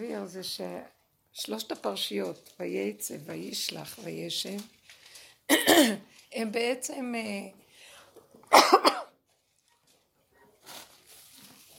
להעביר 0.00 0.26
זה 0.26 0.40
ששלושת 1.34 1.72
הפרשיות, 1.72 2.52
וייצא, 2.60 3.16
וישלח, 3.24 3.98
וישב, 4.02 4.58
הם 6.32 6.52
בעצם, 6.52 7.14
אה, 7.14 7.48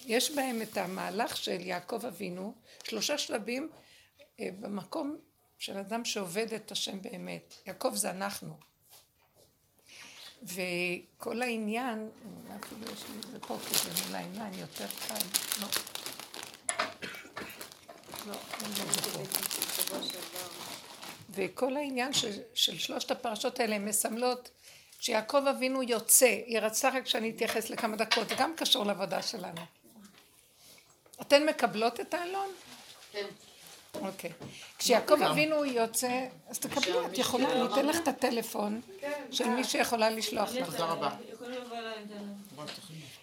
יש 0.05 0.31
בהם 0.31 0.62
את 0.62 0.78
המהלך 0.78 1.38
של 1.38 1.60
יעקב 1.60 2.05
אבינו, 2.05 2.54
שלושה 2.84 3.18
שלבים 3.18 3.70
אה, 4.40 4.50
במקום 4.60 5.18
של 5.58 5.78
אדם 5.78 6.06
שעובד 6.06 6.54
את 6.54 6.72
השם 6.72 7.02
באמת. 7.02 7.54
יעקב 7.66 7.96
זה 7.96 8.12
אנחנו. 8.12 8.58
וכל 10.44 11.42
העניין, 11.42 12.10
אפילו 12.60 12.82
יש 12.94 13.04
לי 13.04 13.20
את 13.20 13.32
זה 13.32 13.40
פה 13.40 13.58
כי 13.70 13.78
זה 13.78 14.06
מול 14.06 14.16
העיניים 14.16 14.54
יותר 14.60 14.88
קל, 15.08 15.16
לא. 15.62 15.68
לא, 16.78 16.86
אין 16.86 17.10
לי 17.12 17.18
זה 17.18 17.30
פה. 17.36 18.11
וכל 21.29 21.78
העניין 21.78 22.14
של, 22.14 22.32
של 22.54 22.78
שלושת 22.78 23.12
הפרשות 23.12 23.60
האלה 23.60 23.75
הן 23.75 23.86
מסמלות 23.86 24.50
כשיעקב 25.00 25.48
אבינו 25.48 25.84
יוצא, 25.84 26.26
היא 26.46 26.60
רצתה 26.60 26.89
רק 26.89 27.07
שאני 27.07 27.29
אתייחס 27.29 27.70
לכמה 27.70 27.96
דקות, 27.96 28.29
זה 28.29 28.36
גם 28.38 28.54
קשור 28.56 28.86
לעבודה 28.86 29.21
שלנו. 29.21 29.62
אתן 31.21 31.46
מקבלות 31.46 32.00
את 32.00 32.14
האלון? 32.14 32.50
כן. 33.12 33.26
אוקיי. 34.02 34.31
כשיעקב 34.78 35.22
אבינו 35.22 35.66
יוצא, 35.66 36.28
אז 36.50 36.59
תקבלי, 36.59 37.06
את 37.06 37.17
יכולה, 37.17 37.52
אני 37.52 37.73
אתן 37.73 37.86
לך 37.86 37.98
את 38.03 38.08
הטלפון 38.08 38.81
של 39.31 39.50
מי 39.50 39.64
שיכולה 39.64 40.09
לשלוח 40.09 40.52
לך. 40.53 40.66
תודה 40.66 40.86
רבה. 40.86 41.09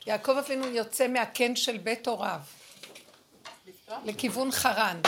יעקב 0.06 0.36
אבינו 0.36 0.66
יוצא 0.66 1.08
מהקן 1.08 1.56
של 1.56 1.78
בית 1.78 2.08
הוריו 2.08 2.40
לכיוון 4.04 4.50
חרן. 4.50 5.00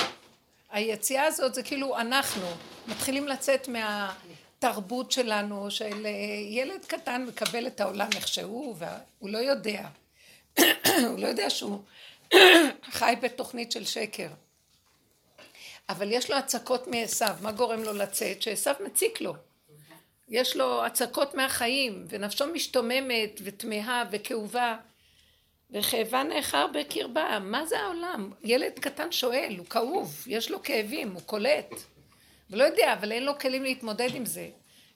היציאה 0.71 1.27
הזאת 1.27 1.55
זה 1.55 1.63
כאילו 1.63 1.99
אנחנו 1.99 2.47
מתחילים 2.87 3.29
לצאת 3.29 3.69
מהתרבות 3.69 5.13
שלנו 5.13 5.71
של 5.71 6.07
אה, 6.07 6.11
ילד 6.49 6.85
קטן 6.85 7.25
מקבל 7.25 7.67
את 7.67 7.81
העולם 7.81 8.09
איך 8.17 8.29
שהוא 8.29 8.77
והוא 8.79 9.31
לא 9.31 9.39
יודע. 9.39 9.89
הוא 11.09 11.19
לא 11.19 11.27
יודע 11.27 11.51
שהוא 11.51 11.83
חי 12.99 13.15
בתוכנית 13.23 13.73
של 13.73 13.85
שקר. 13.85 14.29
אבל 15.89 16.13
יש 16.13 16.31
לו 16.31 16.37
הצקות 16.37 16.87
מעשו, 16.87 17.25
מה 17.41 17.53
גורם 17.53 17.83
לו 17.83 17.93
לצאת? 17.93 18.43
שעשו 18.43 18.71
מציק 18.85 19.21
לו. 19.21 19.35
יש 20.29 20.57
לו 20.57 20.85
הצקות 20.85 21.35
מהחיים, 21.35 22.07
ונפשו 22.09 22.47
משתוממת 22.47 23.41
ותמהה 23.45 24.05
וכאובה, 24.11 24.77
וכאבה 25.73 26.23
נאחר 26.23 26.67
בקרבה. 26.67 27.39
מה 27.41 27.67
זה 27.67 27.79
העולם? 27.81 28.31
ילד 28.45 28.73
קטן 28.81 29.13
שואל, 29.13 29.55
הוא 29.59 29.67
כאוב, 29.67 30.25
יש 30.27 30.51
לו 30.51 30.63
כאבים, 30.63 31.13
הוא 31.13 31.23
קולט. 31.27 31.71
הוא 32.51 32.59
לא 32.59 32.65
יודע, 32.65 32.93
אבל 32.93 33.13
אין 33.13 33.25
לו 33.25 33.39
כלים 33.39 33.63
להתמודד 33.63 34.15
עם 34.15 34.27
זה. 34.27 34.49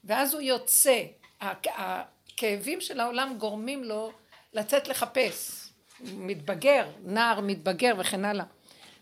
ואז 0.04 0.34
הוא 0.34 0.42
יוצא. 0.42 1.02
הכאבים 1.40 2.80
של 2.80 3.00
העולם 3.00 3.34
גורמים 3.38 3.84
לו 3.84 4.12
לצאת 4.52 4.88
לחפש. 4.88 5.68
מתבגר, 6.00 6.86
נער 7.04 7.40
מתבגר 7.40 7.94
וכן 7.98 8.24
הלאה. 8.24 8.44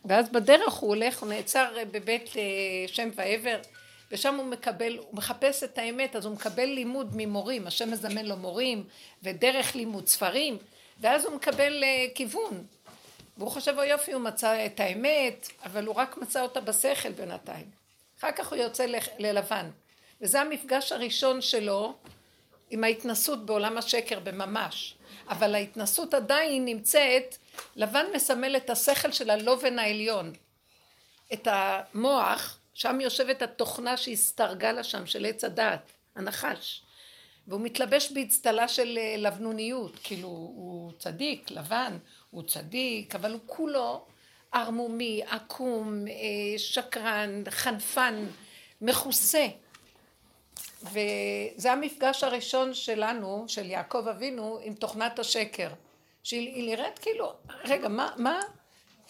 ואז 0.04 0.28
בדרך 0.28 0.72
הוא 0.72 0.88
הולך, 0.88 1.22
הוא 1.22 1.28
נעצר 1.28 1.74
בבית 1.90 2.36
אה, 2.36 2.42
שם 2.86 3.08
ועבר, 3.14 3.58
ושם 4.10 4.34
הוא 4.34 4.46
מקבל, 4.46 4.98
הוא 4.98 5.16
מחפש 5.16 5.62
את 5.62 5.78
האמת, 5.78 6.16
אז 6.16 6.24
הוא 6.24 6.34
מקבל 6.34 6.64
לימוד 6.64 7.12
ממורים, 7.16 7.66
השם 7.66 7.90
מזמן 7.90 8.26
לו 8.26 8.36
מורים, 8.36 8.84
ודרך 9.22 9.74
לימוד 9.74 10.08
ספרים, 10.08 10.58
ואז 11.02 11.24
הוא 11.24 11.34
מקבל 11.34 11.84
אה, 11.84 12.06
כיוון. 12.14 12.64
והוא 13.36 13.50
חושב, 13.50 13.74
או 13.78 13.82
יופי, 13.84 14.12
הוא 14.12 14.22
מצא 14.22 14.66
את 14.66 14.80
האמת, 14.80 15.48
אבל 15.64 15.86
הוא 15.86 15.94
רק 15.94 16.16
מצא 16.16 16.42
אותה 16.42 16.60
בשכל 16.60 17.12
בינתיים. 17.12 17.70
אחר 18.18 18.32
כך 18.32 18.48
הוא 18.48 18.58
יוצא 18.58 18.86
ללבן. 19.18 19.70
וזה 20.20 20.40
המפגש 20.40 20.92
הראשון 20.92 21.40
שלו 21.40 21.94
עם 22.70 22.84
ההתנסות 22.84 23.46
בעולם 23.46 23.78
השקר 23.78 24.20
בממש. 24.20 24.94
אבל 25.28 25.54
ההתנסות 25.54 26.14
עדיין 26.14 26.64
נמצאת 26.64 27.36
לבן 27.76 28.06
מסמל 28.14 28.56
את 28.56 28.70
השכל 28.70 29.12
של 29.12 29.30
הלובן 29.30 29.78
העליון, 29.78 30.32
את 31.32 31.48
המוח, 31.50 32.58
שם 32.74 33.00
יושבת 33.00 33.42
התוכנה 33.42 33.96
שהסתרגה 33.96 34.72
לה 34.72 34.84
שם, 34.84 35.06
של 35.06 35.26
עץ 35.26 35.44
הדעת, 35.44 35.92
הנחש. 36.16 36.82
והוא 37.48 37.60
מתלבש 37.60 38.12
באצטלה 38.12 38.68
של 38.68 38.98
אה, 38.98 39.14
לבנוניות, 39.18 39.98
כאילו 40.02 40.28
הוא 40.28 40.92
צדיק, 40.98 41.50
לבן, 41.50 41.98
הוא 42.30 42.42
צדיק, 42.42 43.14
אבל 43.14 43.32
הוא 43.32 43.40
כולו 43.46 44.04
ערמומי, 44.52 45.22
עקום, 45.26 46.04
אה, 46.08 46.58
שקרן, 46.58 47.42
חנפן, 47.50 48.26
מכוסה. 48.80 49.46
וזה 50.82 51.72
המפגש 51.72 52.24
הראשון 52.24 52.74
שלנו, 52.74 53.44
של 53.48 53.70
יעקב 53.70 54.08
אבינו, 54.08 54.58
עם 54.62 54.74
תוכנת 54.74 55.18
השקר. 55.18 55.68
שהיא 56.22 56.70
נראית 56.70 56.98
כאילו, 56.98 57.32
רגע, 57.64 57.88
מה, 57.88 58.10
מה? 58.16 58.40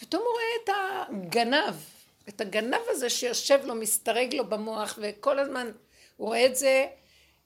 פתאום 0.00 0.22
הוא 0.22 0.32
רואה 0.32 0.44
את 0.65 0.71
הגנב, 1.09 1.75
את 2.28 2.41
הגנב 2.41 2.81
הזה 2.88 3.10
שיושב 3.10 3.60
לו, 3.65 3.75
מסתרג 3.75 4.34
לו 4.34 4.44
במוח, 4.44 4.98
וכל 5.03 5.38
הזמן 5.38 5.71
הוא 6.16 6.28
רואה 6.28 6.47
את 6.47 6.56
זה, 6.56 6.87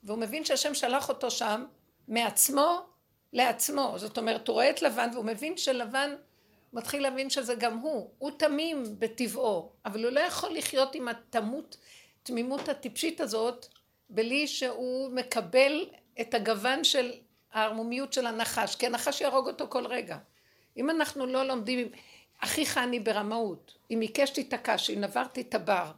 והוא 0.07 0.19
מבין 0.19 0.45
שהשם 0.45 0.73
שלח 0.73 1.09
אותו 1.09 1.31
שם 1.31 1.65
מעצמו 2.07 2.79
לעצמו. 3.33 3.93
זאת 3.95 4.17
אומרת, 4.17 4.47
הוא 4.47 4.53
רואה 4.53 4.69
את 4.69 4.81
לבן, 4.81 5.09
והוא 5.13 5.25
מבין 5.25 5.57
שלבן 5.57 6.15
מתחיל 6.73 7.03
להבין 7.03 7.29
שזה 7.29 7.55
גם 7.55 7.77
הוא. 7.77 8.09
הוא 8.17 8.31
תמים 8.37 8.83
בטבעו, 8.99 9.71
אבל 9.85 10.03
הוא 10.03 10.11
לא 10.11 10.19
יכול 10.19 10.53
לחיות 10.53 10.95
עם 10.95 11.07
התמות, 11.07 11.77
תמימות 12.23 12.69
הטיפשית 12.69 13.21
הזאת, 13.21 13.65
בלי 14.09 14.47
שהוא 14.47 15.11
מקבל 15.11 15.85
את 16.21 16.33
הגוון 16.33 16.83
של 16.83 17.11
הערמומיות 17.53 18.13
של 18.13 18.27
הנחש, 18.27 18.75
כי 18.75 18.85
הנחש 18.85 19.21
יהרוג 19.21 19.47
אותו 19.47 19.67
כל 19.69 19.85
רגע. 19.85 20.17
אם 20.77 20.89
אנחנו 20.89 21.25
לא 21.25 21.43
לומדים, 21.43 21.87
אחיך 22.39 22.77
אני 22.77 22.99
ברמאות, 22.99 23.77
אם 23.91 23.99
עיקש 24.01 24.29
תיתקע, 24.29 24.77
שאם 24.77 25.01
נברתי 25.01 25.41
את 25.41 25.55
הבר, 25.55 25.91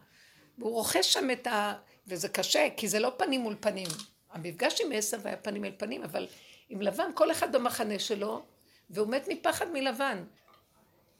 והוא 0.58 0.72
רוכש 0.72 1.14
שם 1.14 1.32
את 1.32 1.48
ה... 1.48 1.74
וזה 2.10 2.30
קשה, 2.30 2.68
כי 2.78 2.88
זה 2.88 3.00
לא 3.00 3.12
פנים 3.18 3.42
מול 3.42 3.56
פנים. 3.60 3.88
המפגש 4.32 4.82
עם 4.82 4.92
עשב 4.92 5.28
היה 5.28 5.38
פנים 5.38 5.66
אל 5.66 5.72
פנים, 5.78 6.04
אבל 6.04 6.28
עם 6.70 6.82
לבן, 6.82 7.12
כל 7.14 7.32
אחד 7.32 7.56
במחנה 7.56 8.00
שלו, 8.00 8.42
והוא 8.90 9.08
מת 9.08 9.28
מפחד 9.28 9.72
מלבן. 9.72 10.24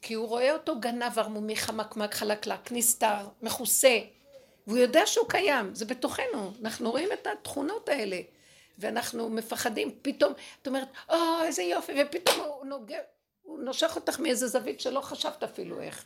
כי 0.02 0.14
הוא 0.14 0.28
רואה 0.28 0.52
אותו 0.52 0.80
גנב 0.80 1.18
ערמומי 1.18 1.56
חמקמק 1.56 2.14
חלקלק, 2.14 2.72
נסתר, 2.72 3.28
מכוסה, 3.42 3.98
והוא 4.66 4.78
יודע 4.78 5.06
שהוא 5.06 5.28
קיים, 5.28 5.74
זה 5.74 5.84
בתוכנו, 5.84 6.52
אנחנו 6.62 6.90
רואים 6.90 7.08
את 7.12 7.26
התכונות 7.26 7.88
האלה. 7.88 8.20
ואנחנו 8.78 9.30
מפחדים, 9.30 9.90
פתאום, 10.02 10.32
את 10.62 10.66
אומרת, 10.66 10.88
או, 11.08 11.14
oh, 11.14 11.44
איזה 11.44 11.62
יופי, 11.62 11.92
ופתאום 12.02 12.40
הוא, 12.40 12.66
נוגע, 12.66 12.98
הוא 13.42 13.60
נושך 13.60 13.96
אותך 13.96 14.20
מאיזה 14.20 14.46
זווית 14.48 14.80
שלא 14.80 15.00
חשבת 15.00 15.42
אפילו 15.42 15.80
איך. 15.80 16.04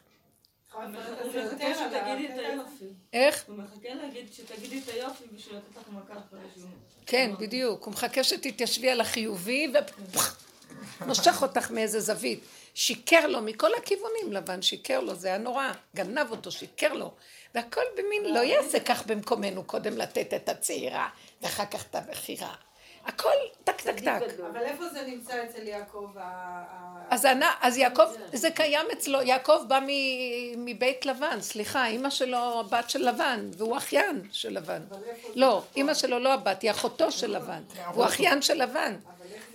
איך? 3.12 3.44
הוא 3.46 3.56
מחכה 3.56 3.94
להגיד 3.94 4.32
שתגידי 4.32 4.78
את 4.78 4.88
היופי 4.88 5.24
בשביל 5.36 5.56
לתת 5.56 5.76
לך 5.76 5.88
מכה 5.88 6.12
אחרי 6.12 6.40
שהוא... 6.54 6.68
כן, 7.06 7.30
בדיוק. 7.38 7.84
הוא 7.84 7.92
מחכה 7.92 8.24
שתתיישבי 8.24 8.90
על 8.90 9.00
החיובי 9.00 9.72
ונושך 11.00 11.42
אותך 11.42 11.70
מאיזה 11.70 12.00
זווית. 12.00 12.40
שיקר 12.74 13.26
לו 13.26 13.42
מכל 13.42 13.74
הכיוונים, 13.74 14.32
לבן 14.32 14.62
שיקר 14.62 15.00
לו, 15.00 15.14
זה 15.14 15.28
היה 15.28 15.38
נורא. 15.38 15.72
גנב 15.96 16.30
אותו, 16.30 16.52
שיקר 16.52 16.92
לו. 16.92 17.10
והכל 17.54 17.82
במין, 17.96 18.34
לא 18.34 18.40
יעשה 18.40 18.80
כך 18.80 19.06
במקומנו, 19.06 19.64
קודם 19.64 19.98
לתת 19.98 20.34
את 20.34 20.48
הצעירה, 20.48 21.08
ואחר 21.42 21.66
כך 21.66 21.84
את 21.90 21.94
הבכירה. 21.94 22.54
הכל 23.06 23.30
טק 23.64 23.80
טק 23.80 24.00
טק. 24.00 24.20
אבל 24.52 24.62
איפה 24.62 24.88
זה 24.88 25.02
נמצא 25.06 25.44
אצל 25.44 25.68
יעקב? 25.68 26.06
אז, 27.10 27.26
אני, 27.26 27.44
אז 27.60 27.76
יעקב, 27.76 28.04
זה 28.32 28.50
קיים 28.50 28.86
אצלו, 28.92 29.22
יעקב 29.22 29.58
בא 29.68 29.80
מבית 30.56 31.06
לבן, 31.06 31.40
סליחה, 31.40 31.86
אימא 31.86 32.10
שלו 32.10 32.60
הבת 32.60 32.90
של 32.90 33.08
לבן, 33.08 33.50
והוא 33.56 33.76
אחיין 33.76 34.22
של 34.32 34.52
לבן. 34.52 34.82
לא, 35.34 35.62
אימא 35.76 35.94
שלו 35.94 36.18
לא 36.18 36.32
הבת, 36.32 36.62
היא 36.62 36.70
אחותו 36.70 37.12
של 37.12 37.36
לבן, 37.36 37.62
הוא 37.94 38.04
אחיין 38.04 38.42
של 38.42 38.62
לבן. 38.62 38.96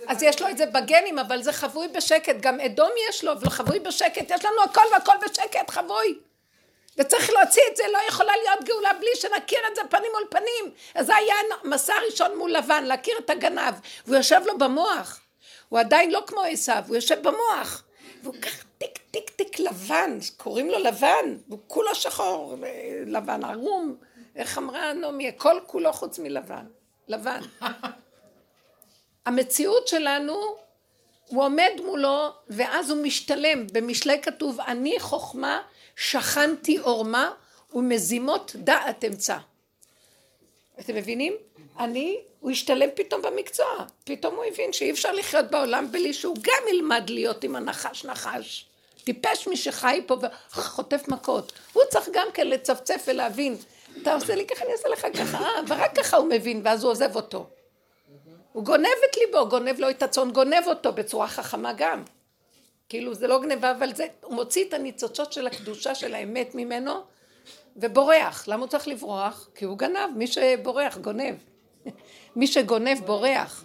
אז 0.06 0.22
יש 0.22 0.42
לו 0.42 0.48
את 0.48 0.58
זה 0.58 0.66
בגנים, 0.66 1.18
אבל 1.18 1.42
זה 1.42 1.52
חבוי 1.52 1.88
בשקט, 1.88 2.36
גם 2.40 2.60
אדום 2.60 2.90
יש 3.08 3.24
לו, 3.24 3.40
וחבוי 3.40 3.78
בשקט, 3.78 4.30
יש 4.30 4.44
לנו 4.44 4.62
הכל 4.64 4.82
והכל 4.92 5.16
בשקט, 5.24 5.70
חבוי. 5.70 6.18
וצריך 7.00 7.30
להוציא 7.30 7.62
את 7.70 7.76
זה, 7.76 7.82
לא 7.92 7.98
יכולה 8.08 8.32
להיות 8.42 8.64
גאולה 8.64 8.92
בלי 8.92 9.10
שנכיר 9.14 9.58
את 9.70 9.76
זה 9.76 9.82
פנים 9.90 10.10
מול 10.12 10.24
פנים. 10.30 10.74
אז 10.94 11.06
זה 11.06 11.16
היה 11.16 11.34
המסע 11.62 11.94
הראשון 11.94 12.38
מול 12.38 12.52
לבן, 12.52 12.84
להכיר 12.84 13.14
את 13.18 13.30
הגנב. 13.30 13.74
והוא 14.06 14.16
יושב 14.16 14.40
לו 14.44 14.58
במוח. 14.58 15.20
הוא 15.68 15.78
עדיין 15.78 16.10
לא 16.10 16.22
כמו 16.26 16.40
עשיו, 16.42 16.82
הוא 16.88 16.96
יושב 16.96 17.22
במוח. 17.22 17.84
והוא 18.22 18.34
ככה 18.42 18.64
טיק 18.78 18.98
טיק 19.10 19.30
טיק 19.30 19.58
לבן, 19.58 20.18
קוראים 20.36 20.70
לו 20.70 20.78
לבן, 20.78 21.36
והוא 21.48 21.58
כולו 21.66 21.94
שחור, 21.94 22.56
לבן 23.06 23.44
ערום. 23.44 23.96
איך 24.36 24.58
אמרה 24.58 24.92
נעמי, 24.92 25.28
הכל 25.28 25.60
כולו 25.66 25.92
חוץ 25.92 26.18
מלבן. 26.18 26.66
לבן. 27.08 27.40
המציאות 29.26 29.88
שלנו, 29.88 30.56
הוא 31.26 31.44
עומד 31.44 31.72
מולו, 31.84 32.28
ואז 32.48 32.90
הוא 32.90 33.02
משתלם. 33.02 33.66
במשלי 33.72 34.22
כתוב, 34.22 34.60
אני 34.60 35.00
חוכמה 35.00 35.62
שכנתי 36.00 36.78
עורמה 36.78 37.30
ומזימות 37.74 38.52
דעת 38.54 39.04
אמצע. 39.04 39.38
אתם 40.80 40.94
מבינים? 40.94 41.32
אני, 41.78 42.20
הוא 42.40 42.50
השתלם 42.50 42.88
פתאום 42.94 43.22
במקצוע. 43.22 43.66
פתאום 44.04 44.34
הוא 44.34 44.44
הבין 44.44 44.72
שאי 44.72 44.90
אפשר 44.90 45.12
לחיות 45.12 45.50
בעולם 45.50 45.92
בלי 45.92 46.12
שהוא 46.12 46.36
גם 46.42 46.62
ילמד 46.74 47.10
להיות 47.10 47.44
עם 47.44 47.56
הנחש 47.56 48.04
נחש. 48.04 48.66
טיפש 49.04 49.48
מי 49.48 49.56
שחי 49.56 50.02
פה 50.06 50.16
וחוטף 50.52 51.08
מכות. 51.08 51.52
הוא 51.72 51.82
צריך 51.90 52.08
גם 52.12 52.26
כן 52.34 52.48
לצפצף 52.48 53.04
ולהבין. 53.06 53.56
אתה 54.02 54.14
עושה 54.14 54.34
לי 54.34 54.46
ככה, 54.46 54.64
אני 54.64 54.72
אעשה 54.72 54.88
לך 54.88 55.06
ככה, 55.16 55.38
אה, 55.38 55.60
ורק 55.68 55.98
ככה 55.98 56.16
הוא 56.16 56.28
מבין, 56.28 56.60
ואז 56.64 56.84
הוא 56.84 56.90
עוזב 56.90 57.16
אותו. 57.16 57.46
הוא 58.52 58.64
גונב 58.64 58.86
את 59.10 59.16
ליבו, 59.16 59.48
גונב 59.48 59.80
לו 59.80 59.90
את 59.90 60.02
הצאן, 60.02 60.30
גונב 60.30 60.64
אותו 60.66 60.92
בצורה 60.92 61.28
חכמה 61.28 61.72
גם. 61.72 62.02
כאילו 62.90 63.14
זה 63.14 63.26
לא 63.26 63.42
גניבה, 63.42 63.70
אבל 63.70 63.94
זה, 63.94 64.06
הוא 64.22 64.34
מוציא 64.34 64.64
את 64.64 64.74
הניצוצות 64.74 65.32
של 65.32 65.46
הקדושה 65.46 65.94
של 65.94 66.14
האמת 66.14 66.54
ממנו, 66.54 66.92
ובורח. 67.76 68.48
למה 68.48 68.60
הוא 68.60 68.68
צריך 68.68 68.88
לברוח? 68.88 69.48
כי 69.54 69.64
הוא 69.64 69.78
גנב, 69.78 70.10
מי 70.16 70.26
שבורח 70.26 70.98
גונב. 70.98 71.34
מי 72.36 72.46
שגונב 72.46 72.98
בורח. 73.06 73.64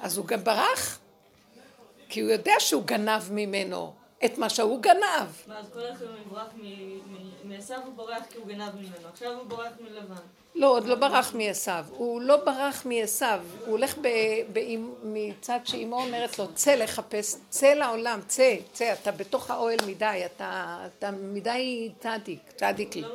אז 0.00 0.18
הוא 0.18 0.26
גם 0.26 0.44
ברח, 0.44 0.98
כי 2.08 2.20
הוא 2.20 2.30
יודע 2.30 2.52
שהוא 2.58 2.82
גנב 2.82 3.22
ממנו. 3.32 3.92
את 4.24 4.38
מה 4.38 4.50
שהוא 4.50 4.82
גנב. 4.82 5.28
ואז 5.48 5.66
כל 5.72 5.80
אחד 5.92 6.04
יברח 6.26 6.48
מעשיו 7.44 7.78
הוא 7.84 7.94
בורח 7.94 8.22
כי 8.30 8.38
הוא 8.38 8.46
גנב 8.46 8.74
ממנו, 8.74 9.08
עכשיו 9.12 9.32
הוא 9.32 9.46
בורח 9.48 9.72
מלבן. 9.80 10.14
לא, 10.54 10.66
עוד 10.66 10.84
לא 10.84 10.94
ברח 10.94 11.34
מעשיו, 11.34 11.84
הוא 11.90 12.20
לא 12.20 12.36
ברח 12.36 12.86
מעשיו, 12.86 13.40
הוא 13.60 13.70
הולך 13.70 13.98
מצד 15.02 15.58
שאימו 15.64 16.02
אומרת 16.02 16.38
לו, 16.38 16.54
צא 16.54 16.74
לחפש, 16.74 17.34
צא 17.48 17.74
לעולם, 17.74 18.20
צא, 18.26 18.56
צא, 18.72 18.92
אתה 18.92 19.12
בתוך 19.12 19.50
האוהל 19.50 19.78
מדי, 19.86 20.22
אתה, 20.26 20.78
אתה 20.98 21.10
מדי 21.10 21.90
צדיק, 22.00 22.40
צדיק 22.56 22.96
לי. 22.96 23.02
לא 23.02 23.08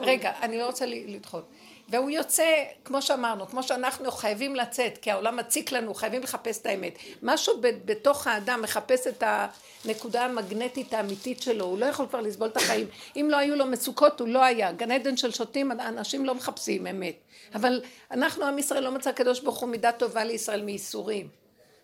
רגע, 0.00 0.32
אני 0.42 0.58
לא 0.58 0.66
רוצה 0.66 0.84
לדחות. 0.86 1.44
והוא 1.88 2.10
יוצא, 2.10 2.64
כמו 2.84 3.02
שאמרנו, 3.02 3.46
כמו 3.46 3.62
שאנחנו 3.62 4.10
חייבים 4.10 4.56
לצאת, 4.56 4.98
כי 4.98 5.10
העולם 5.10 5.36
מציק 5.36 5.72
לנו, 5.72 5.94
חייבים 5.94 6.22
לחפש 6.22 6.60
את 6.60 6.66
האמת. 6.66 6.98
משהו 7.22 7.54
בתוך 7.60 8.26
האדם 8.26 8.62
מחפש 8.62 9.06
את 9.06 9.22
הנקודה 9.26 10.24
המגנטית 10.24 10.94
האמיתית 10.94 11.42
שלו, 11.42 11.64
הוא 11.64 11.78
לא 11.78 11.86
יכול 11.86 12.06
כבר 12.06 12.20
לסבול 12.20 12.48
את 12.48 12.56
החיים. 12.56 12.86
אם 13.16 13.28
לא 13.30 13.36
היו 13.36 13.56
לו 13.56 13.66
מצוקות, 13.66 14.20
הוא 14.20 14.28
לא 14.28 14.44
היה. 14.44 14.72
גן 14.72 14.90
עדן 14.90 15.16
של 15.16 15.32
שוטים, 15.32 15.72
אנשים 15.72 16.24
לא 16.24 16.34
מחפשים 16.34 16.86
אמת. 16.86 17.16
אבל 17.54 17.82
אנחנו, 18.10 18.44
עם 18.44 18.58
ישראל, 18.58 18.84
לא 18.84 18.90
מצא 18.92 19.10
הקדוש 19.10 19.40
ברוך 19.40 19.58
הוא 19.58 19.68
מידה 19.68 19.92
טובה 19.92 20.24
לישראל 20.24 20.62
מייסורים. 20.62 21.28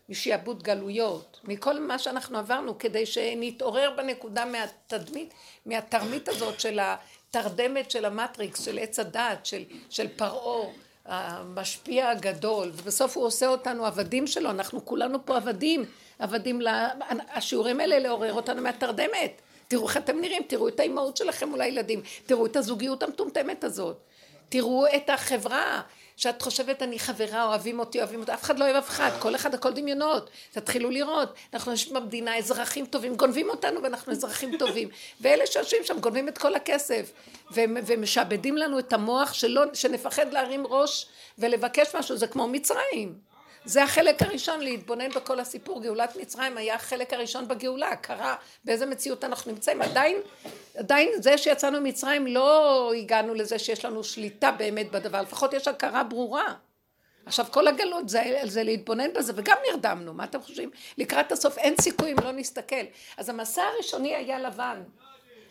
משעבוד 0.09 0.63
גלויות, 0.63 1.41
מכל 1.45 1.81
מה 1.81 1.99
שאנחנו 1.99 2.39
עברנו, 2.39 2.79
כדי 2.79 3.07
שנתעורר 3.07 3.93
בנקודה 3.97 4.45
מהתדמית, 4.45 5.35
מהתרמית 5.67 6.29
הזאת 6.29 6.61
של 6.61 6.81
התרדמת 7.37 7.91
של 7.91 8.05
המטריקס, 8.05 8.65
של 8.65 8.79
עץ 8.79 8.99
הדעת, 8.99 9.47
של, 9.47 9.63
של 9.91 10.09
פרעה, 10.17 10.69
המשפיע 11.05 12.09
הגדול, 12.09 12.71
ובסוף 12.75 13.17
הוא 13.17 13.25
עושה 13.25 13.47
אותנו 13.47 13.87
עבדים 13.87 14.27
שלו, 14.27 14.51
אנחנו 14.51 14.85
כולנו 14.85 15.27
פה 15.27 15.37
עבדים, 15.37 15.85
עבדים, 16.19 16.61
לה... 16.61 16.89
השיעורים 17.35 17.81
האלה 17.81 17.99
לעורר 17.99 18.33
אותנו 18.33 18.63
מהתרדמת. 18.63 19.43
תראו 19.69 19.89
איך 19.89 19.97
אתם 19.97 20.21
נראים, 20.21 20.43
תראו 20.47 20.69
את 20.69 20.81
האימהות 20.81 21.17
שלכם 21.17 21.49
מול 21.49 21.61
הילדים, 21.61 22.03
תראו 22.27 22.47
את 22.47 22.57
הזוגיות 22.57 23.03
המטומטמת 23.03 23.65
הזאת, 23.65 23.97
תראו 24.49 24.87
את 24.97 25.11
החברה, 25.11 25.83
שאת 26.23 26.43
חושבת 26.43 26.83
אני 26.83 26.99
חברה, 26.99 27.45
אוהבים 27.45 27.79
אותי, 27.79 27.99
אוהבים 27.99 28.21
אותי, 28.21 28.35
אף 28.35 28.43
אחד 28.43 28.59
לא 28.59 28.65
אוהב 28.65 28.77
אף 28.77 28.89
אחד, 28.89 29.11
כל 29.19 29.35
אחד 29.35 29.55
הכל 29.55 29.73
דמיונות, 29.73 30.31
תתחילו 30.53 30.91
לראות, 30.91 31.35
אנחנו 31.55 31.73
יושבים 31.73 31.95
במדינה 31.95 32.37
אזרחים 32.37 32.87
טובים, 32.87 33.17
גונבים 33.17 33.51
אותנו 33.51 33.83
ואנחנו 33.83 34.13
אזרחים 34.13 34.57
טובים, 34.59 34.89
ואלה 35.21 35.47
שיושבים 35.47 35.85
שם 35.85 36.01
גונבים 36.01 36.29
את 36.29 36.39
כל 36.39 36.55
הכסף, 36.55 37.13
ומשעבדים 37.53 38.57
לנו 38.57 38.79
את 38.79 38.93
המוח 38.93 39.33
שלא, 39.33 39.63
שנפחד 39.75 40.33
להרים 40.33 40.67
ראש 40.67 41.07
ולבקש 41.39 41.95
משהו, 41.95 42.17
זה 42.17 42.27
כמו 42.27 42.49
מצרים. 42.49 43.32
זה 43.65 43.83
החלק 43.83 44.23
הראשון 44.23 44.61
להתבונן 44.61 45.09
בכל 45.09 45.41
הסיפור. 45.41 45.83
גאולת 45.83 46.17
מצרים 46.17 46.57
היה 46.57 46.75
החלק 46.75 47.13
הראשון 47.13 47.49
בגאולה, 47.49 47.97
קרה 47.97 48.37
באיזה 48.65 48.87
מציאות 48.87 49.25
אנחנו 49.25 49.53
נמצאים. 49.53 49.83
עדיין, 49.83 50.17
עדיין 50.77 51.09
זה 51.23 51.39
שיצאנו 51.39 51.81
ממצרים 51.81 52.27
לא 52.27 52.93
הגענו 52.95 53.35
לזה 53.35 53.59
שיש 53.59 53.85
לנו 53.85 54.05
שליטה 54.05 54.51
באמת 54.51 54.91
בדבר, 54.91 55.23
לפחות 55.23 55.53
יש 55.53 55.69
הכרה 55.69 56.05
ברורה. 56.05 56.55
עכשיו 57.27 57.47
כל 57.51 57.69
הגלות 57.69 58.09
זה, 58.09 58.23
זה 58.45 58.63
להתבונן 58.63 59.13
בזה 59.13 59.33
וגם 59.37 59.57
נרדמנו, 59.71 60.15
מה 60.15 60.25
אתם 60.25 60.43
חושבים? 60.43 60.71
לקראת 60.99 61.33
הסוף 61.33 61.59
אין 61.59 61.75
סיכוי 61.81 62.13
אם 62.13 62.17
לא 62.25 62.33
נסתכל. 62.33 62.85
אז 63.17 63.29
המסע 63.29 63.63
הראשוני 63.63 64.15
היה 64.15 64.39
לבן. 64.39 64.83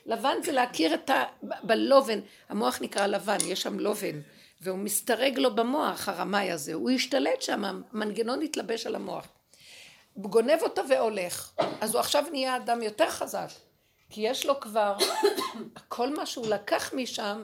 לבן 0.06 0.36
זה 0.44 0.52
להכיר 0.52 0.94
את 0.94 1.10
ה... 1.10 1.24
בלובן, 1.64 2.20
המוח 2.50 2.82
נקרא 2.82 3.08
לבן, 3.08 3.38
יש 3.48 3.62
שם 3.62 3.80
לובן. 3.80 4.22
והוא 4.62 4.80
מסתרג 4.80 5.40
לו 5.40 5.56
במוח, 5.56 6.10
הרמאי 6.10 6.52
הזה, 6.52 6.74
הוא 6.74 6.90
השתלט 6.90 7.42
שם, 7.42 7.64
המנגנון 7.66 8.42
התלבש 8.42 8.86
על 8.86 8.96
המוח. 8.96 9.28
הוא 10.14 10.32
גונב 10.32 10.60
אותו 10.62 10.82
והולך, 10.90 11.52
אז 11.82 11.94
הוא 11.94 12.00
עכשיו 12.00 12.26
נהיה 12.32 12.58
אדם 12.58 12.82
יותר 12.82 13.10
חזק, 13.10 13.48
כי 14.10 14.22
יש 14.22 14.46
לו 14.46 14.60
כבר, 14.60 14.98
כל 15.88 16.16
מה 16.16 16.26
שהוא 16.26 16.48
לקח 16.48 16.94
משם 16.94 17.44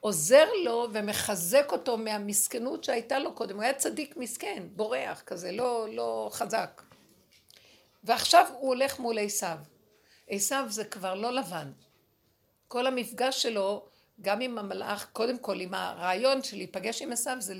עוזר 0.00 0.48
לו 0.64 0.88
ומחזק 0.92 1.72
אותו 1.72 1.96
מהמסכנות 1.96 2.84
שהייתה 2.84 3.18
לו 3.18 3.32
קודם, 3.34 3.56
הוא 3.56 3.62
היה 3.62 3.74
צדיק 3.74 4.16
מסכן, 4.16 4.62
בורח 4.72 5.22
כזה, 5.26 5.52
לא, 5.52 5.86
לא 5.92 6.28
חזק. 6.32 6.82
ועכשיו 8.04 8.46
הוא 8.58 8.68
הולך 8.68 8.98
מול 8.98 9.18
עשיו. 9.18 9.58
עשיו 10.28 10.64
זה 10.68 10.84
כבר 10.84 11.14
לא 11.14 11.32
לבן. 11.32 11.72
כל 12.68 12.86
המפגש 12.86 13.42
שלו 13.42 13.86
גם 14.20 14.40
עם 14.40 14.58
המלאך, 14.58 15.08
קודם 15.12 15.38
כל 15.38 15.60
עם 15.60 15.74
הרעיון 15.74 16.42
של 16.42 16.56
להיפגש 16.56 17.02
עם 17.02 17.12
עשיו, 17.12 17.36
זה. 17.38 17.54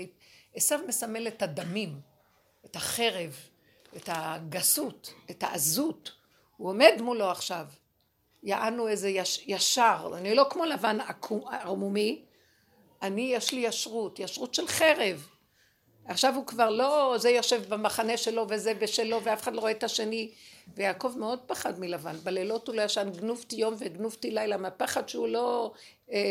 עשיו 0.54 0.80
מסמל 0.88 1.28
את 1.28 1.42
הדמים, 1.42 2.00
את 2.64 2.76
החרב, 2.76 3.36
את 3.96 4.08
הגסות, 4.12 5.14
את 5.30 5.42
העזות. 5.42 6.12
הוא 6.56 6.68
עומד 6.68 6.92
מולו 7.00 7.30
עכשיו. 7.30 7.66
יענו 8.42 8.88
איזה 8.88 9.08
יש, 9.08 9.44
ישר, 9.46 10.10
אני 10.16 10.34
לא 10.34 10.46
כמו 10.50 10.64
לבן 10.64 10.98
ערמומי, 11.50 12.24
אני 13.02 13.22
יש 13.22 13.52
לי 13.52 13.60
ישרות, 13.60 14.18
ישרות 14.18 14.54
של 14.54 14.66
חרב. 14.66 15.28
עכשיו 16.06 16.34
הוא 16.34 16.46
כבר 16.46 16.70
לא, 16.70 17.14
זה 17.18 17.30
יושב 17.30 17.62
במחנה 17.68 18.16
שלו 18.16 18.46
וזה 18.48 18.74
בשלו 18.74 19.22
ואף 19.22 19.42
אחד 19.42 19.54
לא 19.54 19.60
רואה 19.60 19.72
את 19.72 19.84
השני. 19.84 20.30
ויעקב 20.76 21.14
מאוד 21.18 21.38
פחד 21.46 21.78
מלבן, 21.78 22.16
בלילות 22.22 22.68
הוא 22.68 22.76
לא 22.76 22.82
ישן 22.82 23.10
גנובתי 23.10 23.56
יום 23.56 23.74
וגנובתי 23.78 24.30
לילה, 24.30 24.56
מהפחד 24.56 25.08
שהוא 25.08 25.28
לא 25.28 25.72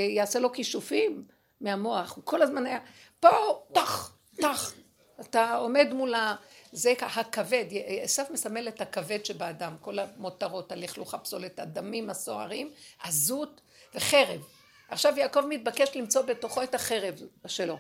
יעשה 0.10 0.40
לו 0.40 0.54
כישופים 0.54 1.24
מהמוח, 1.62 2.16
הוא 2.16 2.24
כל 2.26 2.42
הזמן 2.42 2.66
היה, 2.66 2.80
פה, 3.20 3.30
טח, 3.74 4.18
טח, 4.42 4.74
אתה 5.20 5.56
עומד 5.56 5.88
מול 5.94 6.14
ה... 6.14 6.36
זה 6.72 6.94
הכבד, 7.02 7.66
עשו 8.02 8.22
מסמל 8.30 8.68
את 8.68 8.82
הכבד 8.82 9.26
שבאדם, 9.26 9.76
כל 9.82 10.00
המותרות, 10.00 10.72
הלכלוך, 10.72 11.14
הפסולת, 11.14 11.60
הדמים 11.60 12.10
הסוערים, 12.10 12.72
עזות 13.04 13.62
וחרב. 13.96 14.42
עכשיו 14.90 15.14
יעקב 15.18 15.42
מתבקש 15.50 15.96
למצוא 15.96 16.22
בתוכו 16.22 16.64
את 16.64 16.76
החרב 16.76 17.16
שלו. 17.48 17.78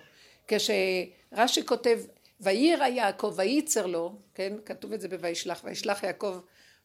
כשרש"י 0.47 1.65
כותב 1.65 1.99
ויירא 2.39 2.87
יעקב 2.87 3.33
וייצר 3.35 3.85
לו, 3.85 4.15
כן, 4.35 4.53
כתוב 4.65 4.93
את 4.93 5.01
זה 5.01 5.07
בוישלח, 5.07 5.61
וישלח 5.63 6.03
יעקב 6.03 6.39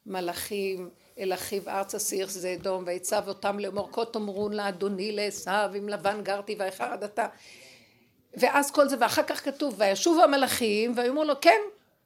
מלאכים 0.07 0.91
אל 1.19 1.33
אחיו 1.33 1.69
ארצה 1.69 1.99
סירס 1.99 2.33
זה 2.33 2.57
אדום 2.61 2.85
ויצב 2.87 3.29
אותם 3.29 3.59
לאמור 3.59 3.89
כה 3.93 4.05
תאמרו 4.05 4.49
לאדוני 4.49 5.13
לעשו 5.13 5.51
עם 5.51 5.89
לבן 5.89 6.23
גרתי 6.23 6.57
ואיכה 6.59 6.93
עדתה 6.93 7.27
ואז 8.37 8.71
כל 8.71 8.89
זה 8.89 8.97
ואחר 9.01 9.23
כך 9.23 9.45
כתוב 9.45 9.75
וישובו 9.79 10.23
המלאכים 10.23 10.93
ויאמרו 10.97 11.25
לו 11.25 11.35
כן 11.41 11.61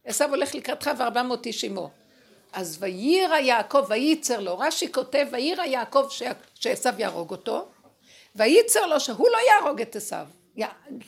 עשו 0.05 0.25
הולך 0.25 0.55
לקראתך 0.55 0.91
וארבע 0.99 1.23
מאות 1.23 1.47
איש 1.47 1.65
עמו 1.65 1.91
אז 2.53 2.77
ויירא 2.81 3.37
יעקב 3.37 3.85
וייצר 3.89 4.41
לו 4.41 4.59
רש"י 4.59 4.93
כותב 4.93 5.27
ויירא 5.33 5.65
יעקב 5.65 6.09
שעשו 6.55 6.89
יהרוג 6.99 7.31
אותו 7.31 7.69
וייצר 8.37 8.87
לו 8.87 9.01
שהוא 9.01 9.29
לא 9.29 9.39
יהרוג 9.49 9.81
את 9.81 9.97
עשו 9.97 10.17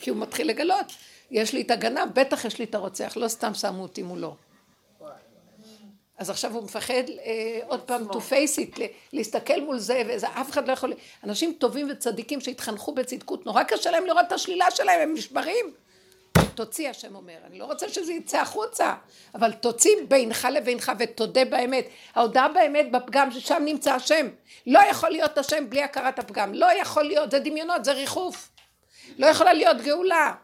כי 0.00 0.10
הוא 0.10 0.18
מתחיל 0.18 0.48
לגלות 0.48 0.86
יש 1.30 1.52
לי 1.52 1.62
את 1.62 1.70
הגנב, 1.70 2.08
בטח 2.14 2.44
יש 2.44 2.58
לי 2.58 2.64
את 2.64 2.74
הרוצח, 2.74 3.16
לא 3.16 3.28
סתם 3.28 3.54
שמו 3.54 3.82
אותי 3.82 4.02
מולו. 4.02 4.36
אז 6.18 6.30
עכשיו 6.30 6.54
הוא 6.54 6.62
מפחד 6.62 6.92
אה, 7.24 7.60
עוד 7.66 7.80
פעם 7.80 8.10
to 8.10 8.14
face 8.14 8.58
it, 8.58 8.80
להסתכל 9.12 9.60
מול 9.60 9.78
זה, 9.78 10.02
וזה 10.08 10.26
אף 10.28 10.50
אחד 10.50 10.68
לא 10.68 10.72
יכול... 10.72 10.94
אנשים 11.24 11.54
טובים 11.58 11.88
וצדיקים 11.90 12.40
שהתחנכו 12.40 12.94
בצדקות, 12.94 13.46
נורא 13.46 13.62
קשה 13.62 13.90
להם 13.90 14.06
לראות 14.06 14.26
את 14.26 14.32
השלילה 14.32 14.70
שלהם, 14.70 15.00
הם 15.00 15.14
נשברים. 15.14 15.74
תוציא, 16.54 16.90
השם 16.90 17.14
אומר, 17.14 17.36
אני 17.46 17.58
לא 17.58 17.64
רוצה 17.64 17.88
שזה 17.88 18.12
יצא 18.12 18.38
החוצה, 18.40 18.94
אבל 19.34 19.52
תוציא 19.52 19.96
בינך 20.08 20.48
לבינך 20.52 20.92
ותודה 20.98 21.44
באמת. 21.44 21.88
ההודעה 22.14 22.48
באמת 22.48 22.92
בפגם 22.92 23.30
ששם 23.30 23.62
נמצא 23.64 23.94
השם. 23.94 24.28
לא 24.66 24.80
יכול 24.90 25.10
להיות 25.10 25.38
השם 25.38 25.70
בלי 25.70 25.82
הכרת 25.82 26.18
הפגם, 26.18 26.54
לא 26.54 26.72
יכול 26.80 27.02
להיות, 27.02 27.30
זה 27.30 27.38
דמיונות, 27.38 27.84
זה 27.84 27.92
ריחוף. 27.92 28.50
לא 29.18 29.26
יכולה 29.26 29.52
להיות 29.52 29.76
גאולה. 29.80 30.34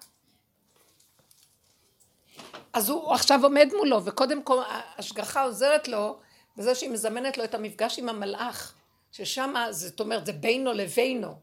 אז 2.72 2.90
הוא 2.90 3.12
עכשיו 3.12 3.40
עומד 3.42 3.68
מולו, 3.76 4.04
וקודם 4.04 4.42
כל 4.42 4.62
ההשגחה 4.66 5.42
עוזרת 5.42 5.88
לו 5.88 6.18
בזה 6.56 6.74
שהיא 6.74 6.90
מזמנת 6.90 7.38
לו 7.38 7.44
את 7.44 7.54
המפגש 7.54 7.98
עם 7.98 8.08
המלאך. 8.08 8.74
ששם, 9.12 9.54
זאת 9.70 10.00
אומרת, 10.00 10.26
זה 10.26 10.32
בינו 10.32 10.72
לבינו. 10.72 11.34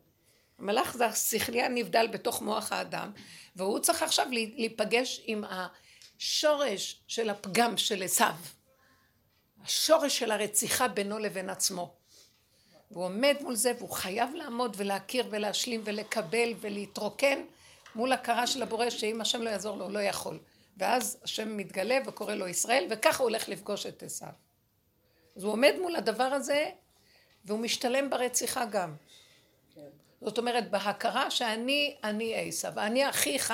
המלאך 0.59 0.93
זה 0.97 1.05
השכלי 1.05 1.61
הנבדל 1.61 2.07
בתוך 2.07 2.41
מוח 2.41 2.71
האדם, 2.71 3.11
והוא 3.55 3.79
צריך 3.79 4.03
עכשיו 4.03 4.27
להיפגש 4.31 5.21
עם 5.25 5.43
השורש 6.19 7.01
של 7.07 7.29
הפגם 7.29 7.77
של 7.77 8.03
עשיו. 8.03 8.33
השורש 9.63 10.19
של 10.19 10.31
הרציחה 10.31 10.87
בינו 10.87 11.19
לבין 11.19 11.49
עצמו. 11.49 11.93
והוא 12.91 13.05
עומד 13.05 13.35
מול 13.41 13.55
זה 13.55 13.73
והוא 13.77 13.89
חייב 13.89 14.29
לעמוד 14.33 14.75
ולהכיר 14.77 15.27
ולהשלים 15.29 15.81
ולקבל 15.83 16.53
ולהתרוקן 16.59 17.39
מול 17.95 18.11
הכרה 18.11 18.47
של 18.47 18.63
הבורא 18.63 18.89
שאם 18.89 19.21
השם 19.21 19.41
לא 19.41 19.49
יעזור 19.49 19.77
לו 19.77 19.85
הוא 19.85 19.91
לא 19.91 19.99
יכול. 19.99 20.39
ואז 20.77 21.19
השם 21.23 21.57
מתגלה 21.57 21.97
וקורא 22.05 22.33
לו 22.33 22.47
ישראל 22.47 22.87
וככה 22.89 23.23
הוא 23.23 23.29
הולך 23.29 23.49
לפגוש 23.49 23.85
את 23.85 24.03
עשיו. 24.03 24.29
אז 25.35 25.43
הוא 25.43 25.51
עומד 25.51 25.73
מול 25.81 25.95
הדבר 25.95 26.23
הזה 26.23 26.69
והוא 27.45 27.59
משתלם 27.59 28.09
ברציחה 28.09 28.65
גם. 28.65 28.95
זאת 30.21 30.37
אומרת 30.37 30.71
בהכרה 30.71 31.31
שאני 31.31 31.95
אני 32.03 32.47
עשיו, 32.47 32.73
אני 32.77 33.09
אחיך 33.09 33.53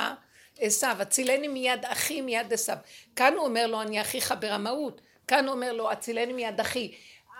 עשיו, 0.59 0.95
הצילני 0.99 1.47
מיד 1.47 1.85
אחי 1.85 2.21
מיד 2.21 2.53
עשיו. 2.53 2.77
כאן 3.15 3.33
הוא 3.33 3.45
אומר 3.45 3.67
לו 3.67 3.81
אני 3.81 4.01
אחיך 4.01 4.33
ברמאות, 4.39 5.01
כאן 5.27 5.45
הוא 5.45 5.53
אומר 5.53 5.73
לו 5.73 5.91
הצילני 5.91 6.33
מיד 6.33 6.59
אחי. 6.59 6.95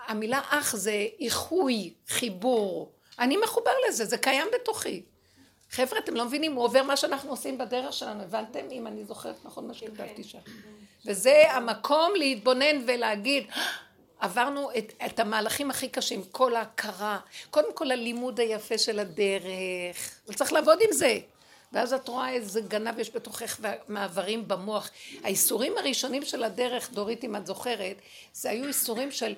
המילה 0.06 0.40
אח 0.48 0.76
זה 0.76 1.06
איחוי, 1.20 1.94
חיבור. 2.08 2.92
אני 3.18 3.36
מחובר 3.36 3.70
לזה, 3.88 4.04
זה 4.04 4.18
קיים 4.18 4.46
בתוכי. 4.54 5.02
חבר'ה, 5.74 5.98
אתם 5.98 6.14
לא 6.14 6.24
מבינים, 6.24 6.52
הוא 6.54 6.64
עובר 6.64 6.82
מה 6.82 6.96
שאנחנו 6.96 7.30
עושים 7.30 7.58
בדרך 7.58 7.92
שלנו, 7.92 8.22
הבנתם? 8.22 8.60
אם 8.70 8.86
אני 8.86 9.04
זוכרת 9.04 9.34
נכון 9.44 9.66
מה 9.68 9.74
שכתבתי 9.74 10.24
שם. 10.24 10.38
וזה 11.06 11.42
המקום 11.50 12.12
להתבונן 12.16 12.84
ולהגיד, 12.86 13.44
עברנו 14.20 14.70
את, 14.78 14.92
את 15.06 15.20
המהלכים 15.20 15.70
הכי 15.70 15.88
קשים, 15.88 16.22
כל 16.32 16.56
ההכרה, 16.56 17.18
קודם 17.50 17.72
כל 17.74 17.90
הלימוד 17.90 18.40
היפה 18.40 18.78
של 18.78 18.98
הדרך, 18.98 20.20
וצריך 20.28 20.52
לעבוד 20.52 20.78
עם 20.80 20.92
זה. 20.92 21.18
ואז 21.72 21.92
את 21.92 22.08
רואה 22.08 22.30
איזה 22.30 22.60
גנב 22.60 22.98
יש 22.98 23.10
בתוכך 23.14 23.60
מעברים 23.88 24.48
במוח. 24.48 24.90
האיסורים 25.24 25.78
הראשונים 25.78 26.24
של 26.24 26.44
הדרך, 26.44 26.90
דורית 26.90 27.24
אם 27.24 27.36
את 27.36 27.46
זוכרת, 27.46 27.96
זה 28.32 28.50
היו 28.50 28.64
איסורים 28.64 29.10
של 29.10 29.34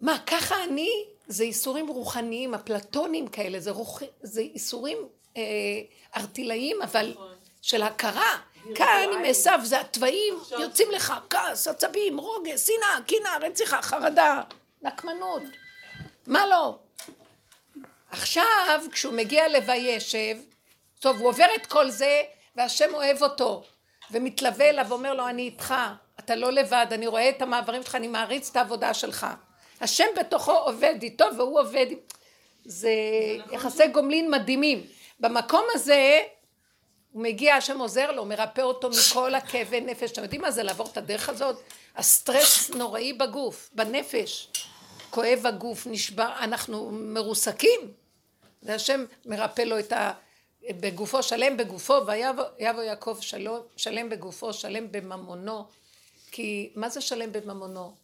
מה, 0.00 0.18
ככה 0.26 0.64
אני? 0.64 1.04
זה 1.26 1.44
איסורים 1.44 1.88
רוחניים, 1.88 2.54
אפלטונים 2.54 3.28
כאלה, 3.28 3.60
זה, 3.60 3.70
רוח... 3.70 4.02
זה 4.22 4.40
איסורים 4.40 4.98
אה, 5.36 5.42
ארטילאיים, 6.16 6.82
אבל 6.82 7.10
נכון. 7.10 7.34
של 7.62 7.82
הכרה. 7.82 8.38
כאן 8.74 9.08
עם 9.14 9.24
עשיו 9.24 9.60
זה 9.62 9.80
התוואים, 9.80 10.34
יוצאים 10.50 10.90
לך 10.90 11.14
כעס, 11.30 11.68
עצבים, 11.68 12.18
רוגז, 12.18 12.66
שנאה, 12.66 12.98
קנאה, 13.06 13.38
רציחה, 13.48 13.82
חרדה, 13.82 14.42
נקמנות. 14.82 15.42
מה 16.26 16.46
לא? 16.46 16.78
עכשיו, 18.10 18.80
כשהוא 18.92 19.14
מגיע 19.14 19.48
לוישב, 19.48 20.36
טוב, 21.00 21.16
הוא 21.18 21.28
עובר 21.28 21.46
את 21.54 21.66
כל 21.66 21.90
זה, 21.90 22.22
והשם 22.56 22.94
אוהב 22.94 23.22
אותו, 23.22 23.62
ומתלווה 24.10 24.70
אליו 24.70 24.86
ואומר 24.88 25.14
לו, 25.14 25.28
אני 25.28 25.42
איתך, 25.42 25.74
אתה 26.18 26.36
לא 26.36 26.52
לבד, 26.52 26.86
אני 26.90 27.06
רואה 27.06 27.28
את 27.28 27.42
המעברים 27.42 27.82
שלך, 27.82 27.94
אני 27.94 28.08
מעריץ 28.08 28.50
את 28.50 28.56
העבודה 28.56 28.94
שלך. 28.94 29.26
השם 29.80 30.04
בתוכו 30.20 30.52
עובד 30.52 30.94
איתו, 31.02 31.24
והוא 31.36 31.60
עובד, 31.60 31.86
זה 32.64 32.90
נכון. 33.38 33.54
יחסי 33.54 33.86
גומלין 33.86 34.30
מדהימים. 34.30 34.86
במקום 35.20 35.64
הזה, 35.74 36.22
הוא 37.12 37.22
מגיע, 37.22 37.54
השם 37.54 37.78
עוזר 37.78 38.12
לו, 38.12 38.24
מרפא 38.24 38.60
אותו 38.60 38.90
מכל 38.90 39.34
הכאבי 39.34 39.80
נפש. 39.80 40.12
אתם 40.12 40.22
יודעים 40.22 40.40
מה 40.40 40.50
זה 40.50 40.62
לעבור 40.62 40.86
את 40.86 40.96
הדרך 40.96 41.28
הזאת? 41.28 41.56
הסטרס 41.96 42.70
נוראי 42.70 43.12
בגוף, 43.12 43.70
בנפש. 43.72 44.48
כואב 45.10 45.46
הגוף, 45.46 45.86
נשבר, 45.86 46.32
אנחנו 46.40 46.90
מרוסקים. 46.92 47.80
והשם 48.62 49.04
מרפא 49.26 49.62
לו 49.62 49.78
את 49.78 49.92
ה... 49.92 50.12
בגופו 50.70 51.22
שלם 51.22 51.56
בגופו, 51.56 51.94
ויבוא 52.06 52.82
יעקב 52.82 53.16
שלום, 53.20 53.60
שלם 53.76 54.08
בגופו, 54.08 54.52
שלם 54.52 54.92
בממונו. 54.92 55.64
כי 56.30 56.72
מה 56.74 56.88
זה 56.88 57.00
שלם 57.00 57.32
בממונו? 57.32 58.03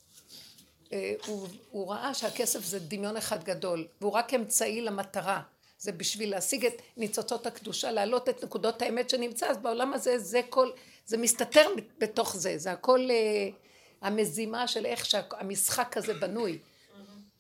אה, 0.93 1.15
הוא, 1.27 1.49
הוא 1.71 1.91
ראה 1.91 2.15
שהכסף 2.15 2.65
זה 2.65 2.79
דמיון 2.79 3.17
אחד 3.17 3.45
גדול, 3.45 3.87
והוא 4.01 4.13
רק 4.13 4.35
אמצעי 4.35 4.81
למטרה. 4.81 5.43
זה 5.79 5.93
בשביל 5.93 6.31
להשיג 6.31 6.67
את 6.67 6.83
ניצוצות 6.97 7.47
הקדושה, 7.47 7.91
להעלות 7.91 8.29
את 8.29 8.45
נקודות 8.45 8.83
האמת 8.83 9.11
שנמצא, 9.11 9.47
אז 9.47 9.59
בעולם 9.59 9.93
הזה 9.93 10.19
זה 10.19 10.41
כל, 10.49 10.71
זה 11.07 11.17
מסתתר 11.17 11.67
בתוך 11.99 12.37
זה, 12.37 12.59
זה 12.59 12.73
הכל 12.73 13.09
uh, 13.09 13.55
המזימה 14.03 14.69
של 14.69 14.87
איך 14.87 15.05
שהמשחק 15.05 15.97
הזה 15.97 16.15
בנוי, 16.15 16.59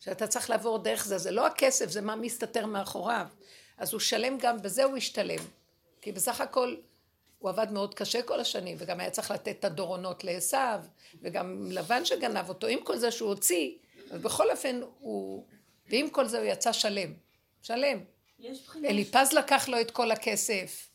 שאתה 0.01 0.27
צריך 0.27 0.51
לעבור 0.51 0.79
דרך 0.79 1.05
זה, 1.05 1.19
זה 1.19 1.31
לא 1.31 1.47
הכסף, 1.47 1.91
זה 1.91 2.01
מה 2.01 2.17
מסתתר 2.17 2.67
מאחוריו, 2.67 3.27
אז 3.79 3.93
הוא 3.93 4.01
שלם 4.01 4.39
גם 4.39 4.63
בזה 4.63 4.85
הוא 4.85 4.97
השתלם, 4.97 5.41
כי 6.01 6.13
בסך 6.13 6.41
הכל 6.41 6.77
הוא 7.41 7.51
עבד 7.51 7.73
מאוד 7.73 7.95
קשה 7.95 8.23
כל 8.23 8.41
השנים, 8.41 8.77
וגם 8.81 9.01
היה 9.01 9.11
צריך 9.11 9.31
לתת 9.31 9.49
את 9.59 9.65
הדורונות 9.65 10.25
לעשו, 10.25 10.57
וגם 11.23 11.73
לבן 11.73 12.05
שגנב 12.05 12.49
אותו, 12.49 12.67
עם 12.67 12.81
כל 12.85 12.97
זה 12.97 13.11
שהוא 13.11 13.29
הוציא, 13.29 13.71
ובכל 14.11 14.51
אופן 14.51 14.81
הוא, 14.99 15.47
ועם 15.87 16.11
כל 16.11 16.27
זה 16.27 16.39
הוא 16.39 16.47
יצא 16.47 16.73
שלם, 16.73 17.13
שלם. 17.63 17.99
אליפז 18.85 19.33
לקח 19.33 19.69
לו 19.69 19.81
את 19.81 19.91
כל 19.91 20.11
הכסף. 20.11 20.89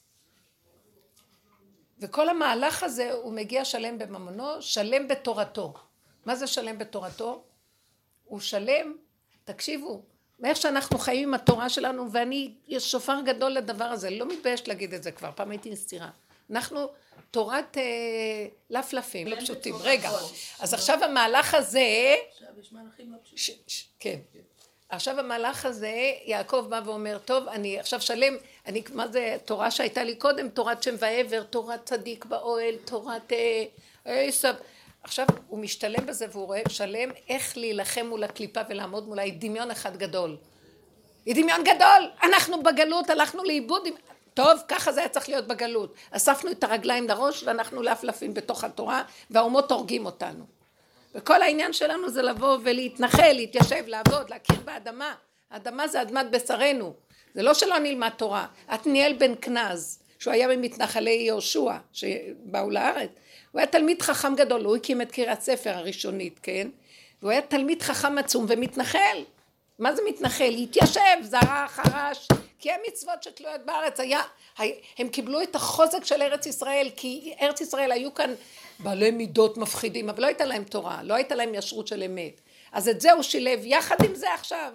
וכל 1.99 2.29
המהלך 2.29 2.83
הזה 2.83 3.11
הוא 3.13 3.33
מגיע 3.33 3.65
שלם 3.65 3.97
בממונו, 3.97 4.61
שלם 4.61 5.07
בתורתו. 5.07 5.73
מה 6.25 6.35
זה 6.35 6.47
שלם 6.47 6.77
בתורתו? 6.77 7.43
הוא 8.23 8.39
שלם, 8.39 8.93
תקשיבו, 9.43 10.03
מאיך 10.39 10.57
שאנחנו 10.57 10.97
חיים 10.97 11.27
עם 11.27 11.33
התורה 11.33 11.69
שלנו, 11.69 12.11
ואני, 12.11 12.53
יש 12.67 12.91
שופר 12.91 13.21
גדול 13.25 13.51
לדבר 13.51 13.85
הזה, 13.85 14.09
לא 14.09 14.27
מתביישת 14.27 14.67
להגיד 14.67 14.93
את 14.93 15.03
זה 15.03 15.11
כבר, 15.11 15.31
פעם 15.35 15.51
הייתי 15.51 15.69
נסתירה. 15.69 16.09
אנחנו 16.51 16.87
תורת 17.31 17.77
אה, 17.77 17.83
לפלפים, 18.69 19.27
לא 19.27 19.35
פשוטים. 19.35 19.75
רגע, 19.75 20.09
אז 20.59 20.73
עכשיו 20.73 21.03
המהלך 21.03 21.53
הזה... 21.53 22.15
עכשיו 22.31 22.47
יש 22.59 22.73
מהלכים 22.73 23.11
לא 23.11 23.17
פשוטים. 23.35 23.55
כן. 23.99 24.19
עכשיו 24.89 25.19
המהלך 25.19 25.65
הזה, 25.65 26.11
יעקב 26.25 26.65
בא 26.69 26.81
ואומר, 26.85 27.17
טוב, 27.25 27.47
אני 27.47 27.79
עכשיו 27.79 28.01
שלם, 28.01 28.37
אני, 28.65 28.83
מה 28.93 29.07
זה 29.07 29.37
תורה 29.45 29.71
שהייתה 29.71 30.03
לי 30.03 30.15
קודם, 30.15 30.49
תורת 30.49 30.83
שם 30.83 30.95
ועבר, 30.99 31.43
תורת 31.43 31.85
צדיק 31.85 32.25
באוהל, 32.25 32.75
תורת 32.85 33.33
עשב. 34.05 34.47
אה, 34.47 34.51
עכשיו 35.03 35.25
הוא 35.47 35.59
משתלם 35.59 36.05
בזה 36.05 36.25
והוא 36.31 36.45
רואה 36.45 36.61
שלם 36.69 37.09
איך 37.29 37.57
להילחם 37.57 38.05
מול 38.05 38.23
הקליפה 38.23 38.59
ולעמוד 38.69 39.07
מולה, 39.07 39.21
היא 39.21 39.33
דמיון 39.39 39.71
אחד 39.71 39.97
גדול. 39.97 40.37
היא 41.25 41.35
דמיון 41.35 41.63
גדול, 41.63 42.11
אנחנו 42.23 42.63
בגלות, 42.63 43.09
הלכנו 43.09 43.43
לאיבוד, 43.43 43.83
טוב, 44.35 44.59
ככה 44.67 44.91
זה 44.91 44.99
היה 44.99 45.09
צריך 45.09 45.29
להיות 45.29 45.47
בגלות. 45.47 45.95
אספנו 46.11 46.51
את 46.51 46.63
הרגליים 46.63 47.07
לראש 47.07 47.43
ואנחנו 47.43 47.81
לאפלפים 47.81 48.33
בתוך 48.33 48.63
התורה 48.63 49.03
והאומות 49.29 49.71
הורגים 49.71 50.05
אותנו. 50.05 50.45
וכל 51.15 51.41
העניין 51.41 51.73
שלנו 51.73 52.09
זה 52.09 52.21
לבוא 52.21 52.57
ולהתנחל, 52.63 53.31
להתיישב, 53.33 53.83
לעבוד, 53.87 54.29
להכיר 54.29 54.59
באדמה. 54.65 55.13
האדמה 55.51 55.87
זה 55.87 56.01
אדמת 56.01 56.31
בשרנו. 56.31 56.93
זה 57.33 57.43
לא 57.43 57.53
שלא 57.53 57.79
נלמד 57.79 58.09
תורה. 58.17 58.47
עתניאל 58.67 59.13
בן 59.13 59.33
כנז, 59.41 59.99
שהוא 60.19 60.33
היה 60.33 60.47
ממתנחלי 60.47 61.11
יהושע, 61.27 61.73
שבאו 61.93 62.69
לארץ, 62.69 63.09
הוא 63.51 63.59
היה 63.59 63.67
תלמיד 63.67 64.01
חכם 64.01 64.35
גדול, 64.35 64.65
הוא 64.65 64.75
הקים 64.75 65.01
את 65.01 65.11
קריית 65.11 65.41
ספר 65.41 65.69
הראשונית, 65.69 66.39
כן? 66.43 66.67
והוא 67.21 67.31
היה 67.31 67.41
תלמיד 67.41 67.81
חכם 67.81 68.17
עצום 68.17 68.45
ומתנחל. 68.49 69.23
מה 69.79 69.95
זה 69.95 70.01
מתנחל? 70.07 70.53
התיישב, 70.57 71.17
זרע, 71.21 71.65
חרש, 71.67 72.27
כי 72.59 72.71
המצוות 72.71 73.23
שתלויות 73.23 73.61
בארץ 73.65 73.99
היה, 73.99 74.21
הם 74.97 75.09
קיבלו 75.09 75.41
את 75.41 75.55
החוזק 75.55 76.05
של 76.05 76.21
ארץ 76.21 76.45
ישראל, 76.45 76.89
כי 76.95 77.33
ארץ 77.41 77.61
ישראל 77.61 77.91
היו 77.91 78.13
כאן 78.13 78.33
בעלי 78.79 79.11
מידות 79.11 79.57
מפחידים, 79.57 80.09
אבל 80.09 80.21
לא 80.21 80.27
הייתה 80.27 80.45
להם 80.45 80.63
תורה, 80.63 81.03
לא 81.03 81.13
הייתה 81.13 81.35
להם 81.35 81.55
ישרות 81.55 81.87
של 81.87 82.03
אמת. 82.03 82.41
אז 82.71 82.89
את 82.89 83.01
זה 83.01 83.11
הוא 83.11 83.23
שילב 83.23 83.59
יחד 83.63 83.95
עם 84.05 84.15
זה 84.15 84.33
עכשיו. 84.33 84.73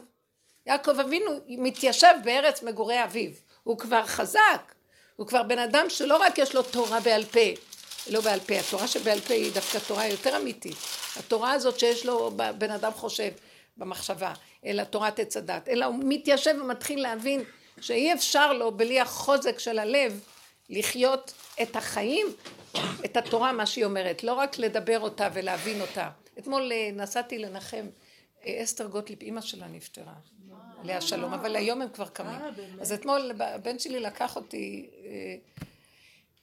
יעקב 0.67 1.01
אבינו 1.01 1.31
מתיישב 1.49 2.15
בארץ 2.25 2.63
מגורי 2.63 3.05
אביו, 3.05 3.31
הוא 3.63 3.79
כבר 3.79 4.07
חזק, 4.07 4.75
הוא 5.17 5.27
כבר 5.27 5.43
בן 5.43 5.59
אדם 5.59 5.87
שלא 5.89 6.17
רק 6.17 6.39
יש 6.39 6.55
לו 6.55 6.63
תורה 6.63 7.01
בעל 7.01 7.25
פה, 7.25 7.41
לא 8.11 8.21
בעל 8.21 8.41
פה, 8.41 8.55
התורה 8.55 8.89
שבעל 8.89 9.21
פה 9.21 9.35
היא 9.35 9.53
דווקא 9.53 9.79
תורה 9.79 10.07
יותר 10.07 10.37
אמיתית. 10.37 10.77
התורה 11.17 11.53
הזאת 11.53 11.79
שיש 11.79 12.07
לו 12.07 12.31
בן 12.59 12.71
אדם 12.71 12.93
חושב 12.93 13.31
במחשבה, 13.77 14.33
אלא 14.67 14.85
תורת 14.85 15.19
עץ 15.19 15.37
הדת, 15.37 15.69
אלא 15.69 15.85
הוא 15.85 15.95
מתיישב 15.99 16.55
ומתחיל 16.61 17.03
להבין 17.03 17.45
שאי 17.81 18.13
אפשר 18.13 18.53
לו 18.53 18.73
בלי 18.73 19.01
החוזק 19.01 19.59
של 19.59 19.79
הלב 19.79 20.25
לחיות 20.69 21.33
את 21.63 21.77
החיים, 21.77 22.27
את 23.05 23.17
התורה, 23.17 23.53
מה 23.53 23.67
שהיא 23.67 23.85
אומרת, 23.85 24.25
לא 24.25 24.33
רק 24.33 24.59
לדבר 24.59 25.01
אותה 25.01 25.29
ולהבין 25.33 25.81
אותה. 25.81 26.11
אתמול 26.39 26.73
אה, 26.73 26.91
נסעתי 26.93 27.39
לנחם, 27.39 27.87
אה, 28.47 28.63
אסתר 28.63 28.87
גוטליב, 28.87 29.19
אימא 29.23 29.41
שלה 29.41 29.69
נפטרה, 29.69 30.15
עליה 30.83 31.01
שלום, 31.01 31.35
אבל 31.35 31.57
היום 31.57 31.83
הם 31.83 31.89
כבר 31.89 32.09
קמים. 32.09 32.41
אה, 32.41 32.49
אז 32.81 32.93
אתמול 32.93 33.31
הבן 33.41 33.79
שלי 33.79 34.01
לקח 34.01 34.37
אותי 34.37 34.91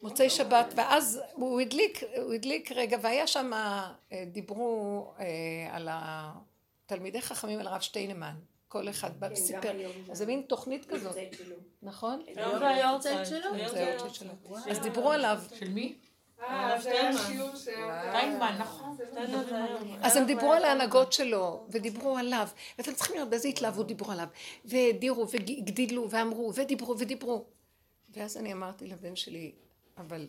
מוצאי 0.01 0.29
שבת, 0.29 0.73
ואז 0.75 1.21
הוא 1.33 1.61
הדליק, 1.61 2.03
הוא 2.17 2.33
הדליק 2.33 2.71
רגע, 2.71 2.97
והיה 3.01 3.27
שם, 3.27 3.51
דיברו 4.27 5.13
על 5.71 5.89
תלמידי 6.85 7.21
חכמים 7.21 7.59
על 7.59 7.67
הרב 7.67 7.81
שטיינמן, 7.81 8.35
כל 8.67 8.89
אחד 8.89 9.19
בא 9.19 9.27
כן, 9.27 9.33
וסיפר, 9.33 9.71
אז 10.11 10.17
זה 10.17 10.25
מין 10.25 10.41
תוכנית 10.41 10.85
כזאת. 10.85 11.15
נכון? 11.81 12.21
היום 12.35 12.59
זה 12.59 12.67
היורצייט 12.67 13.25
שלו? 13.25 13.49
אז 14.69 14.79
דיברו 14.79 15.11
עליו, 15.11 15.41
של 15.59 15.69
מי? 15.69 15.95
אה. 16.43 16.77
טיינמן, 18.11 18.55
נכון. 18.59 18.97
זה 18.97 19.63
היום. 19.63 19.97
אז 20.01 20.15
הם 20.15 20.25
דיברו 20.25 20.53
על 20.53 20.63
ההנהגות 20.63 21.13
שלו, 21.13 21.65
ודיברו 21.69 22.17
עליו, 22.17 22.47
ואתם 22.77 22.93
צריכים 22.93 23.15
לראות 23.15 23.29
באיזה 23.29 23.47
התלהבות 23.47 23.87
דיברו 23.87 24.11
עליו, 24.11 24.27
והדירו, 24.65 25.29
והגדילו, 25.29 26.09
ואמרו, 26.09 26.51
ודיברו, 26.55 26.99
ודיברו. 26.99 27.45
ואז 28.09 28.37
אני 28.37 28.53
אמרתי 28.53 28.87
לבן 28.87 29.15
שלי, 29.15 29.51
אבל 29.97 30.27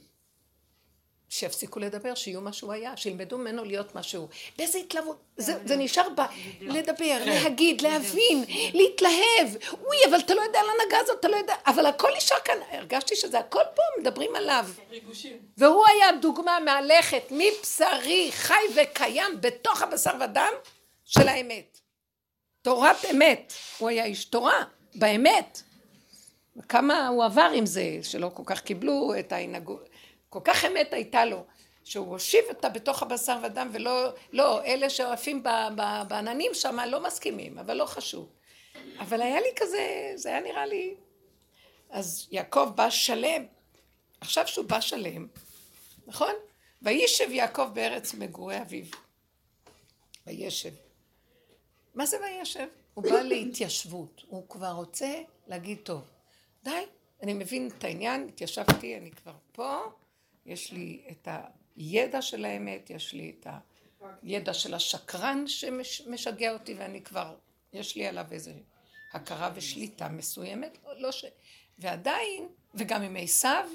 שיפסיקו 1.30 1.80
לדבר, 1.80 2.14
שיהיו 2.14 2.40
מה 2.40 2.52
שהוא 2.52 2.72
היה, 2.72 2.96
שילמדו 2.96 3.38
ממנו 3.38 3.64
להיות 3.64 3.94
מה 3.94 4.02
שהוא. 4.02 4.28
באיזה 4.58 4.78
התלהבות, 4.78 5.16
זה, 5.36 5.58
זה 5.64 5.76
נשאר 5.76 6.08
ב... 6.16 6.20
לדבר, 6.60 7.22
להגיד, 7.26 7.80
להבין, 7.80 8.44
להתלהב. 8.74 9.62
אוי, 9.84 9.96
אבל 10.10 10.18
אתה 10.18 10.34
לא 10.34 10.40
יודע 10.40 10.60
על 10.60 10.66
ההנהגה 10.68 10.98
הזאת, 11.00 11.20
אתה 11.20 11.28
לא 11.28 11.36
יודע, 11.36 11.54
אבל 11.66 11.86
הכל 11.86 12.08
נשאר 12.16 12.36
כאן, 12.44 12.58
הרגשתי 12.70 13.16
שזה 13.16 13.38
הכל 13.38 13.62
פה, 13.74 13.82
מדברים 14.00 14.36
עליו. 14.36 14.66
ריגושים. 14.90 15.36
והוא 15.58 15.84
היה 15.86 16.12
דוגמה 16.12 16.58
מהלכת 16.64 17.22
מבשרי, 17.30 18.28
חי 18.32 18.62
וקיים, 18.76 19.40
בתוך 19.40 19.82
הבשר 19.82 20.12
ודם 20.20 20.52
של 21.04 21.28
האמת. 21.28 21.78
תורת 22.62 23.04
אמת. 23.10 23.52
הוא 23.78 23.88
היה 23.88 24.04
איש 24.04 24.24
תורה, 24.24 24.64
באמת. 24.94 25.62
כמה 26.68 27.08
הוא 27.08 27.24
עבר 27.24 27.50
עם 27.54 27.66
זה, 27.66 27.98
שלא 28.02 28.30
כל 28.34 28.42
כך 28.46 28.60
קיבלו 28.60 29.14
את 29.18 29.32
ההנהגות. 29.32 29.87
כל 30.28 30.40
כך 30.44 30.64
אמת 30.64 30.92
הייתה 30.92 31.24
לו, 31.24 31.44
שהוא 31.84 32.06
הושיב 32.06 32.44
אותה 32.48 32.68
בתוך 32.68 33.02
הבשר 33.02 33.38
ודם, 33.42 33.70
ולא, 33.72 34.12
לא, 34.32 34.64
אלה 34.64 34.90
שעפים 34.90 35.42
בעננים 36.08 36.54
שם 36.54 36.78
לא 36.86 37.02
מסכימים, 37.02 37.58
אבל 37.58 37.76
לא 37.76 37.86
חשוב. 37.86 38.28
אבל 38.98 39.22
היה 39.22 39.40
לי 39.40 39.48
כזה, 39.56 40.12
זה 40.14 40.28
היה 40.28 40.40
נראה 40.40 40.66
לי... 40.66 40.94
אז 41.90 42.28
יעקב 42.30 42.72
בא 42.74 42.90
שלם. 42.90 43.46
עכשיו 44.20 44.48
שהוא 44.48 44.66
בא 44.66 44.80
שלם, 44.80 45.26
נכון? 46.06 46.32
וישב 46.82 47.30
יעקב 47.30 47.68
בארץ 47.72 48.14
מגורי 48.14 48.60
אביו. 48.60 48.84
וישב. 50.26 50.72
מה 51.94 52.06
זה 52.06 52.16
וישב? 52.20 52.66
הוא 52.94 53.04
בא 53.04 53.20
להתיישבות. 53.30 54.22
הוא 54.26 54.48
כבר 54.48 54.70
רוצה 54.70 55.22
להגיד, 55.46 55.78
טוב, 55.82 56.02
די, 56.64 56.84
אני 57.22 57.32
מבין 57.32 57.70
את 57.78 57.84
העניין, 57.84 58.28
התיישבתי, 58.28 58.96
אני 58.96 59.10
כבר 59.10 59.34
פה, 59.52 59.80
יש 60.48 60.72
לי 60.72 61.04
את 61.10 61.28
הידע 61.76 62.22
של 62.22 62.44
האמת, 62.44 62.90
יש 62.90 63.12
לי 63.12 63.34
את 63.40 63.46
הידע 64.22 64.54
של 64.54 64.74
השקרן 64.74 65.46
שמשגע 65.46 66.52
אותי, 66.52 66.74
ואני 66.74 67.02
כבר, 67.02 67.36
יש 67.72 67.96
לי 67.96 68.06
עליו 68.06 68.26
איזה 68.30 68.52
הכרה 69.12 69.50
ושליטה 69.54 70.08
מסוימת, 70.08 70.78
לא, 70.84 71.00
לא 71.00 71.12
ש... 71.12 71.24
ועדיין, 71.78 72.48
וגם 72.74 73.02
עם 73.02 73.16
עשיו, 73.16 73.68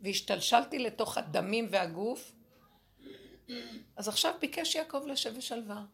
והשתלשלתי 0.00 0.78
לתוך 0.78 1.18
הדמים 1.18 1.66
והגוף, 1.70 2.32
אז 3.96 4.08
עכשיו 4.08 4.34
ביקש 4.40 4.74
יעקב 4.74 5.02
לשב 5.06 5.36
בשלווה. 5.36 5.84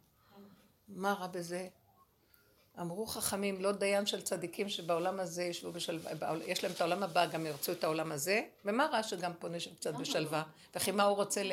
מה 0.88 1.12
רע 1.12 1.26
בזה? 1.26 1.68
אמרו 2.80 3.06
חכמים, 3.06 3.60
לא 3.62 3.72
דיין 3.72 4.06
של 4.06 4.20
צדיקים 4.22 4.68
שבעולם 4.68 5.20
הזה 5.20 5.42
ישבו 5.44 5.72
בשלווה, 5.72 6.10
יש 6.46 6.62
להם 6.64 6.72
את 6.72 6.80
העולם 6.80 7.02
הבא, 7.02 7.26
גם 7.26 7.46
ירצו 7.46 7.72
את 7.72 7.84
העולם 7.84 8.12
הזה, 8.12 8.42
ומה 8.64 8.86
רע 8.92 9.02
שגם 9.02 9.32
פה 9.38 9.48
נשב 9.48 9.74
קצת 9.74 9.94
בשלווה? 9.94 10.42
וכי 10.74 10.90
מה 10.90 11.02
הוא 11.02 11.16
רוצה 11.16 11.42
ל- 11.42 11.52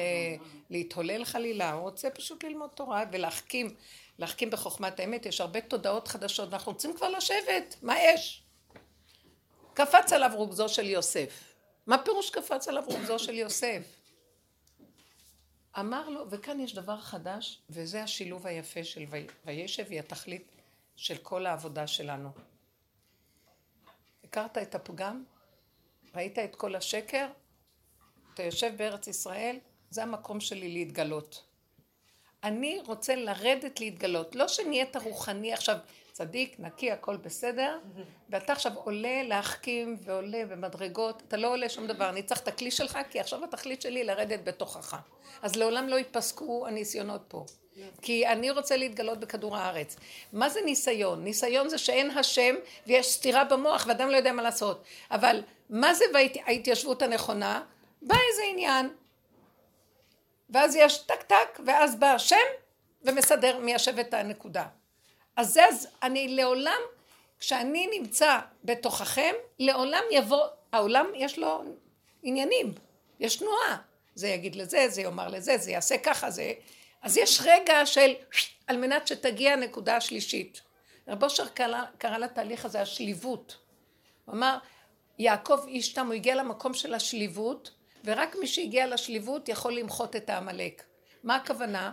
להתהולל 0.70 1.26
חלילה? 1.26 1.72
הוא 1.74 1.82
רוצה 1.82 2.10
פשוט 2.10 2.44
ללמוד 2.44 2.70
תורה 2.76 3.04
ולהחכים, 3.12 3.76
להחכים 4.20 4.50
בחוכמת 4.50 5.00
האמת, 5.00 5.26
יש 5.26 5.42
הרבה 5.42 5.62
תודעות 5.62 6.08
חדשות, 6.08 6.50
ואנחנו 6.50 6.72
רוצים 6.72 6.94
כבר 6.94 7.10
לשבת, 7.10 7.76
מה 7.82 7.96
יש? 8.00 8.44
קפץ 9.74 10.14
עליו 10.14 10.32
רוגזו 10.34 10.70
של 10.70 10.86
יוסף. 10.90 11.54
מה 11.88 11.98
פירוש 11.98 12.30
קפץ 12.30 12.68
עליו 12.68 12.84
רוגזו 12.88 13.20
של 13.20 13.34
יוסף? 13.34 13.82
אמר 15.80 16.10
לו, 16.10 16.30
וכאן 16.30 16.60
יש 16.60 16.74
דבר 16.76 16.98
חדש, 16.98 17.60
וזה 17.70 18.04
השילוב 18.04 18.48
היפה 18.48 18.84
של 18.84 19.04
"וי- 19.10 19.28
וישב, 19.46 19.86
היא 19.90 20.00
התכלית 20.00 20.48
של 21.00 21.18
כל 21.18 21.46
העבודה 21.46 21.88
שלנו. 21.88 22.30
הכרת 24.24 24.58
את 24.58 24.76
הפגם? 24.76 25.24
ראית 26.16 26.40
את 26.40 26.56
כל 26.56 26.76
השקר? 26.76 27.28
אתה 28.34 28.44
יושב 28.44 28.74
בארץ 28.78 29.08
ישראל, 29.08 29.58
זה 29.90 30.04
המקום 30.04 30.40
שלי 30.40 30.74
להתגלות. 30.74 31.44
אני 32.44 32.82
רוצה 32.86 33.16
לרדת 33.16 33.80
להתגלות, 33.80 34.36
לא 34.36 34.48
שנהיית 34.48 34.96
רוחני 34.96 35.54
עכשיו 35.54 35.78
צדיק, 36.20 36.56
נקי, 36.60 36.92
הכל 36.92 37.18
בסדר, 37.18 37.78
ואתה 38.30 38.54
עכשיו 38.54 38.72
עולה 38.76 39.24
להחכים 39.24 39.98
ועולה 40.04 40.46
במדרגות, 40.46 41.24
אתה 41.28 41.38
לא 41.38 41.48
עולה 41.48 41.70
שום 41.70 41.88
דבר, 41.88 42.10
אני 42.10 42.24
צריך 42.24 42.42
את 42.42 42.48
הכלי 42.48 42.72
שלך, 42.72 43.00
כי 43.10 43.20
עכשיו 43.20 43.44
התכלית 43.44 43.82
שלי 43.82 44.04
לרדת 44.04 44.40
בתוכך. 44.44 44.98
אז 45.42 45.56
לעולם 45.56 45.88
לא 45.88 45.96
ייפסקו 45.96 46.68
הניסיונות 46.68 47.22
פה. 47.28 47.46
כי 48.02 48.28
אני 48.28 48.52
רוצה 48.52 48.78
להתגלות 48.78 49.20
בכדור 49.20 49.58
הארץ. 49.58 49.96
מה 50.34 50.50
זה 50.50 50.60
ניסיון? 50.66 51.24
ניסיון 51.24 51.70
זה 51.70 51.78
שאין 51.78 52.12
השם 52.12 52.56
ויש 52.88 53.14
סתירה 53.14 53.44
במוח 53.44 53.86
ואדם 53.88 54.10
לא 54.10 54.18
יודע 54.18 54.32
מה 54.32 54.42
לעשות. 54.42 54.84
אבל 55.12 55.42
מה 55.70 55.94
זה 55.94 56.06
ההתיישבות 56.46 57.02
הנכונה? 57.02 57.64
בא 58.02 58.16
איזה 58.32 58.42
עניין, 58.52 58.90
ואז 60.50 60.76
יש 60.76 60.98
טק 60.98 61.24
טק, 61.24 61.60
ואז 61.66 61.96
בא 61.96 62.08
השם 62.08 62.36
ומסדר, 63.04 63.60
מיישב 63.60 64.00
את 64.00 64.14
הנקודה. 64.14 64.66
אז 65.36 65.54
זה, 65.54 65.66
אז 65.66 65.88
אני 66.04 66.28
לעולם, 66.28 66.82
כשאני 67.40 67.90
נמצא 68.00 68.40
בתוככם, 68.64 69.34
לעולם 69.60 70.04
יבוא, 70.12 70.44
העולם 70.72 71.06
יש 71.16 71.40
לו 71.40 71.64
עניינים, 72.24 72.74
יש 73.20 73.36
תנועה. 73.36 73.78
זה 74.16 74.28
יגיד 74.28 74.56
לזה, 74.56 74.86
זה 74.90 75.02
יאמר 75.02 75.28
לזה, 75.28 75.58
זה 75.58 75.72
יעשה 75.72 75.98
ככה, 75.98 76.32
זה... 76.32 76.54
אז 77.02 77.18
יש 77.18 77.42
רגע 77.46 77.86
של, 77.86 78.14
על 78.68 78.78
מנת 78.78 79.08
שתגיע 79.08 79.54
הנקודה 79.54 79.96
השלישית. 79.96 80.62
רב 81.08 81.24
אושר 81.24 81.48
קרא, 81.48 81.84
קרא 81.98 82.18
לתהליך 82.18 82.66
הזה 82.66 82.82
השליבות. 82.82 83.58
הוא 84.26 84.36
אמר, 84.36 84.58
יעקב 85.20 85.60
איש 85.68 85.94
תם, 85.94 86.06
הוא 86.06 86.14
הגיע 86.14 86.36
למקום 86.36 86.74
של 86.74 86.94
השליבות, 86.94 87.72
ורק 88.06 88.36
מי 88.36 88.48
שהגיע 88.48 88.88
לשליבות 88.88 89.50
יכול 89.50 89.74
למחות 89.74 90.16
את 90.16 90.30
העמלק. 90.30 90.84
מה 91.24 91.36
הכוונה? 91.36 91.92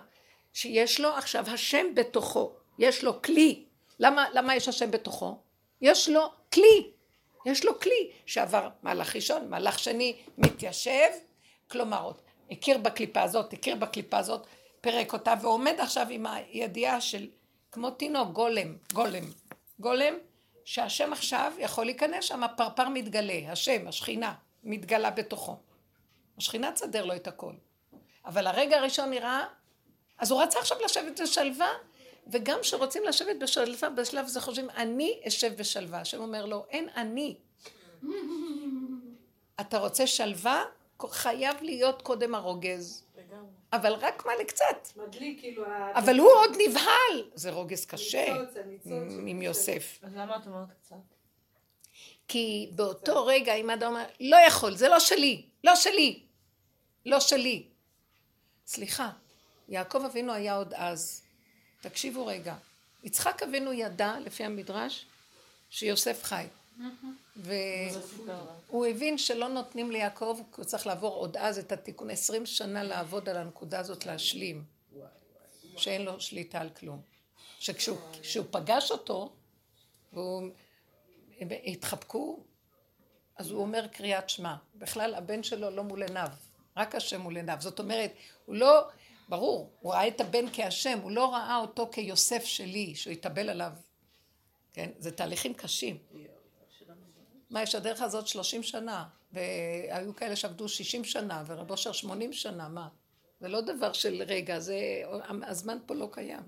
שיש 0.53 1.01
לו 1.01 1.09
עכשיו 1.09 1.45
השם 1.51 1.87
בתוכו, 1.95 2.53
יש 2.79 3.05
לו 3.05 3.23
כלי. 3.23 3.65
למה, 3.99 4.27
למה 4.33 4.57
יש 4.57 4.69
השם 4.69 4.91
בתוכו? 4.91 5.39
יש 5.81 6.09
לו 6.09 6.31
כלי. 6.53 6.91
יש 7.47 7.65
לו 7.65 7.81
כלי 7.81 8.11
שעבר 8.27 8.69
מהלך 8.83 9.17
ראשון, 9.17 9.51
מהלך 9.51 9.79
שני, 9.79 10.17
מתיישב, 10.39 11.09
כלומר, 11.71 12.03
עוד 12.03 12.21
הכיר 12.51 12.79
בקליפה 12.79 13.23
הזאת, 13.23 13.53
הכיר 13.53 13.77
בקליפה 13.77 14.19
הזאת, 14.19 14.47
פירק 14.81 15.13
אותה, 15.13 15.35
ועומד 15.43 15.75
עכשיו 15.79 16.07
עם 16.11 16.27
הידיעה 16.27 17.01
של, 17.01 17.27
כמו 17.73 17.91
תינוק, 17.91 18.29
גולם, 18.33 18.77
גולם, 18.93 19.25
גולם, 19.79 20.15
שהשם 20.65 21.13
עכשיו 21.13 21.53
יכול 21.59 21.85
להיכנס 21.85 22.25
שם, 22.25 22.43
הפרפר 22.45 22.89
מתגלה, 22.89 23.53
השם, 23.53 23.89
השכינה, 23.89 24.35
מתגלה 24.65 25.11
בתוכו. 25.11 25.57
השכינה 26.39 26.73
תסדר 26.73 27.05
לו 27.05 27.17
את 27.17 27.27
הכל. 27.27 27.53
אבל 28.25 28.47
הרגע 28.47 28.79
הראשון 28.79 29.11
נראה, 29.11 29.45
אז 30.19 30.31
הוא 30.31 30.43
רצה 30.43 30.59
עכשיו 30.59 30.79
לשבת 30.85 31.21
בשלווה, 31.21 31.69
וגם 32.27 32.59
כשרוצים 32.61 33.05
לשבת 33.05 33.37
בשלווה, 33.41 33.91
בשלב 33.91 34.25
הזה 34.25 34.41
חושבים, 34.41 34.71
אני 34.71 35.21
אשב 35.29 35.55
בשלווה. 35.57 36.01
השם 36.01 36.21
אומר 36.21 36.47
לו, 36.47 36.67
אין 36.71 36.89
אני. 36.97 37.37
אתה 39.61 39.79
רוצה 39.79 40.07
שלווה? 40.07 40.65
חייב 41.03 41.57
להיות 41.63 42.03
קודם 42.03 42.35
הרוגז. 42.35 43.07
אבל 43.73 43.93
רק 43.93 44.27
מה 44.27 44.33
לקצת. 44.41 44.89
מדליק, 44.97 45.41
כאילו... 45.41 45.65
אבל 45.95 46.19
הוא 46.19 46.31
עוד 46.31 46.51
נבהל. 46.69 47.31
זה 47.35 47.51
רוגז 47.53 47.87
קשה 47.87 48.35
עם 49.27 49.43
יוסף. 49.43 49.99
אז 50.03 50.17
למה 50.17 50.37
את 50.37 50.47
אומרת 50.47 50.69
קצת? 50.83 50.97
כי 52.29 52.71
באותו 52.75 53.27
רגע, 53.27 53.55
אם 53.55 53.71
אדם 53.71 53.89
אומר, 53.89 54.05
לא 54.21 54.37
יכול, 54.37 54.77
זה 54.77 54.89
לא 54.89 55.01
שלי, 55.01 55.47
לא 55.65 55.77
שלי, 55.77 56.23
לא 57.07 57.21
שלי. 57.21 57.67
סליחה, 58.67 59.11
יעקב 59.69 60.05
אבינו 60.05 60.33
היה 60.33 60.57
עוד 60.57 60.75
אז. 60.75 61.26
תקשיבו 61.89 62.27
רגע. 62.27 62.55
יצחק 63.05 63.43
אבינו 63.43 63.73
ידע, 63.73 64.19
לפי 64.21 64.45
המדרש, 64.45 65.07
שיוסף 65.71 66.23
חי. 66.25 66.47
והוא 67.37 68.87
הבין 68.87 69.19
שלא 69.19 69.49
נותנים 69.49 69.91
ליעקב, 69.91 70.41
כי 70.53 70.61
הוא 70.61 70.65
צריך 70.65 70.87
לעבור 70.87 71.15
עוד 71.15 71.37
אז 71.37 71.59
את 71.59 71.73
התיקון, 71.73 72.11
עשרים 72.11 72.47
שנה 72.47 72.83
לעבוד 72.83 73.29
על 73.29 73.37
הנקודה 73.37 73.79
הזאת, 73.79 74.07
להשלים. 74.07 74.65
שאין 75.77 76.03
לו 76.03 76.21
שליטה 76.21 76.61
על 76.61 76.71
כלום. 76.71 77.01
שכשהוא 77.59 77.99
כשהוא 78.23 78.47
פגש 78.51 78.91
אותו, 78.91 79.33
והוא 80.13 80.51
הם 81.41 81.49
התחבקו, 81.65 82.41
אז 83.37 83.51
הוא 83.51 83.63
אומר 83.63 83.87
קריאת 83.87 84.31
שמע. 84.31 84.55
בכלל 84.75 85.15
הבן 85.15 85.43
שלו 85.43 85.71
לא 85.71 85.85
מול 85.85 86.03
עיניו, 86.03 86.29
רק 86.77 86.95
השם 86.95 87.21
מול 87.21 87.37
עיניו. 87.37 87.57
זאת 87.61 87.79
אומרת, 87.79 88.13
הוא 88.45 88.57
לא, 88.57 88.89
ברור, 89.29 89.71
הוא 89.81 89.93
ראה 89.93 90.09
את 90.09 90.21
הבן 90.21 90.45
כהשם, 90.53 90.99
הוא 91.03 91.11
לא 91.11 91.33
ראה 91.33 91.57
אותו 91.57 91.89
כיוסף 91.93 92.45
שלי, 92.45 92.95
שהוא 92.95 93.13
יתאבל 93.13 93.51
עליו. 93.51 93.73
כן? 94.73 94.91
זה 94.99 95.11
תהליכים 95.11 95.55
קשים. 95.55 95.99
מה, 97.51 97.63
יש 97.63 97.75
הדרך 97.75 98.03
הזאת 98.03 98.27
שלושים 98.27 98.63
שנה, 98.63 99.05
והיו 99.33 100.17
כאלה 100.17 100.37
שעבדו 100.37 100.69
שישים 100.69 101.05
שנה, 101.05 101.43
ורב 101.47 101.71
אושר 101.71 101.93
שמונים 101.93 102.33
שנה, 102.33 102.69
מה? 102.69 102.89
זה 103.41 103.49
לא 103.49 103.61
דבר 103.61 103.93
של 103.93 104.23
רגע, 104.27 104.61
זה... 104.61 104.79
הזמן 105.43 105.79
פה 105.87 105.95
לא 105.95 106.09
קיים. 106.13 106.43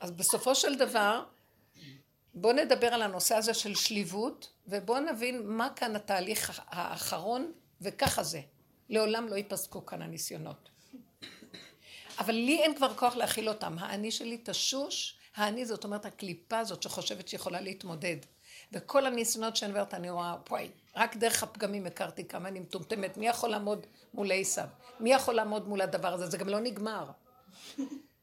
אז 0.00 0.10
בסופו 0.10 0.54
של 0.54 0.78
דבר, 0.78 1.24
בואו 2.34 2.52
נדבר 2.52 2.86
על 2.86 3.02
הנושא 3.02 3.34
הזה 3.34 3.54
של 3.54 3.74
שליבות, 3.74 4.52
ובואו 4.66 5.00
נבין 5.00 5.46
מה 5.46 5.68
כאן 5.76 5.96
התהליך 5.96 6.62
האחרון, 6.66 7.52
וככה 7.80 8.22
זה. 8.22 8.40
לעולם 8.88 9.28
לא 9.28 9.34
ייפסקו 9.34 9.86
כאן 9.86 10.02
הניסיונות. 10.02 10.73
אבל 12.18 12.34
לי 12.34 12.62
אין 12.62 12.74
כבר 12.74 12.94
כוח 12.94 13.16
להכיל 13.16 13.48
אותם. 13.48 13.76
האני 13.78 14.10
שלי 14.10 14.38
תשוש, 14.44 15.16
האני 15.36 15.66
זאת 15.66 15.84
אומרת 15.84 16.06
הקליפה 16.06 16.58
הזאת 16.58 16.82
שחושבת 16.82 17.28
שיכולה 17.28 17.60
להתמודד. 17.60 18.16
וכל 18.72 19.06
הניסיונות 19.06 19.56
שאני 19.56 19.72
אומרת, 19.72 19.94
אני 19.94 20.10
רואה, 20.10 20.36
וואי, 20.50 20.68
רק 20.96 21.16
דרך 21.16 21.42
הפגמים 21.42 21.86
הכרתי 21.86 22.28
כמה 22.28 22.48
אני 22.48 22.60
מטומטמת. 22.60 23.16
מי 23.16 23.28
יכול 23.28 23.50
לעמוד 23.50 23.86
מול 24.14 24.32
עשיו? 24.32 24.66
מי 25.00 25.12
יכול 25.12 25.34
לעמוד 25.34 25.68
מול 25.68 25.80
הדבר 25.80 26.08
הזה? 26.14 26.26
זה 26.26 26.38
גם 26.38 26.48
לא 26.48 26.60
נגמר. 26.60 27.06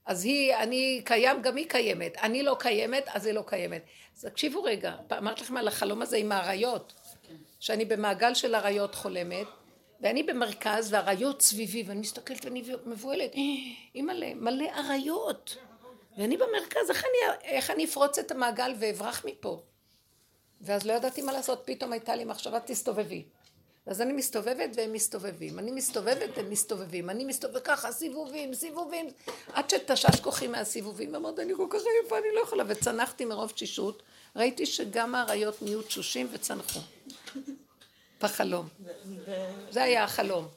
אז 0.05 0.25
היא, 0.25 0.55
אני 0.55 1.01
קיים, 1.05 1.41
גם 1.41 1.55
היא 1.55 1.69
קיימת. 1.69 2.17
אני 2.17 2.43
לא 2.43 2.55
קיימת, 2.59 3.03
אז 3.07 3.25
היא 3.25 3.33
לא 3.33 3.43
קיימת. 3.47 3.85
אז 4.17 4.25
תקשיבו 4.25 4.63
רגע, 4.63 4.95
אמרתי 5.17 5.43
לכם 5.43 5.57
על 5.57 5.67
החלום 5.67 6.01
הזה 6.01 6.17
עם 6.17 6.31
האריות, 6.31 6.93
שאני 7.59 7.85
במעגל 7.85 8.33
של 8.33 8.55
אריות 8.55 8.95
חולמת, 8.95 9.47
ואני 10.01 10.23
במרכז 10.23 10.93
והאריות 10.93 11.41
סביבי, 11.41 11.83
ואני 11.87 11.99
מסתכלת 11.99 12.45
ואני 12.45 12.63
מבוהלת, 12.85 13.31
אימא'לה, 13.95 14.33
מלא 14.35 14.65
אריות. 14.75 15.57
ואני 16.17 16.37
במרכז, 16.37 16.89
איך 16.89 17.03
אני, 17.03 17.33
איך 17.43 17.71
אני 17.71 17.85
אפרוץ 17.85 18.17
את 18.17 18.31
המעגל 18.31 18.73
ואברח 18.79 19.25
מפה? 19.25 19.61
ואז 20.61 20.85
לא 20.85 20.93
ידעתי 20.93 21.21
מה 21.21 21.31
לעשות, 21.31 21.61
פתאום 21.65 21.91
הייתה 21.93 22.15
לי 22.15 22.25
מחשבה, 22.25 22.59
תסתובבי. 22.59 23.23
אז 23.85 24.01
אני 24.01 24.13
מסתובבת 24.13 24.69
והם 24.75 24.93
מסתובבים, 24.93 25.59
אני 25.59 25.71
מסתובבת 25.71 26.29
והם 26.37 26.49
מסתובבים, 26.49 27.09
אני 27.09 27.25
מסתובבת 27.25 27.61
ככה, 27.65 27.91
סיבובים, 27.91 28.53
סיבובים, 28.53 29.05
עד 29.53 29.69
שתשש 29.69 30.19
כוחי 30.19 30.47
מהסיבובים, 30.47 31.15
אמרתי, 31.15 31.41
אני 31.41 31.53
כל 31.55 31.67
כך 31.69 31.79
עייפה, 32.01 32.17
אני 32.17 32.27
לא 32.35 32.41
יכולה, 32.41 32.63
וצנחתי 32.67 33.25
מרוב 33.25 33.51
תשישות, 33.51 34.03
ראיתי 34.35 34.65
שגם 34.65 35.15
האריות 35.15 35.61
נהיו 35.61 35.81
תשושים 35.81 36.27
וצנחו. 36.31 36.79
בחלום. 38.23 38.67
זה 39.69 39.83
היה 39.83 40.03
החלום. 40.03 40.47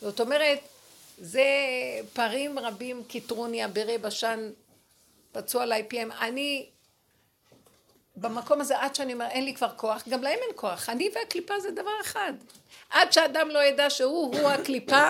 זאת 0.00 0.20
אומרת, 0.20 0.58
זה 1.18 1.44
פרים 2.12 2.58
רבים 2.58 3.04
קיטרוניה, 3.08 3.68
ברי 3.68 3.98
בשן, 3.98 4.50
פצעו 5.32 5.60
עליי 5.60 5.84
פיהם. 5.88 6.12
אני 6.12 6.66
במקום 8.16 8.60
הזה, 8.60 8.78
עד 8.80 8.94
שאני 8.94 9.12
אומר, 9.12 9.26
אין 9.26 9.44
לי 9.44 9.54
כבר 9.54 9.70
כוח, 9.76 10.08
גם 10.08 10.22
להם 10.22 10.38
אין 10.42 10.50
כוח. 10.54 10.88
אני 10.88 11.10
והקליפה 11.14 11.60
זה 11.60 11.70
דבר 11.70 12.00
אחד. 12.00 12.32
עד 12.90 13.12
שאדם 13.12 13.48
לא 13.48 13.64
ידע 13.64 13.90
שהוא 13.90 14.36
הוא 14.36 14.48
הקליפה, 14.48 15.08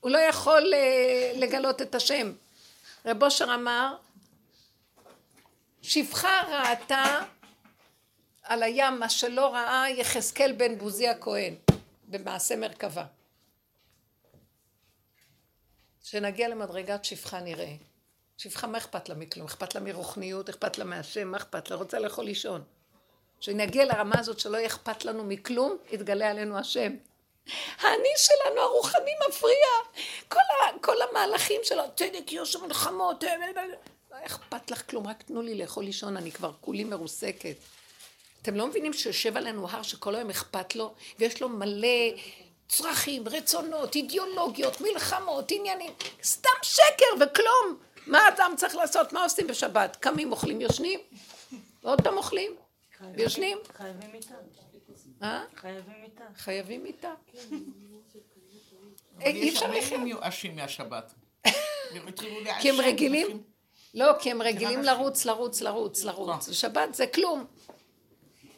הוא 0.00 0.10
לא 0.10 0.18
יכול 0.18 0.74
אה, 0.74 1.32
לגלות 1.34 1.82
את 1.82 1.94
השם. 1.94 2.32
רב 3.06 3.22
אושר 3.22 3.54
אמר, 3.54 3.94
שפחה 5.82 6.40
ראתה 6.50 7.20
על 8.46 8.62
הים 8.62 9.00
מה 9.00 9.08
שלא 9.08 9.54
ראה 9.54 9.90
יחזקאל 9.90 10.52
בן 10.52 10.78
בוזי 10.78 11.08
הכהן 11.08 11.54
במעשה 12.08 12.56
מרכבה. 12.56 13.04
שנגיע 16.02 16.48
למדרגת 16.48 17.04
שפחה 17.04 17.40
נראה. 17.40 17.72
שפחה, 18.38 18.66
מה 18.66 18.78
אכפת 18.78 19.08
לה 19.08 19.14
מכלום? 19.14 19.46
אכפת 19.46 19.74
לה 19.74 19.80
מרוחניות, 19.80 20.48
אכפת 20.48 20.78
לה 20.78 20.84
מהשם, 20.84 21.28
מה 21.28 21.36
אכפת 21.36 21.70
לה? 21.70 21.76
רוצה 21.76 21.98
לאכול 21.98 22.24
לישון. 22.24 22.64
כשנגיע 23.40 23.84
לרמה 23.84 24.18
הזאת 24.18 24.40
שלא 24.40 24.56
יהיה 24.56 24.66
אכפת 24.66 25.04
לנו 25.04 25.24
מכלום, 25.24 25.76
יתגלה 25.92 26.30
עלינו 26.30 26.58
השם. 26.58 26.96
האני 27.78 28.08
שלנו 28.16 28.60
הרוחני 28.60 29.12
מפריע. 29.28 29.66
כל, 30.28 30.38
ה, 30.38 30.78
כל 30.80 30.96
המהלכים 31.02 31.60
שלו, 31.64 31.82
צדק, 31.96 32.32
יושר, 32.32 32.64
מלחמות, 32.64 33.24
לא 34.10 34.16
אכפת 34.26 34.70
לך 34.70 34.90
כלום, 34.90 35.06
רק 35.06 35.22
תנו 35.22 35.42
לי 35.42 35.58
לאכול 35.58 35.84
לישון, 35.84 36.16
אני 36.16 36.32
כבר 36.32 36.52
כולי 36.60 36.84
מרוסקת. 36.84 37.56
אתם 38.48 38.54
לא 38.54 38.66
מבינים 38.66 38.92
שיושב 38.92 39.36
עלינו 39.36 39.68
הר 39.68 39.82
שכל 39.82 40.14
היום 40.14 40.30
אכפת 40.30 40.76
לו, 40.76 40.94
ויש 41.18 41.42
לו 41.42 41.48
מלא 41.48 41.88
צרכים, 42.68 43.28
רצונות, 43.28 43.94
אידיאולוגיות, 43.94 44.80
מלחמות, 44.80 45.50
עניינים, 45.50 45.90
סתם 46.22 46.50
שקר 46.62 47.04
וכלום. 47.20 47.78
מה 48.06 48.28
אדם 48.28 48.52
צריך 48.56 48.74
לעשות? 48.74 49.12
מה 49.12 49.22
עושים 49.22 49.46
בשבת? 49.46 49.96
קמים, 50.00 50.32
אוכלים, 50.32 50.60
יושנים? 50.60 51.00
עוד 51.82 52.00
פעם 52.00 52.16
אוכלים? 52.16 52.52
ויושנים? 53.14 53.58
חייבים 53.76 54.12
מיטה. 54.12 54.34
אה? 55.22 55.44
חייבים 55.56 55.94
מיטה. 56.02 56.24
חייבים 56.36 56.82
מיטה. 56.82 57.14
אבל 59.16 59.26
אי 59.26 59.30
יש 59.30 59.54
אפשר 59.54 59.66
הרבה 59.66 59.78
לחיות. 59.78 60.00
מיואשים 60.00 60.56
מהשבת. 60.56 61.14
הם 61.44 62.08
התחילו 62.08 62.40
לעשן, 62.40 62.60
כי 62.60 62.70
הם 62.70 62.80
רגילים, 62.80 63.42
לא, 63.94 64.12
כי 64.20 64.30
הם 64.30 64.42
רגילים. 64.42 64.82
לרוץ, 64.82 65.24
לרוץ, 65.24 65.60
לרוץ, 65.60 66.04
לרוץ. 66.04 66.50
שבת 66.50 66.94
זה 66.94 67.06
כלום. 67.06 67.46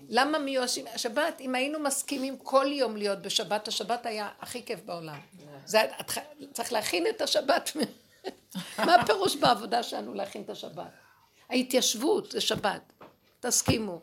למה 0.09 0.39
מיואשים? 0.39 0.85
שבת, 0.97 1.41
אם 1.41 1.55
היינו 1.55 1.79
מסכימים 1.79 2.39
כל 2.39 2.67
יום 2.71 2.97
להיות 2.97 3.23
בשבת, 3.23 3.69
השבת 3.69 4.07
היה 4.07 4.29
הכי 4.41 4.65
כיף 4.65 4.81
בעולם. 4.85 5.19
זה, 5.67 5.81
את 6.01 6.13
צריך 6.53 6.73
להכין 6.73 7.07
את 7.07 7.21
השבת. 7.21 7.71
מה 8.87 8.95
הפירוש 8.95 9.37
בעבודה 9.37 9.83
שלנו 9.83 10.15
להכין 10.15 10.43
את 10.43 10.51
השבת? 10.51 10.91
ההתיישבות 11.51 12.31
זה 12.31 12.41
שבת. 12.41 12.93
תסכימו. 13.41 14.01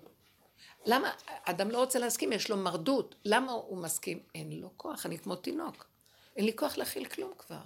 למה, 0.85 1.11
אדם 1.43 1.71
לא 1.71 1.77
רוצה 1.77 1.99
להסכים, 1.99 2.31
יש 2.31 2.49
לו 2.49 2.57
מרדות. 2.57 3.15
למה 3.25 3.51
הוא 3.51 3.77
מסכים? 3.77 4.19
אין 4.35 4.51
לו 4.51 4.69
כוח, 4.77 5.05
אני 5.05 5.17
כמו 5.17 5.35
תינוק. 5.35 5.85
אין 6.35 6.45
לי 6.45 6.55
כוח 6.55 6.77
להכיל 6.77 7.05
כלום 7.05 7.31
כבר. 7.37 7.61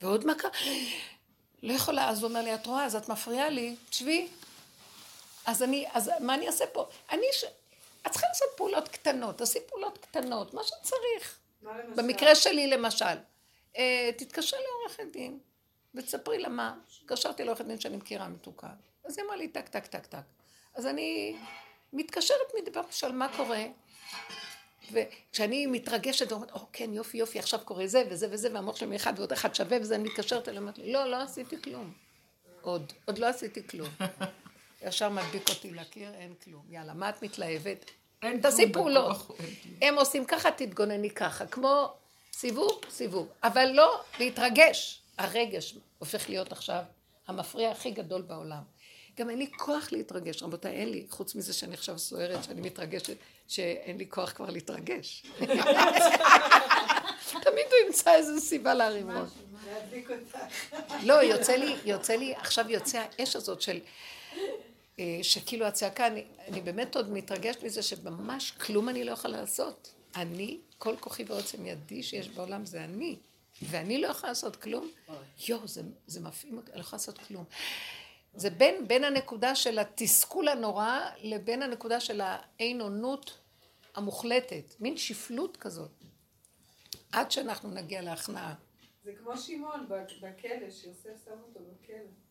ועוד 0.00 0.26
מכה, 0.26 0.48
לא 1.62 1.72
יכולה, 1.72 2.08
אז 2.08 2.22
הוא 2.22 2.28
אומר 2.28 2.42
לי, 2.42 2.54
את 2.54 2.66
רואה, 2.66 2.84
אז 2.84 2.96
את 2.96 3.08
מפריעה 3.08 3.50
לי, 3.50 3.76
תשבי. 3.90 4.28
אז 5.46 5.62
אני, 5.62 5.86
אז 5.92 6.10
מה 6.20 6.34
אני 6.34 6.46
אעשה 6.46 6.64
פה? 6.66 6.86
אני, 7.10 7.26
ש... 7.32 7.44
את 8.06 8.10
צריכה 8.10 8.26
לעשות 8.28 8.48
פעולות 8.56 8.88
קטנות, 8.88 9.38
תעשי 9.38 9.58
פעולות 9.68 9.98
קטנות, 9.98 10.54
מה 10.54 10.62
שצריך. 10.64 11.38
מה 11.62 11.78
למשל? 11.78 12.02
במקרה 12.02 12.34
שלי 12.34 12.66
למשל, 12.66 13.04
אה, 13.76 14.10
תתקשר 14.16 14.56
לעורכת 14.56 15.12
דין 15.12 15.38
ותספרי 15.94 16.38
לה 16.38 16.48
מה. 16.48 16.74
התקשרתי 17.02 17.44
לעורכת 17.44 17.64
דין 17.64 17.80
שאני 17.80 17.96
מכירה 17.96 18.28
מתוקה. 18.28 18.68
אז 19.04 19.18
היא 19.18 19.24
אמרה 19.24 19.36
לי 19.36 19.48
טק 19.48 19.68
טק 19.68 19.86
טק 19.86 20.06
טק. 20.06 20.18
אז 20.74 20.86
אני 20.86 21.36
מתקשרת 21.92 22.52
מדי 22.60 22.70
פעם 22.70 22.84
לשאול 22.88 23.12
מה 23.12 23.36
קורה. 23.36 23.64
וכשאני 24.92 25.66
מתרגשת 25.66 26.32
ואומרת, 26.32 26.50
או 26.50 26.66
כן 26.72 26.92
יופי 26.92 27.18
יופי 27.18 27.38
עכשיו 27.38 27.60
קורה 27.64 27.86
זה 27.86 28.02
וזה 28.10 28.26
וזה 28.30 28.48
והמוח 28.52 28.76
שלי 28.76 28.96
אחד 28.96 29.12
ועוד 29.16 29.32
אחד 29.32 29.54
שווה 29.54 29.78
וזה, 29.80 29.94
אני 29.94 30.04
מתקשרת 30.04 30.48
אליה 30.48 30.60
ואומרת 30.60 30.78
לי, 30.78 30.92
לא, 30.92 31.10
לא 31.10 31.22
עשיתי 31.22 31.62
כלום. 31.62 31.92
עוד, 32.62 32.92
עוד 33.04 33.18
לא 33.18 33.26
עשיתי 33.26 33.68
כלום. 33.68 33.88
ישר 34.86 35.08
מדביק 35.08 35.48
אותי 35.48 35.70
לקיר, 35.70 36.14
אין 36.14 36.34
כלום. 36.44 36.62
יאללה, 36.70 36.94
מה 36.94 37.08
את 37.08 37.22
מתלהבת? 37.22 37.90
אין 38.22 38.40
תעשי 38.40 38.62
כלום 38.62 38.72
פעולות. 38.72 39.38
הם 39.82 39.98
עושים 39.98 40.24
ככה, 40.24 40.50
תתגונני 40.50 41.10
ככה, 41.10 41.46
כמו 41.46 41.92
סיבוב, 42.32 42.80
סיבוב. 42.90 43.28
אבל 43.42 43.70
לא 43.74 44.00
להתרגש. 44.18 45.02
הרגש 45.18 45.74
הופך 45.98 46.28
להיות 46.28 46.52
עכשיו 46.52 46.82
המפריע 47.28 47.70
הכי 47.70 47.90
גדול 47.90 48.22
בעולם. 48.22 48.62
גם 49.18 49.30
אין 49.30 49.38
לי 49.38 49.50
כוח 49.56 49.92
להתרגש, 49.92 50.42
רבותיי, 50.42 50.72
אין 50.72 50.88
לי, 50.88 51.06
חוץ 51.10 51.34
מזה 51.34 51.52
שאני 51.52 51.74
עכשיו 51.74 51.98
סוערת, 51.98 52.44
שאני 52.44 52.60
מתרגשת, 52.60 53.16
שאין 53.48 53.98
לי 53.98 54.06
כוח 54.08 54.32
כבר 54.32 54.50
להתרגש. 54.50 55.22
תמיד 57.44 57.66
הוא 57.70 57.86
ימצא 57.86 58.14
איזו 58.14 58.40
סיבה 58.40 58.74
להרים 58.74 59.10
ראש. 59.10 59.30
להדליק 59.66 60.10
אותה. 60.10 60.38
לא, 61.02 61.14
יוצא 61.14 61.52
לי, 61.52 61.76
יוצא 61.84 62.16
לי, 62.16 62.34
עכשיו 62.34 62.70
יוצא 62.70 63.04
האש 63.18 63.36
הזאת 63.36 63.60
של, 63.60 63.78
שכאילו 65.22 65.66
הצעקה, 65.66 66.06
אני, 66.06 66.24
אני 66.48 66.60
באמת 66.60 66.96
עוד 66.96 67.10
מתרגשת 67.10 67.62
מזה 67.62 67.82
שממש 67.82 68.50
כלום 68.50 68.88
אני 68.88 69.04
לא 69.04 69.12
יכולה 69.12 69.40
לעשות. 69.40 69.94
אני, 70.16 70.60
כל 70.78 70.96
כוחי 71.00 71.24
ועוצם 71.24 71.66
ידי 71.66 72.02
שיש 72.02 72.28
בעולם 72.28 72.66
זה 72.66 72.84
אני, 72.84 73.16
ואני 73.62 74.00
לא 74.00 74.06
יכולה 74.06 74.30
לעשות 74.30 74.56
כלום. 74.56 74.90
יואו, 75.48 75.68
זה, 75.68 75.82
זה 76.06 76.20
מפעים 76.20 76.58
אני 76.58 76.66
לא 76.74 76.80
יכולה 76.80 76.98
לעשות 76.98 77.18
כלום. 77.18 77.44
זה 78.34 78.50
בין, 78.50 78.88
בין 78.88 79.04
הנקודה 79.04 79.54
של 79.54 79.78
התסכול 79.78 80.48
הנורא 80.48 81.00
לבין 81.22 81.62
הנקודה 81.62 82.00
של 82.00 82.20
האין 82.20 82.80
אונות 82.80 83.38
המוחלטת, 83.94 84.74
מין 84.80 84.96
שפלות 84.96 85.56
כזאת. 85.56 85.90
עד 87.12 87.30
שאנחנו 87.30 87.70
נגיע 87.70 88.02
להכנעה. 88.02 88.54
זה 89.04 89.12
כמו 89.18 89.36
שמעון 89.36 89.88
בכלא, 90.20 90.70
שיוסף 90.70 91.24
שם 91.24 91.30
אותו 91.30 91.60
בכלא. 91.60 92.25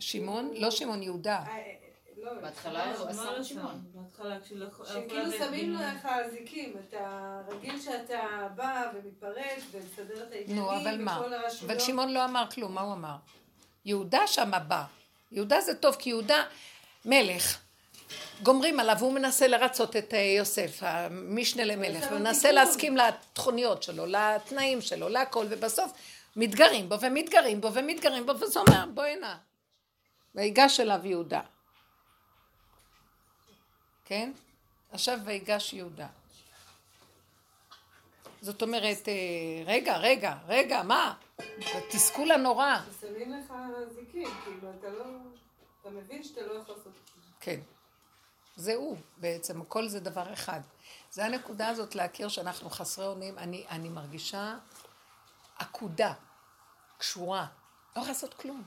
שמעון? 0.00 0.50
לא 0.54 0.70
שמעון, 0.70 1.02
יהודה. 1.02 1.36
אה, 1.36 1.56
אה, 1.56 1.74
לא, 2.22 2.30
בהתחלה 2.42 2.96
הוא 2.98 3.06
לא 3.06 3.44
שמעון. 3.44 3.84
שכאילו 4.84 5.32
שמים 5.38 5.72
לך 5.72 6.06
אזיקים, 6.06 6.76
אתה 6.88 7.40
רגיל 7.48 7.80
שאתה 7.80 8.48
בא 8.56 8.90
ומתפרץ 8.94 9.62
ומסדר 9.70 10.22
את 10.22 10.32
העניינים 10.32 10.56
נו, 10.56 10.76
אבל 10.76 11.00
מה? 11.00 11.20
אבל 11.66 11.78
שמעון 11.78 12.12
לא 12.12 12.24
אמר 12.24 12.44
כלום, 12.54 12.74
מה 12.74 12.80
הוא 12.80 12.92
אמר? 12.92 13.16
יהודה 13.84 14.26
שם 14.26 14.50
בא. 14.68 14.84
יהודה 15.32 15.60
זה 15.60 15.74
טוב, 15.74 15.96
כי 15.98 16.08
יהודה 16.08 16.44
מלך. 17.04 17.58
גומרים 18.42 18.80
עליו, 18.80 18.96
והוא 18.98 19.12
מנסה 19.12 19.46
לרצות 19.46 19.96
את 19.96 20.14
אה, 20.14 20.18
יוסף, 20.18 20.78
המשנה 20.80 21.64
למלך, 21.64 22.06
ומנסה 22.12 22.40
תיקון. 22.40 22.54
להסכים 22.54 22.96
לתכוניות 22.96 23.82
שלו, 23.82 24.06
לתנאים 24.06 24.80
שלו, 24.80 25.08
להכל, 25.08 25.46
ובסוף 25.48 25.92
מתגרים 26.36 26.88
בו, 26.88 27.00
ומתגרים 27.00 27.60
בו, 27.60 27.74
ומתגרים 27.74 28.26
בו, 28.26 28.32
וזה 28.40 28.60
אומר, 28.60 28.84
בוא 28.94 29.02
הנה. 29.02 29.36
ויגש 30.38 30.80
אליו 30.80 31.00
יהודה. 31.06 31.40
כן? 34.04 34.32
עכשיו 34.92 35.18
ויגש 35.24 35.72
יהודה. 35.72 36.06
זאת 38.40 38.62
אומרת, 38.62 39.08
אה, 39.08 39.14
רגע, 39.66 39.96
רגע, 39.96 40.36
רגע, 40.46 40.82
מה? 40.82 41.14
התסכול 41.58 42.30
הנורא. 42.30 42.76
שמים 43.00 43.32
לך 43.32 43.52
אזיקים, 43.86 44.28
כאילו, 44.44 44.70
אתה 44.78 44.88
לא... 44.88 45.04
אתה 45.80 45.90
מבין 45.90 46.24
שאתה 46.24 46.40
לא 46.40 46.52
יכול 46.52 46.74
לעשות... 46.76 46.92
כן. 47.40 47.60
זה 48.56 48.74
הוא 48.74 48.96
בעצם, 49.16 49.60
הכל 49.60 49.88
זה 49.88 50.00
דבר 50.00 50.32
אחד. 50.32 50.60
זה 51.10 51.24
הנקודה 51.24 51.68
הזאת 51.68 51.94
להכיר 51.94 52.28
שאנחנו 52.28 52.70
חסרי 52.70 53.06
אונים. 53.06 53.38
אני, 53.38 53.64
אני 53.68 53.88
מרגישה 53.88 54.58
עקודה, 55.58 56.14
קשורה. 56.98 57.46
לא 57.96 58.00
יכולה 58.00 58.08
לעשות 58.08 58.34
כלום. 58.34 58.62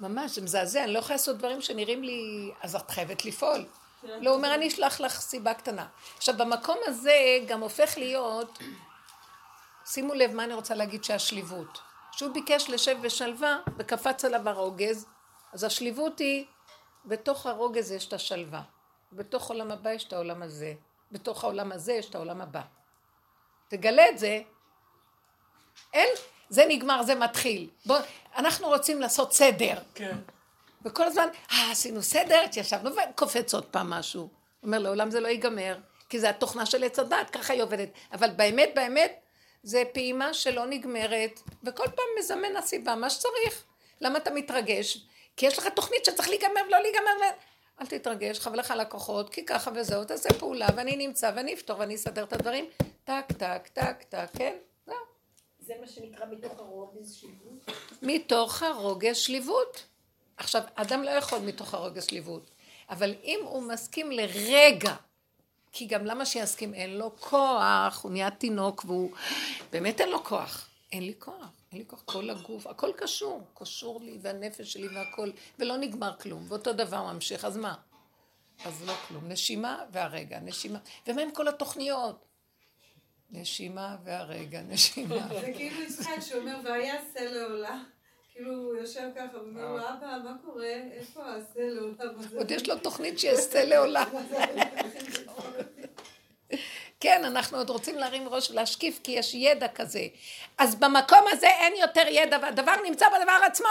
ממש, 0.00 0.34
זה 0.34 0.42
מזעזע, 0.42 0.84
אני 0.84 0.92
לא 0.92 0.98
יכולה 0.98 1.14
לעשות 1.14 1.38
דברים 1.38 1.60
שנראים 1.60 2.02
לי, 2.02 2.50
אז 2.62 2.76
את 2.76 2.90
חייבת 2.90 3.24
לפעול. 3.24 3.66
לא, 4.02 4.30
הוא 4.30 4.36
אומר, 4.36 4.54
אני 4.54 4.68
אשלח 4.68 5.00
לך 5.00 5.20
סיבה 5.20 5.54
קטנה. 5.54 5.86
עכשיו, 6.16 6.34
במקום 6.38 6.78
הזה 6.86 7.38
גם 7.46 7.60
הופך 7.60 7.98
להיות, 7.98 8.58
שימו 9.84 10.14
לב 10.14 10.34
מה 10.34 10.44
אני 10.44 10.54
רוצה 10.54 10.74
להגיד 10.74 11.04
שהשליבות. 11.04 11.78
שהוא 12.12 12.34
ביקש 12.34 12.70
לשב 12.70 12.96
בשלווה 13.02 13.58
וקפץ 13.78 14.24
עליו 14.24 14.48
הרוגז, 14.48 15.06
אז 15.52 15.64
השליבות 15.64 16.18
היא, 16.18 16.44
בתוך 17.04 17.46
הרוגז 17.46 17.92
יש 17.92 18.08
את 18.08 18.12
השלווה. 18.12 18.62
בתוך 19.12 19.50
עולם 19.50 19.70
הבא 19.70 19.90
יש 19.90 20.04
את 20.04 20.12
העולם 20.12 20.42
הזה. 20.42 20.74
בתוך 21.12 21.44
העולם 21.44 21.72
הזה 21.72 21.92
יש 21.92 22.10
את 22.10 22.14
העולם 22.14 22.40
הבא. 22.40 22.60
תגלה 23.68 24.08
את 24.08 24.18
זה, 24.18 24.40
אין, 25.92 26.08
זה 26.48 26.64
נגמר, 26.68 27.02
זה 27.02 27.14
מתחיל. 27.14 27.68
בוא, 27.86 27.96
אנחנו 28.36 28.68
רוצים 28.68 29.00
לעשות 29.00 29.32
סדר. 29.32 29.78
כן. 29.94 30.16
וכל 30.84 31.04
הזמן, 31.04 31.28
אה, 31.52 31.70
עשינו 31.70 32.02
סדר, 32.02 32.42
התיישבנו, 32.44 32.90
וקופץ 32.90 33.54
עוד 33.54 33.64
פעם 33.64 33.90
משהו. 33.90 34.28
אומר, 34.62 34.78
לעולם 34.78 35.10
זה 35.10 35.20
לא 35.20 35.28
ייגמר, 35.28 35.76
כי 36.08 36.20
זה 36.20 36.30
התוכנה 36.30 36.66
של 36.66 36.84
עץ 36.84 36.98
הדת, 36.98 37.30
ככה 37.32 37.52
היא 37.52 37.62
עובדת. 37.62 37.88
אבל 38.12 38.30
באמת, 38.30 38.70
באמת, 38.74 39.20
זה 39.62 39.82
פעימה 39.92 40.34
שלא 40.34 40.66
נגמרת, 40.66 41.40
וכל 41.64 41.86
פעם 41.86 42.06
מזמן 42.18 42.56
הסיבה, 42.56 42.94
מה 42.94 43.10
שצריך. 43.10 43.64
למה 44.00 44.18
אתה 44.18 44.30
מתרגש? 44.30 45.06
כי 45.36 45.46
יש 45.46 45.58
לך 45.58 45.66
תוכנית 45.66 46.04
שצריך 46.04 46.28
להיגמר 46.28 46.60
ולא 46.68 46.78
להיגמר. 46.78 47.10
אל 47.80 47.86
תתרגש, 47.86 48.40
חבל 48.40 48.58
לך 48.58 48.74
לקוחות, 48.78 49.30
כי 49.30 49.44
ככה 49.44 49.70
וזהו, 49.74 50.04
תעשה 50.04 50.28
פעולה, 50.38 50.66
ואני 50.76 50.96
נמצא, 50.96 51.30
ואני 51.36 51.54
אפתור, 51.54 51.78
ואני 51.78 51.94
אסדר 51.94 52.24
את 52.24 52.32
הדברים. 52.32 52.64
טק, 53.04 53.24
טק, 53.38 53.68
טק, 53.72 54.02
טק, 54.08 54.28
כן. 54.38 54.56
זה 55.66 55.74
מה 55.80 55.86
שנקרא 55.86 56.26
מתוך 56.26 56.58
הרוגז 56.58 57.14
שילוב. 57.14 57.58
מתוך 58.02 58.62
הרוגז 58.62 59.16
שליבות. 59.16 59.84
עכשיו, 60.36 60.62
אדם 60.74 61.02
לא 61.02 61.10
יכול 61.10 61.38
מתוך 61.38 61.74
הרוגז 61.74 62.04
שליבות, 62.04 62.50
אבל 62.90 63.14
אם 63.24 63.40
הוא 63.44 63.62
מסכים 63.62 64.10
לרגע, 64.10 64.94
כי 65.72 65.86
גם 65.86 66.06
למה 66.06 66.26
שיסכים? 66.26 66.74
אין 66.74 66.98
לו 66.98 67.16
כוח, 67.20 68.00
הוא 68.02 68.12
נהיה 68.12 68.30
תינוק 68.30 68.84
והוא, 68.86 69.10
באמת 69.72 70.00
אין 70.00 70.08
לו 70.08 70.24
כוח. 70.24 70.68
אין 70.92 71.02
לי 71.02 71.14
כוח, 71.18 71.46
אין 71.72 71.78
לי 71.78 71.84
כוח, 71.86 72.02
כל 72.04 72.30
הגוף, 72.30 72.66
הכל 72.66 72.90
קשור, 72.96 73.42
קשור 73.54 74.00
לי 74.00 74.18
והנפש 74.22 74.72
שלי 74.72 74.88
והכל, 74.88 75.30
ולא 75.58 75.76
נגמר 75.76 76.16
כלום, 76.16 76.44
ואותו 76.48 76.72
דבר 76.72 77.12
ממשיך, 77.12 77.44
אז 77.44 77.56
מה? 77.56 77.74
אז 78.64 78.82
לא 78.86 78.92
כלום, 79.08 79.28
נשימה 79.28 79.84
והרגע, 79.92 80.40
נשימה, 80.40 80.78
ומה 81.06 81.22
עם 81.22 81.30
כל 81.30 81.48
התוכניות? 81.48 82.25
נשימה 83.30 83.96
והרגע, 84.04 84.60
נשימה. 84.68 85.28
זה 85.40 85.52
כאילו 85.54 85.82
יצחק 85.82 86.20
שאומר, 86.20 86.56
ויעשה 86.64 87.24
לעולה. 87.24 87.78
כאילו 88.32 88.52
הוא 88.52 88.76
יושב 88.76 89.08
ככה 89.16 89.36
ואומר 89.36 89.72
לו, 89.72 89.78
אבא, 89.78 90.18
מה 90.24 90.36
קורה? 90.44 90.74
איפה 90.92 91.22
העשה 91.22 91.60
לעולם 91.60 92.18
הזה? 92.18 92.36
עוד 92.36 92.50
יש 92.50 92.68
לו 92.68 92.78
תוכנית 92.78 93.18
שיעשה 93.18 93.64
לעולם. 93.64 94.06
כן, 97.00 97.24
אנחנו 97.24 97.58
עוד 97.58 97.70
רוצים 97.70 97.98
להרים 97.98 98.28
ראש 98.28 98.50
ולהשקיף 98.50 99.00
כי 99.04 99.12
יש 99.12 99.34
ידע 99.34 99.68
כזה. 99.68 100.06
אז 100.58 100.74
במקום 100.74 101.24
הזה 101.32 101.46
אין 101.46 101.74
יותר 101.76 102.04
ידע 102.08 102.38
והדבר 102.42 102.72
נמצא 102.84 103.06
בדבר 103.08 103.38
עצמו. 103.46 103.68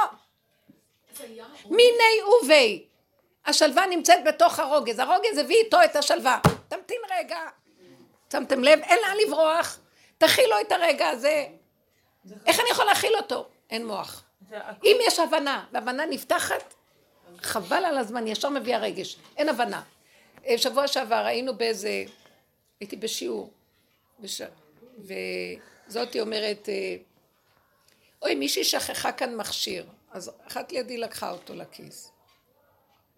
מיני 1.66 2.22
ובי. 2.44 2.86
השלווה 3.46 3.86
נמצאת 3.86 4.24
בתוך 4.26 4.60
הרוגז, 4.60 5.00
הרוגז 5.00 5.38
הביא 5.38 5.58
איתו 5.66 5.84
את 5.84 5.96
השלווה. 5.96 6.40
תמתין 6.68 7.02
רגע. 7.18 7.40
שמתם 8.32 8.64
לב? 8.64 8.80
אין 8.80 9.00
לאן 9.02 9.18
לברוח. 9.28 9.80
תכילו 10.18 10.62
את 10.62 10.72
הרגע 10.72 11.10
הזה. 11.10 11.46
איך 12.46 12.60
אני 12.60 12.70
יכול 12.72 12.86
להכיל 12.86 13.16
אותו? 13.16 13.48
אין 13.70 13.88
מוח. 13.88 14.24
אם 14.84 14.98
יש 15.08 15.20
הבנה, 15.20 15.66
והבנה 15.72 16.06
נפתחת, 16.06 16.74
חבל 17.38 17.86
על 17.86 17.98
הזמן, 17.98 18.28
ישר 18.28 18.50
מביא 18.50 18.76
הרגש. 18.76 19.18
אין 19.38 19.50
הבנה. 19.50 19.82
אה, 20.46 20.58
שבוע 20.58 20.88
שעבר 20.88 21.26
היינו 21.26 21.58
באיזה, 21.58 22.04
הייתי 22.80 22.96
בשיעור, 22.96 23.52
בש... 24.20 24.42
וזאתי 24.98 26.22
אומרת, 26.22 26.70
אה, 26.70 26.96
אוי, 28.22 28.36
מישהי 28.36 28.64
שכחה 28.64 29.12
כאן 29.12 29.36
מכשיר. 29.36 29.86
אז 30.12 30.32
אחת 30.48 30.72
לידי 30.72 30.98
לקחה 30.98 31.32
אותו 31.32 31.56
לכיס. 31.56 32.12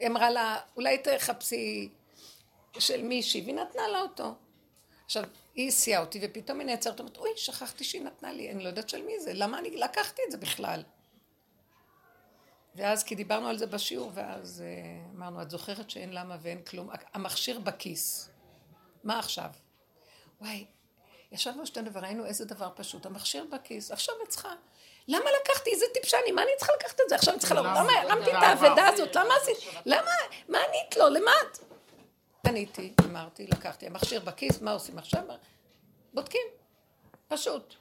אמרה 0.06 0.30
לה, 0.30 0.58
אולי 0.76 0.98
תחפשי 0.98 1.90
של 2.80 3.02
מישהי, 3.02 3.42
והיא 3.42 3.56
נתנה 3.56 3.88
לה 3.88 4.02
אותו. 4.02 4.36
עכשיו, 5.08 5.24
היא 5.56 5.68
הסיעה 5.68 6.02
אותי, 6.02 6.20
ופתאום 6.24 6.60
היא 6.60 6.68
נעצרת, 6.68 7.00
אומרת, 7.00 7.18
אוי, 7.18 7.30
שכחתי 7.36 7.84
שהיא 7.84 8.02
נתנה 8.02 8.34
לי, 8.34 8.52
אני 8.52 8.64
לא 8.64 8.70
יודעת 8.70 8.90
של 8.90 9.02
מי 9.02 9.20
זה, 9.20 9.34
למה 9.34 9.60
אני 9.60 9.78
לקחתי 9.78 10.22
את 10.28 10.32
זה 10.32 10.38
בכלל? 10.38 10.84
ואז, 12.76 13.04
כי 13.04 13.16
דיברנו 13.16 13.48
על 13.48 13.58
זה 13.58 13.68
בשיעור, 13.68 14.12
ואז 14.14 14.64
אה, 14.66 14.68
אמרנו, 15.16 15.42
את 15.42 15.50
זוכרת 15.50 15.90
שאין 15.90 16.14
למה 16.14 16.38
ואין 16.42 16.62
כלום, 16.62 16.90
המכשיר 17.14 17.60
בכיס, 17.60 18.30
מה 19.04 19.20
עכשיו? 19.20 19.50
וואי, 20.42 20.66
ישבנו 21.32 21.66
שתינו 21.66 21.94
וראינו 21.94 22.26
איזה 22.26 22.46
דבר 22.46 22.70
פשוט, 22.76 23.06
המכשיר 23.06 23.46
בכיס, 23.52 23.92
עכשיו 23.92 24.16
את 24.24 24.30
צריכה, 24.30 24.54
למה 25.08 25.30
לקחתי, 25.42 25.72
איזה 25.72 25.86
טיפשה 25.94 26.18
אני, 26.24 26.32
מה 26.32 26.42
אני 26.42 26.52
צריכה 26.58 26.74
לקחת 26.80 27.02
את 27.02 27.10
זה? 27.10 27.16
עכשיו 27.16 27.34
אני 27.34 27.40
צריכה, 27.40 27.56
למה 27.56 27.80
למה? 27.80 28.02
הרמתי 28.02 28.30
את 28.30 28.36
למה? 28.36 28.48
האבדה 28.48 28.88
הזאת, 28.88 29.16
למה 29.16 29.36
עשית, 29.36 29.58
למה, 29.86 30.12
מה 30.50 30.58
ענית 30.58 30.98
לו, 30.98 31.10
למה 31.10 31.32
את? 31.42 31.77
עניתי, 32.48 32.94
אמרתי, 33.06 33.48
לקחתי, 33.48 33.88
המכשיר 33.88 34.22
בכיס, 34.22 34.62
מה 34.62 34.72
עושים 34.72 34.98
עכשיו? 34.98 35.24
בודקים, 36.14 36.48
פשוט. 37.28 37.76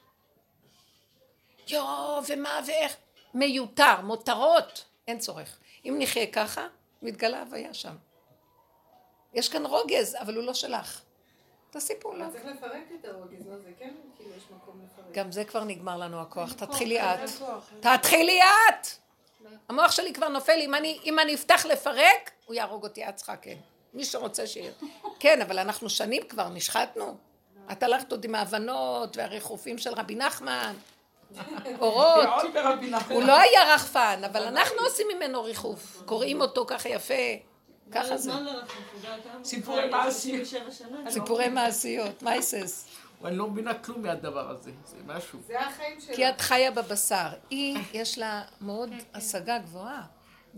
יואו, 1.67 2.21
ומה 2.27 2.61
ואיך? 2.67 2.97
מיותר, 3.33 4.01
מותרות, 4.01 4.85
אין 5.07 5.19
צורך. 5.19 5.59
אם 5.85 5.95
נחיה 5.99 6.31
ככה, 6.31 6.67
מתגלה 7.01 7.41
הוויה 7.41 7.73
שם. 7.73 7.95
יש 9.33 9.49
כאן 9.49 9.65
רוגז, 9.65 10.15
אבל 10.15 10.35
הוא 10.35 10.43
לא 10.43 10.53
שלך. 10.53 11.01
תעשי 11.69 11.93
פעולה. 11.99 12.29
צריך 12.31 12.45
לפרק 12.45 12.83
את 12.99 13.05
הרוגז, 13.05 13.47
לא? 13.47 13.57
זה 13.57 13.71
כן, 13.79 13.93
כאילו 14.15 14.29
יש 14.37 14.43
מקום 14.55 14.81
לפרק. 14.85 15.05
גם 15.11 15.31
זה 15.31 15.45
כבר 15.45 15.63
נגמר 15.63 15.97
לנו 15.97 16.21
הכוח, 16.21 16.53
תתחילי 16.53 17.01
את. 17.01 17.19
תתחילי 17.79 18.39
את! 18.41 18.87
המוח 19.69 19.91
שלי 19.91 20.13
כבר 20.13 20.27
נופל, 20.27 20.59
אם 20.59 20.75
אני, 20.75 20.99
אם 21.03 21.19
אני 21.19 21.35
אפתח 21.35 21.65
לפרק, 21.65 22.31
הוא 22.45 22.55
יהרוג 22.55 22.83
אותי, 22.83 23.09
את 23.09 23.15
צריכה 23.15 23.37
כן. 23.37 23.57
מי 23.93 24.05
שרוצה 24.05 24.47
שיהיה. 24.47 24.71
כן, 25.19 25.41
אבל 25.41 25.59
אנחנו 25.59 25.89
שנים 25.89 26.23
כבר 26.29 26.49
נשחטנו. 26.49 27.17
את 27.71 27.83
הלכת 27.83 28.11
עוד 28.11 28.25
עם 28.25 28.35
ההבנות 28.35 29.17
והריחופים 29.17 29.77
של 29.77 29.93
רבי 29.93 30.15
נחמן, 30.15 30.75
אורות. 31.79 32.27
הוא 33.09 33.23
לא 33.23 33.39
היה 33.39 33.75
רחפן, 33.75 34.21
אבל 34.31 34.43
אנחנו 34.43 34.77
עושים 34.79 35.07
ממנו 35.15 35.43
ריחוף. 35.43 36.01
קוראים 36.05 36.41
אותו 36.41 36.65
ככה 36.67 36.89
יפה, 36.89 37.13
ככה 37.91 38.17
זה. 38.17 38.31
כמה? 38.31 39.43
סיפורי 39.43 39.89
מעשיות. 39.89 40.41
97 40.41 40.71
שנה. 40.71 41.11
סיפורי 41.11 41.49
מעשיות, 41.49 42.23
מייסס. 42.23 42.87
אני 43.25 43.37
לא 43.37 43.47
מבינה 43.47 43.73
כלום 43.73 44.01
מהדבר 44.01 44.49
הזה, 44.49 44.71
זה 44.85 44.97
משהו. 45.05 45.39
זה 45.47 45.59
החיים 45.59 46.01
שלו. 46.01 46.15
כי 46.15 46.29
את 46.29 46.41
חיה 46.41 46.71
בבשר. 46.71 47.27
היא, 47.49 47.77
יש 47.93 48.17
לה 48.17 48.41
מאוד 48.61 48.89
השגה 49.13 49.57
גבוהה. 49.57 50.01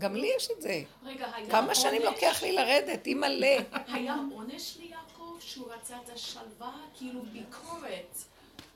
גם 0.00 0.16
לי 0.16 0.32
יש 0.36 0.48
את 0.56 0.62
זה. 0.62 0.82
רגע, 1.04 1.26
היה 1.34 1.50
כמה 1.50 1.74
שנים? 1.74 2.02
לוקח 2.02 2.42
לי 2.42 2.52
לרדת, 2.52 3.06
היא 3.06 3.16
מלא. 3.16 3.56
היה 3.94 4.16
עונש 4.34 4.76
ליעקב 4.80 5.36
שהוא 5.40 5.72
רצה 5.72 5.96
את 6.04 6.10
השלווה, 6.14 6.72
כאילו 6.98 7.20
ביקורת 7.22 8.16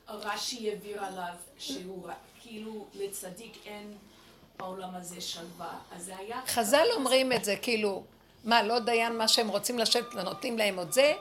רש"י 0.07 0.69
העביר 0.69 1.03
עליו 1.03 1.33
שהוא 1.57 2.07
כאילו 2.41 2.87
לצדיק 2.93 3.53
אין 3.65 3.97
העולם 4.59 4.95
הזה 4.95 5.21
שלווה. 5.21 5.79
אז 5.95 6.05
זה 6.05 6.17
היה... 6.17 6.41
חז"ל 6.47 6.87
אומרים 6.95 7.31
את 7.31 7.45
זה, 7.45 7.55
כאילו, 7.61 8.03
מה, 8.43 8.63
לא 8.63 8.79
דיין 8.79 9.17
מה 9.17 9.27
שהם 9.27 9.47
רוצים 9.47 9.79
לשבת 9.79 10.15
ונותנים 10.15 10.57
להם 10.57 10.77
עוד 10.77 10.91
זה? 10.91 11.13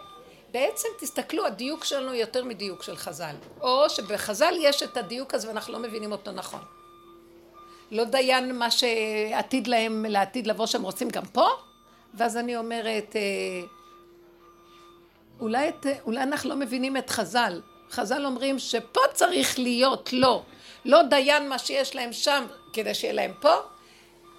בעצם 0.51 0.89
תסתכלו, 0.99 1.47
הדיוק 1.47 1.85
שלנו 1.85 2.15
יותר 2.15 2.45
מדיוק 2.45 2.83
של 2.83 2.97
חז"ל. 2.97 3.35
או 3.61 3.91
שבחז"ל 3.91 4.55
יש 4.61 4.83
את 4.83 4.97
הדיוק 4.97 5.35
הזה 5.35 5.49
ואנחנו 5.49 5.73
לא 5.73 5.79
מבינים 5.79 6.13
אותו 6.13 6.33
נכון. 6.33 6.61
לא 7.91 8.05
דיין 8.05 8.59
מה 8.59 8.71
שעתיד 8.71 9.67
להם, 9.67 10.05
לעתיד 10.09 10.47
לבוא 10.47 10.67
שהם 10.67 10.83
רוצים 10.83 11.09
גם 11.09 11.27
פה? 11.33 11.49
ואז 12.15 12.37
אני 12.37 12.57
אומרת, 12.57 13.17
אה, 13.17 13.67
אולי, 15.41 15.69
את, 15.69 15.87
אולי 16.07 16.23
אנחנו 16.23 16.51
לא 16.51 16.57
מבינים 16.57 16.97
את 16.97 17.11
חז"ל. 17.11 17.61
חז"ל 17.91 18.27
אומרים 18.27 18.59
שפה 18.59 19.01
צריך 19.13 19.59
להיות 19.59 20.13
לא. 20.13 20.43
לא 20.85 21.03
דיין 21.03 21.49
מה 21.49 21.59
שיש 21.59 21.97
להם 21.97 22.13
שם 22.13 22.45
כדי 22.73 22.95
שיהיה 22.95 23.13
להם 23.13 23.33
פה. 23.41 23.55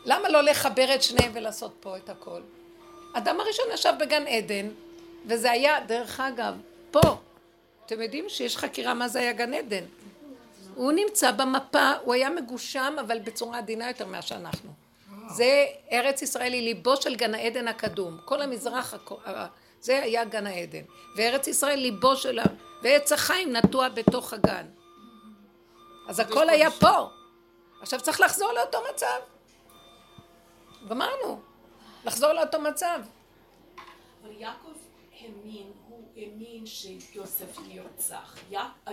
למה 0.06 0.30
לא 0.30 0.42
לחבר 0.42 0.96
את 0.96 1.04
שניהם 1.04 1.32
ולעשות 1.36 1.72
פה 1.80 1.98
את 1.98 2.10
הכל? 2.10 2.42
אדם 3.14 3.40
הראשון 3.40 3.66
ישב 3.74 3.94
בגן 4.00 4.28
עדן, 4.28 4.68
וזה 5.26 5.52
היה, 5.52 5.80
דרך 5.80 6.20
אגב, 6.20 6.54
פה. 6.92 7.18
אתם 7.86 8.02
יודעים 8.02 8.26
שיש 8.30 8.58
חקירה 8.58 8.94
מה 8.94 9.08
זה 9.08 9.20
היה 9.20 9.34
גן 9.34 9.54
עדן. 9.54 9.84
הוא 10.76 10.92
נמצא 10.92 11.32
במפה, 11.32 11.92
הוא 12.04 12.14
היה 12.14 12.30
מגושם, 12.30 12.96
אבל 13.00 13.20
בצורה 13.20 13.58
עדינה 13.58 13.88
יותר 13.88 14.06
ממה 14.06 14.22
שאנחנו. 14.22 14.72
זה 15.28 15.66
ארץ 15.92 16.22
ישראל 16.22 16.54
היא 16.54 16.62
ליבו 16.62 17.02
של 17.02 17.16
גן 17.16 17.36
העדן 17.36 17.68
הקדום. 17.68 18.18
כל 18.26 18.42
המזרח, 18.42 18.94
זה 19.82 20.04
היה 20.04 20.26
גן 20.26 20.48
העדן. 20.48 20.84
וארץ 21.18 21.48
ישראל 21.48 21.80
ליבו 21.80 22.16
שלה, 22.16 22.44
ועץ 22.84 23.12
החיים 23.12 23.56
נטוע 23.56 23.90
בתוך 23.90 24.34
הגן. 24.34 24.66
אז 26.08 26.20
הכל 26.20 26.50
היה 26.50 26.72
פה. 26.72 27.10
עכשיו 27.82 28.02
צריך 28.02 28.22
לחזור 28.22 28.52
לאותו 28.52 28.78
מצב. 28.94 29.20
גמרנו. 30.90 31.40
לחזור 32.06 32.34
לאותו 32.34 32.62
מצב. 32.62 33.00
אבל 34.24 34.32
יעקב 34.32 34.72
האמין, 35.20 35.72
האמין 36.16 36.66
שיוסף 36.66 37.60
נרצח. 37.68 38.38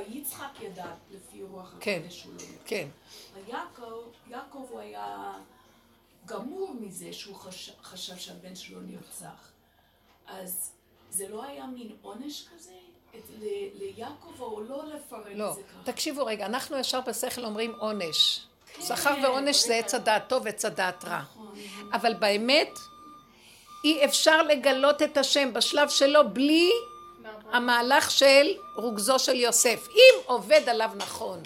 יצחק 0.08 0.61
ידע 0.61 0.87
לפי 1.11 1.42
רוח 1.42 1.74
כן, 1.80 1.98
הקודש 1.98 2.20
שהוא 2.20 2.35
לא 2.35 2.40
נרצח. 2.40 2.62
כן. 2.64 2.88
יעקב, 3.48 4.02
יעקב 4.30 4.66
הוא 4.70 4.80
היה 4.80 5.32
גמור 6.26 6.74
מזה 6.80 7.12
שהוא 7.12 7.37
חשב, 7.82 8.16
שהבן 8.16 8.54
שלו 8.54 8.80
נרצח. 8.80 9.50
אז 10.26 10.72
זה 11.11 11.28
לא 11.28 11.44
היה 11.44 11.66
מין 11.66 11.96
עונש 12.02 12.48
כזה? 12.54 12.72
ליעקב 13.74 14.40
או 14.40 14.61
לא 14.61 14.85
לפרט 14.85 15.26
לא, 15.35 15.50
את 15.50 15.56
זה 15.56 15.62
ככה? 15.62 15.92
תקשיבו 15.92 16.26
רגע, 16.26 16.46
אנחנו 16.46 16.78
ישר 16.78 17.00
בשכל 17.00 17.44
אומרים 17.44 17.74
עונש. 17.78 18.46
כן, 18.74 18.82
שכר 18.82 19.14
ועונש 19.22 19.66
זה 19.66 19.74
עץ 19.74 19.94
הדעת 19.94 20.28
טוב 20.28 20.42
ועץ 20.44 20.64
הדעת 20.64 21.04
רע. 21.04 21.20
נכון. 21.20 21.54
אבל 21.92 22.14
באמת, 22.14 22.78
אי 23.85 24.04
אפשר 24.04 24.42
לגלות 24.42 25.02
את 25.02 25.16
השם 25.16 25.52
בשלב 25.52 25.88
שלו 25.88 26.20
בלי 26.32 26.70
המהלך 27.53 28.11
של 28.11 28.47
רוגזו 28.75 29.19
של 29.19 29.35
יוסף. 29.35 29.88
אם 29.95 30.21
עובד 30.27 30.69
עליו 30.69 30.91
נכון. 30.97 31.41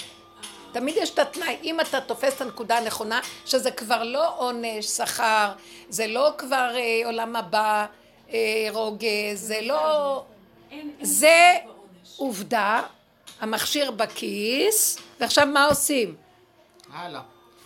תמיד 0.72 0.94
יש 0.96 1.10
את 1.10 1.18
התנאי, 1.18 1.56
אם 1.62 1.80
אתה 1.80 2.00
תופס 2.00 2.36
את 2.36 2.40
הנקודה 2.40 2.78
הנכונה, 2.78 3.20
שזה 3.46 3.70
כבר 3.70 4.02
לא 4.02 4.38
עונש, 4.38 4.86
שכר, 4.86 5.52
זה 5.88 6.06
לא 6.06 6.30
כבר 6.38 6.76
אה, 6.76 7.02
עולם 7.04 7.36
הבא, 7.36 7.86
אה, 8.32 8.66
רוגז, 8.70 9.06
זה 9.34 9.58
לא... 9.62 10.24
זה. 11.02 11.54
עובדה, 12.16 12.82
המכשיר 13.40 13.90
בכיס, 13.90 14.98
ועכשיו 15.20 15.46
מה 15.46 15.64
עושים? 15.64 16.14
הלאה. 16.92 17.20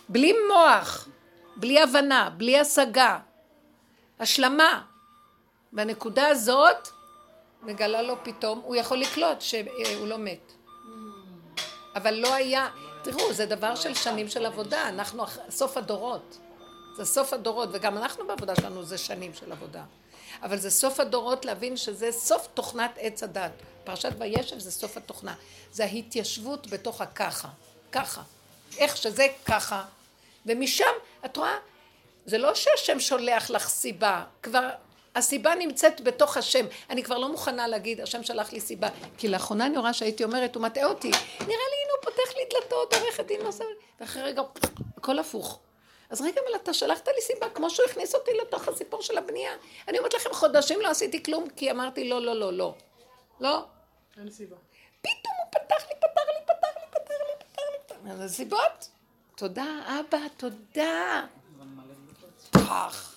בלי 0.09 0.33
מוח, 0.47 1.07
בלי 1.55 1.81
הבנה, 1.81 2.29
בלי 2.37 2.59
השגה, 2.59 3.19
השלמה. 4.19 4.81
בנקודה 5.73 6.27
הזאת 6.27 6.87
מגלה 7.61 8.01
לו 8.01 8.15
פתאום, 8.23 8.61
הוא 8.63 8.75
יכול 8.75 8.97
לקלוט 8.97 9.41
שהוא 9.41 10.07
לא 10.07 10.17
מת. 10.17 10.53
אבל 11.95 12.13
לא 12.13 12.33
היה, 12.33 12.69
תראו, 13.03 13.33
זה 13.33 13.45
דבר 13.45 13.75
של 13.75 13.93
שנים 13.93 14.29
של 14.29 14.45
עבודה, 14.45 14.89
אנחנו 14.89 15.23
סוף 15.49 15.77
הדורות. 15.77 16.37
זה 16.95 17.05
סוף 17.05 17.33
הדורות, 17.33 17.69
וגם 17.71 17.97
אנחנו 17.97 18.27
בעבודה 18.27 18.55
שלנו 18.55 18.83
זה 18.83 18.97
שנים 18.97 19.33
של 19.33 19.51
עבודה. 19.51 19.83
אבל 20.41 20.57
זה 20.57 20.69
סוף 20.71 20.99
הדורות 20.99 21.45
להבין 21.45 21.77
שזה 21.77 22.11
סוף 22.11 22.47
תוכנת 22.53 22.91
עץ 22.97 23.23
הדת. 23.23 23.51
פרשת 23.83 24.11
וישב 24.19 24.59
זה 24.59 24.71
סוף 24.71 24.97
התוכנה. 24.97 25.35
זה 25.71 25.83
ההתיישבות 25.83 26.67
בתוך 26.67 27.01
הככה. 27.01 27.47
ככה. 27.91 28.21
איך 28.77 28.97
שזה 28.97 29.27
ככה. 29.45 29.83
ומשם, 30.45 30.93
את 31.25 31.37
רואה, 31.37 31.55
זה 32.25 32.37
לא 32.37 32.55
שהשם 32.55 32.99
שולח 32.99 33.49
לך 33.49 33.69
סיבה, 33.69 34.23
כבר 34.43 34.69
הסיבה 35.15 35.55
נמצאת 35.55 36.01
בתוך 36.01 36.37
השם. 36.37 36.65
אני 36.89 37.03
כבר 37.03 37.17
לא 37.17 37.31
מוכנה 37.31 37.67
להגיד, 37.67 38.01
השם 38.01 38.23
שלח 38.23 38.53
לי 38.53 38.59
סיבה. 38.59 38.87
כי 39.17 39.27
לאחרונה 39.27 39.65
אני 39.65 39.77
רואה 39.77 39.93
שהייתי 39.93 40.23
אומרת, 40.23 40.55
הוא 40.55 40.63
מטעה 40.63 40.85
אותי. 40.85 41.07
נראה 41.07 41.47
לי, 41.47 41.77
הנה 41.83 41.91
הוא 41.91 42.03
פותח 42.03 42.37
לי 42.37 42.43
דלתות, 42.53 42.93
עורכת 42.93 43.25
דין 43.25 43.41
נוסף. 43.41 43.65
ואחרי 43.99 44.23
רגע, 44.23 44.41
הכל 44.97 45.19
הפוך. 45.19 45.59
אז 46.09 46.21
רגע, 46.21 46.41
אבל 46.47 46.55
אתה 46.55 46.73
שלחת 46.73 47.07
לי 47.07 47.21
סיבה, 47.21 47.49
כמו 47.49 47.69
שהוא 47.69 47.85
הכניס 47.85 48.15
אותי 48.15 48.31
לתוך 48.41 48.67
הסיפור 48.67 49.01
של 49.01 49.17
הבנייה. 49.17 49.51
אני 49.87 49.97
אומרת 49.97 50.13
לכם, 50.13 50.29
חודשים 50.33 50.81
לא 50.81 50.89
עשיתי 50.89 51.23
כלום, 51.23 51.49
כי 51.55 51.71
אמרתי 51.71 52.09
לא, 52.09 52.21
לא, 52.21 52.35
לא, 52.35 52.53
לא. 52.53 52.75
לא. 53.39 53.63
אין 54.17 54.31
סיבה. 54.31 54.55
פתאום 55.01 55.33
הוא 55.37 55.51
פתח 55.51 55.87
לי, 55.89 55.95
פתח 55.99 56.21
לי, 56.27 56.45
פתח 56.45 56.67
לי, 56.81 56.87
פתח 56.91 57.11
לי, 57.15 57.35
פתח 57.39 57.61
לי, 57.71 57.77
פתח 57.87 57.95
לי. 58.05 58.11
אז 58.11 58.31
הסיבות? 58.31 58.89
תודה, 59.35 59.65
אבא, 59.87 60.17
תודה. 60.37 61.25
כך. 62.53 63.10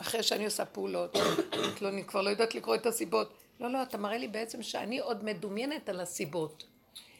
אחרי 0.00 0.22
שאני 0.22 0.44
עושה 0.44 0.64
פעולות, 0.64 1.18
לא, 1.80 1.88
אני 1.88 2.04
כבר 2.04 2.22
לא 2.22 2.30
יודעת 2.30 2.54
לקרוא 2.54 2.74
את 2.74 2.86
הסיבות. 2.86 3.32
לא, 3.60 3.70
לא, 3.72 3.82
אתה 3.82 3.98
מראה 3.98 4.18
לי 4.18 4.28
בעצם 4.28 4.62
שאני 4.62 4.98
עוד 4.98 5.24
מדומיינת 5.24 5.88
על 5.88 6.00
הסיבות. 6.00 6.64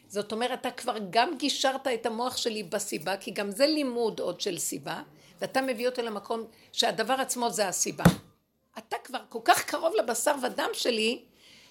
זאת 0.08 0.32
אומרת, 0.32 0.60
אתה 0.60 0.70
כבר 0.70 0.96
גם 1.10 1.36
גישרת 1.38 1.86
את 1.86 2.06
המוח 2.06 2.36
שלי 2.36 2.62
בסיבה, 2.62 3.16
כי 3.16 3.30
גם 3.30 3.50
זה 3.50 3.66
לימוד 3.66 4.20
עוד 4.20 4.40
של 4.40 4.58
סיבה, 4.58 5.02
ואתה 5.40 5.62
מביא 5.62 5.88
אותו 5.88 6.02
למקום 6.02 6.44
שהדבר 6.72 7.14
עצמו 7.14 7.50
זה 7.50 7.68
הסיבה. 7.68 8.04
אתה 8.78 8.96
כבר 9.04 9.18
כל 9.28 9.38
כך 9.44 9.64
קרוב 9.64 9.94
לבשר 9.94 10.34
ודם 10.42 10.70
שלי, 10.72 11.22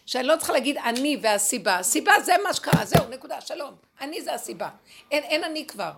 שאני 0.06 0.28
לא 0.28 0.36
צריכה 0.38 0.54
להגיד 0.54 0.78
אני 0.78 1.17
והסיבה. 1.22 1.78
הסיבה 1.78 2.12
זה 2.26 2.34
מה 2.43 2.54
שקרה, 2.54 2.86
זהו, 2.86 3.10
נקודה, 3.10 3.41
שלום. 3.41 3.74
אני 4.02 4.22
זה 4.22 4.34
הסיבה. 4.34 4.69
אין, 5.12 5.24
אין 5.24 5.43
אני 5.43 5.67
כבר. 5.67 5.91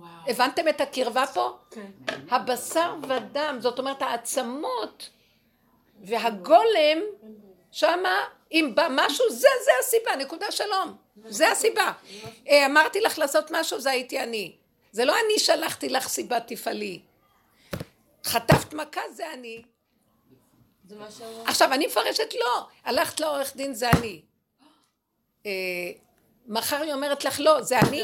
וואו. 0.00 0.10
הבנתם 0.26 0.68
את 0.68 0.80
הקרבה 0.80 1.24
פה? 1.34 1.56
כן. 1.70 1.90
הבשר 2.30 2.94
ודם, 3.08 3.56
זאת 3.60 3.78
אומרת 3.78 4.02
העצמות 4.02 5.10
והגולם, 6.02 6.98
שמה, 7.72 8.24
אם 8.52 8.72
בא 8.74 8.88
משהו, 8.90 9.30
זה, 9.30 9.48
זה 9.64 9.70
הסיבה, 9.80 10.16
נקודה 10.16 10.50
שלום. 10.50 10.96
זה 11.24 11.50
הסיבה. 11.50 11.92
אה, 12.48 12.66
אמרתי 12.66 13.00
לך 13.00 13.18
לעשות 13.18 13.50
משהו, 13.50 13.80
זה 13.80 13.90
הייתי 13.90 14.20
אני. 14.20 14.56
זה 14.92 15.04
לא 15.04 15.14
אני 15.24 15.38
שלחתי 15.38 15.88
לך 15.88 16.08
סיבה 16.08 16.40
תפעלי. 16.40 17.00
חטפת 18.24 18.74
מכה, 18.74 19.00
זה 19.12 19.32
אני. 19.32 19.62
זה. 20.88 20.96
עכשיו, 21.46 21.72
אני 21.72 21.86
מפרשת 21.86 22.34
לא. 22.40 22.66
הלכת 22.84 23.20
לעורך 23.20 23.56
דין, 23.56 23.74
זה 23.74 23.90
אני. 23.90 24.22
אה, 25.46 25.50
מחר 26.46 26.82
היא 26.82 26.92
אומרת 26.92 27.24
לך 27.24 27.40
לא, 27.40 27.62
זה 27.62 27.80
אני. 27.80 28.02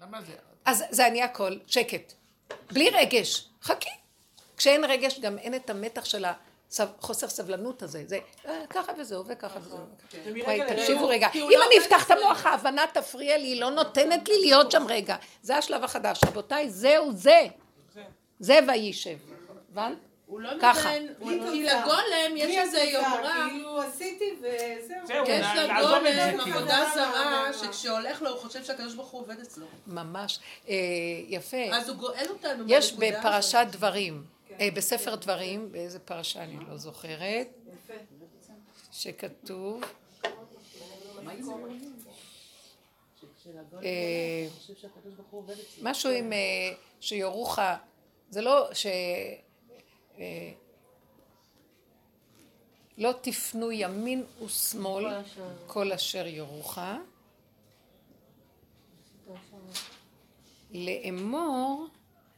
למה 0.00 0.22
זה? 0.22 0.49
אז 0.64 0.84
זה 0.90 1.06
אני 1.06 1.22
הכל, 1.22 1.56
שקט. 1.66 2.12
בלי 2.72 2.90
רגש, 2.90 3.48
חכי. 3.62 3.90
כשאין 4.56 4.84
רגש 4.84 5.20
גם 5.20 5.38
אין 5.38 5.54
את 5.54 5.70
המתח 5.70 6.04
של 6.04 6.24
החוסר 6.78 7.28
סבלנות 7.28 7.82
הזה. 7.82 8.02
זה 8.06 8.18
אה, 8.46 8.62
ככה 8.70 8.92
וזהו 8.98 9.24
וככה 9.26 9.58
וזהו. 9.62 9.78
ומרגע 10.24 10.44
וואי, 10.44 10.60
תקשיבו 10.76 11.08
רגע. 11.08 11.28
אם 11.34 11.50
לא 11.58 11.66
אני 11.66 11.78
אפתח 11.78 12.06
את. 12.06 12.10
המוח, 12.10 12.46
ההבנה 12.46 12.84
תפריע 12.92 13.38
לי, 13.38 13.46
היא 13.46 13.60
לא 13.60 13.70
נותנת 13.70 14.28
לי 14.28 14.40
להיות 14.40 14.70
שם 14.70 14.86
רגע. 14.88 15.16
זה 15.42 15.56
השלב 15.56 15.84
החדש. 15.84 16.20
רבותיי, 16.26 16.70
זהו 16.70 17.12
זה. 17.12 17.46
זה 18.40 18.58
וישב. 18.68 19.18
הבנת? 19.72 19.98
הוא 20.30 20.40
לא 20.40 20.50
ככה. 20.62 20.90
נותן, 21.20 21.50
כי 21.50 21.62
לגולם 21.62 22.36
יש 22.36 22.56
איזה 22.56 22.78
יומרה, 22.78 23.48
כאילו 23.50 23.82
עשיתי 23.82 24.24
וזהו. 24.38 25.06
זהו, 25.06 25.24
יש 25.28 25.46
לגולם. 25.56 26.40
עבודה 26.40 26.90
זרה, 26.94 27.50
שכשהולך 27.52 28.22
לו 28.22 28.30
הוא 28.30 28.38
חושב 28.38 28.64
שהקדוש 28.64 28.94
ברוך 28.94 29.08
הוא 29.10 29.20
עובד 29.20 29.40
אצלו. 29.40 29.66
ממש. 29.86 30.38
אה, 30.68 30.74
יפה. 31.28 31.56
אז 31.72 31.88
הוא 31.88 31.96
גואל 31.96 32.26
אותנו 32.28 32.64
יש. 32.68 32.92
בפרשת 32.92 33.66
דברים, 33.70 34.24
אה, 34.60 34.68
בספר 34.74 35.14
דברים, 35.14 35.72
באיזה 35.72 35.98
פרשה 35.98 36.42
אני 36.42 36.56
לא 36.68 36.76
זוכרת, 36.76 37.48
שכתוב, 38.92 39.82
אה, 43.82 44.46
משהו 45.82 46.10
עם 46.10 46.32
שיורוך, 47.00 47.58
זה 48.30 48.40
לא 48.40 48.68
ש... 48.72 48.86
לא 52.98 53.12
תפנו 53.20 53.72
ימין 53.72 54.24
ושמאל 54.44 55.22
כל 55.66 55.92
אשר 55.92 56.26
יורוך. 56.26 56.78
לאמור, 60.70 61.86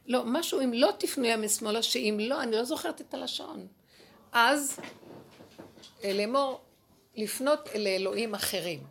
לא, 0.05 0.23
משהו 0.25 0.61
אם 0.61 0.73
לא 0.73 0.89
תפנו 0.99 1.25
ימין 1.25 1.49
שמאלה, 1.49 1.83
שאם 1.83 2.17
לא, 2.21 2.43
אני 2.43 2.51
לא 2.51 2.63
זוכרת 2.63 3.01
את 3.01 3.13
הלשון. 3.13 3.67
אז 4.31 4.79
לאמור, 6.03 6.61
לפנות 7.15 7.67
אל 7.67 7.87
אלוהים 7.87 8.35
אחרים. 8.35 8.83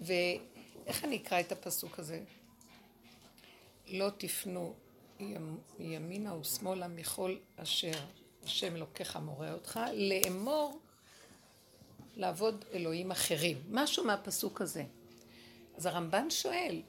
ואיך 0.00 1.04
אני 1.04 1.16
אקרא 1.16 1.40
את 1.40 1.52
הפסוק 1.52 1.98
הזה? 1.98 2.20
לא 3.86 4.10
תפנו 4.18 4.74
ימינה 5.78 6.34
ושמאלה 6.34 6.88
מכל 6.88 7.36
אשר 7.56 7.92
השם 8.44 8.76
אלוקיך 8.76 9.16
מורה 9.16 9.52
אותך, 9.52 9.80
לאמור 9.92 10.78
לעבוד 12.16 12.64
אלוהים 12.72 13.10
אחרים. 13.10 13.62
משהו 13.70 14.04
מהפסוק 14.04 14.60
הזה. 14.60 14.84
אז 15.76 15.86
הרמב"ן 15.86 16.30
שואל, 16.30 16.82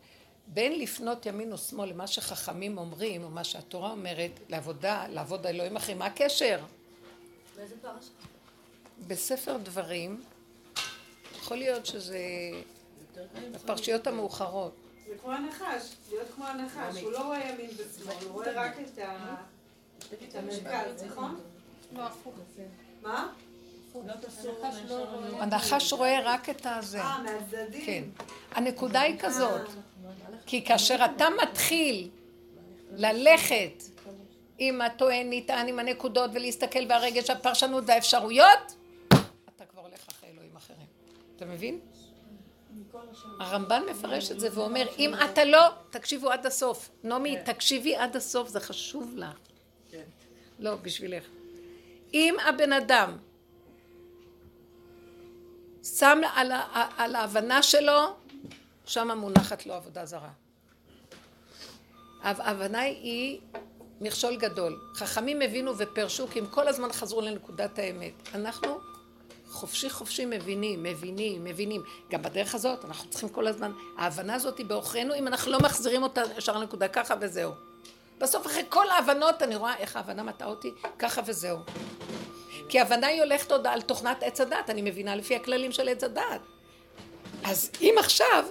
בין 0.47 0.79
לפנות 0.79 1.25
ימין 1.25 1.51
או 1.51 1.57
שמאל 1.57 1.89
למה 1.89 2.07
שחכמים 2.07 2.77
אומרים, 2.77 3.23
או 3.23 3.29
מה 3.29 3.43
שהתורה 3.43 3.91
אומרת, 3.91 4.31
לעבודה, 4.49 5.07
לעבוד 5.07 5.45
אלוהים 5.45 5.75
אחרים, 5.75 5.99
מה 5.99 6.05
הקשר? 6.05 6.59
באיזה 7.55 7.75
פרשה? 7.81 8.11
בספר 9.07 9.57
דברים, 9.57 10.23
יכול 11.35 11.57
להיות 11.57 11.85
שזה 11.85 12.19
בפרשיות 13.51 14.07
המאוחרות. 14.07 14.84
זה 15.07 15.15
כמו 15.21 15.31
הנחש, 15.31 15.95
להיות 16.09 16.27
כמו 16.35 16.45
הנחש, 16.45 17.01
הוא 17.01 17.11
לא 17.11 17.23
רואה 17.23 17.49
ימין 17.49 17.69
ושמאל, 17.69 18.15
הוא 18.23 18.31
רואה 18.31 18.51
רק 18.55 18.73
את 18.79 18.99
נכון? 21.05 21.39
מה? 23.01 23.27
הנחש 25.39 25.93
רואה 25.93 26.19
רק 26.23 26.49
את 26.49 26.65
הזה. 26.65 27.01
אה, 27.01 27.23
מהצדדים. 27.23 27.85
כן. 27.85 28.03
הנקודה 28.51 29.01
היא 29.01 29.19
כזאת, 29.19 29.61
כי 30.45 30.65
כאשר 30.65 31.05
אתה 31.15 31.25
מתחיל 31.43 32.09
ללכת 32.91 33.83
עם 34.57 34.81
הטוען, 34.81 35.27
נטען, 35.33 35.67
עם 35.67 35.79
הנקודות 35.79 36.31
ולהסתכל 36.33 36.79
והרגש, 36.89 37.29
הפרשנות 37.29 37.83
והאפשרויות, 37.87 38.75
אתה 39.55 39.65
כבר 39.65 39.81
הולך 39.81 40.07
אחרי 40.07 40.29
אלוהים 40.29 40.55
אחרים. 40.55 40.87
אתה 41.35 41.45
מבין? 41.45 41.79
הרמב"ן 43.39 43.81
מפרש 43.91 44.31
את 44.31 44.39
זה 44.39 44.49
ואומר, 44.53 44.87
אם 44.97 45.13
אתה 45.25 45.45
לא, 45.45 45.59
תקשיבו 45.89 46.31
עד 46.31 46.45
הסוף. 46.45 46.89
נעמי, 47.03 47.37
תקשיבי 47.45 47.95
עד 47.95 48.15
הסוף, 48.15 48.49
זה 48.49 48.59
חשוב 48.59 49.13
לך. 49.17 49.37
לא, 50.59 50.75
בשבילך. 50.75 51.23
אם 52.13 52.35
הבן 52.47 52.73
אדם 52.73 53.17
שם 55.83 56.21
על, 56.35 56.51
ה- 56.51 56.89
על 56.97 57.15
ההבנה 57.15 57.63
שלו, 57.63 58.15
שם 58.85 59.17
מונחת 59.17 59.65
לו 59.65 59.73
עבודה 59.73 60.05
זרה. 60.05 60.31
ההבנה 62.21 62.79
היא 62.79 63.39
מכשול 64.01 64.35
גדול. 64.35 64.81
חכמים 64.95 65.41
הבינו 65.41 65.77
ופרשו 65.77 66.27
כי 66.27 66.39
הם 66.39 66.45
כל 66.47 66.67
הזמן 66.67 66.91
חזרו 66.91 67.21
לנקודת 67.21 67.79
האמת. 67.79 68.13
אנחנו 68.35 68.79
חופשי 69.55 69.89
חופשי 69.89 70.25
מבינים, 70.25 70.83
מבינים, 70.83 71.43
מבינים. 71.43 71.83
גם 72.09 72.21
בדרך 72.21 72.55
הזאת 72.55 72.85
אנחנו 72.85 73.09
צריכים 73.09 73.29
כל 73.29 73.47
הזמן, 73.47 73.71
ההבנה 73.97 74.33
הזאת 74.35 74.57
היא 74.57 74.65
בעוכרינו 74.65 75.15
אם 75.15 75.27
אנחנו 75.27 75.51
לא 75.51 75.59
מחזירים 75.59 76.03
אותה 76.03 76.21
ישר 76.37 76.57
לנקודה 76.57 76.87
ככה 76.87 77.15
וזהו. 77.21 77.51
בסוף 78.17 78.45
אחרי 78.45 78.63
כל 78.69 78.89
ההבנות 78.89 79.41
אני 79.41 79.55
רואה 79.55 79.77
איך 79.77 79.95
ההבנה 79.95 80.23
מטעה 80.23 80.47
אותי 80.47 80.71
ככה 80.99 81.21
וזהו. 81.25 81.57
כי 82.69 82.79
ההבנה 82.79 83.07
היא 83.07 83.21
הולכת 83.21 83.51
עוד 83.51 83.67
על 83.67 83.81
תוכנת 83.81 84.23
עץ 84.23 84.41
הדת, 84.41 84.69
אני 84.69 84.81
מבינה 84.81 85.15
לפי 85.15 85.35
הכללים 85.35 85.71
של 85.71 85.89
עץ 85.89 86.03
הדת. 86.03 86.41
אז 87.43 87.71
אם 87.81 87.95
עכשיו 87.99 88.45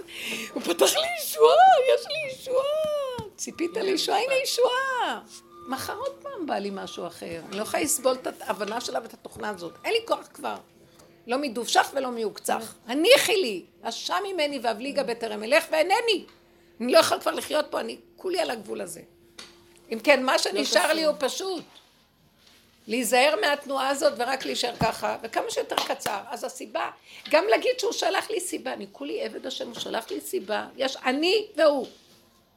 הוא 0.53 0.63
פתח 0.63 0.97
לי 0.97 1.07
ישועה, 1.23 1.55
יש 1.95 2.07
לי 2.07 2.33
ישועה, 2.33 3.31
ציפית 3.37 3.77
לישועה, 3.77 4.19
הנה 4.19 4.35
ישועה. 4.43 5.21
מחר 5.69 5.97
עוד 5.97 6.13
פעם 6.23 6.47
בא 6.47 6.55
לי 6.55 6.71
משהו 6.73 7.07
אחר. 7.07 7.41
אני 7.49 7.57
לא 7.57 7.63
יכולה 7.63 7.83
לסבול 7.83 8.13
את 8.13 8.27
ההבנה 8.41 8.81
שלה 8.81 9.01
ואת 9.03 9.15
התוכנה 9.15 9.49
הזאת. 9.49 9.73
אין 9.85 9.93
לי 9.93 9.99
כוח 10.07 10.29
כבר. 10.35 10.57
לא 11.27 11.39
מדובשך 11.39 11.91
ולא 11.95 12.11
מעוקצך. 12.11 12.75
הניחי 12.87 13.37
לי, 13.37 13.65
השם 13.83 14.23
ממני 14.33 14.59
ואבליגה 14.63 15.03
בטרם 15.03 15.43
אלך 15.43 15.65
ואינני. 15.71 16.25
אני 16.81 16.93
לא 16.93 16.99
יכול 16.99 17.21
כבר 17.21 17.31
לחיות 17.31 17.67
פה, 17.71 17.81
אני 17.81 17.97
כולי 18.17 18.41
על 18.41 18.51
הגבול 18.51 18.81
הזה. 18.81 19.01
אם 19.93 19.99
כן, 19.99 20.23
מה 20.23 20.39
שנשאר 20.39 20.93
לי 20.93 21.05
הוא 21.05 21.15
פשוט. 21.19 21.65
להיזהר 22.87 23.35
מהתנועה 23.41 23.89
הזאת 23.89 24.13
ורק 24.17 24.45
להישאר 24.45 24.77
ככה, 24.81 25.17
וכמה 25.23 25.51
שיותר 25.51 25.77
קצר. 25.77 26.21
אז 26.31 26.45
הסיבה, 26.45 26.91
גם 27.31 27.45
להגיד 27.51 27.79
שהוא 27.79 27.93
שלח 27.93 28.31
לי 28.31 28.41
סיבה, 28.41 28.73
אני 28.73 28.87
כולי 28.93 29.23
עבד 29.23 29.47
השם, 29.47 29.67
הוא 29.67 29.75
שלח 29.75 30.11
לי 30.11 30.21
סיבה, 30.21 30.67
יש 30.77 30.97
אני 31.05 31.47
והוא. 31.57 31.87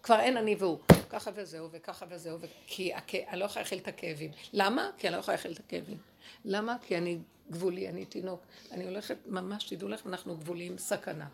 כבר 0.07 0.19
אין 0.19 0.37
אני 0.37 0.55
והוא. 0.59 0.77
ככה 1.09 1.31
וזהו, 1.35 1.69
וככה 1.71 2.05
וזהו. 2.09 2.37
כי 2.67 2.93
הכ... 2.93 3.15
אני 3.15 3.39
לא 3.39 3.45
יכולה 3.45 3.63
להכיל 3.63 3.79
את 3.79 3.87
הכאבים. 3.87 4.31
למה? 4.53 4.89
כי 4.97 5.07
אני 5.07 5.15
לא 5.15 5.19
יכולה 5.19 5.35
להכיל 5.37 5.51
את 5.51 5.59
הכאבים. 5.59 5.97
למה? 6.45 6.77
כי 6.81 6.97
אני 6.97 7.17
גבולי, 7.51 7.89
אני 7.89 8.05
תינוק. 8.05 8.41
אני 8.71 8.85
הולכת, 8.85 9.17
ממש, 9.25 9.63
תדעו 9.63 9.89
לכם, 9.89 10.09
אנחנו 10.09 10.37
גבולים, 10.37 10.77
סכנה. 10.77 11.27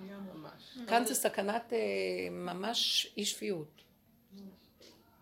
כאן 0.87 1.05
זה 1.05 1.15
סכנת 1.15 1.73
אה, 1.73 1.77
ממש 2.31 3.07
אי 3.17 3.25
שפיות. 3.25 3.81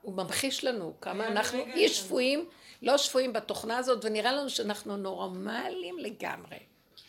הוא 0.02 0.14
ממחיש 0.14 0.64
לנו 0.64 0.94
כמה 1.02 1.28
אנחנו 1.28 1.60
אי 1.60 1.90
שפויים, 1.90 2.50
לא 2.82 2.98
שפויים 2.98 3.34
בתוכנה 3.34 3.78
הזאת, 3.78 4.06
ונראה 4.06 4.32
לנו 4.32 4.50
שאנחנו 4.50 4.98
נורמליים 4.98 6.00
לגמרי. 6.00 6.58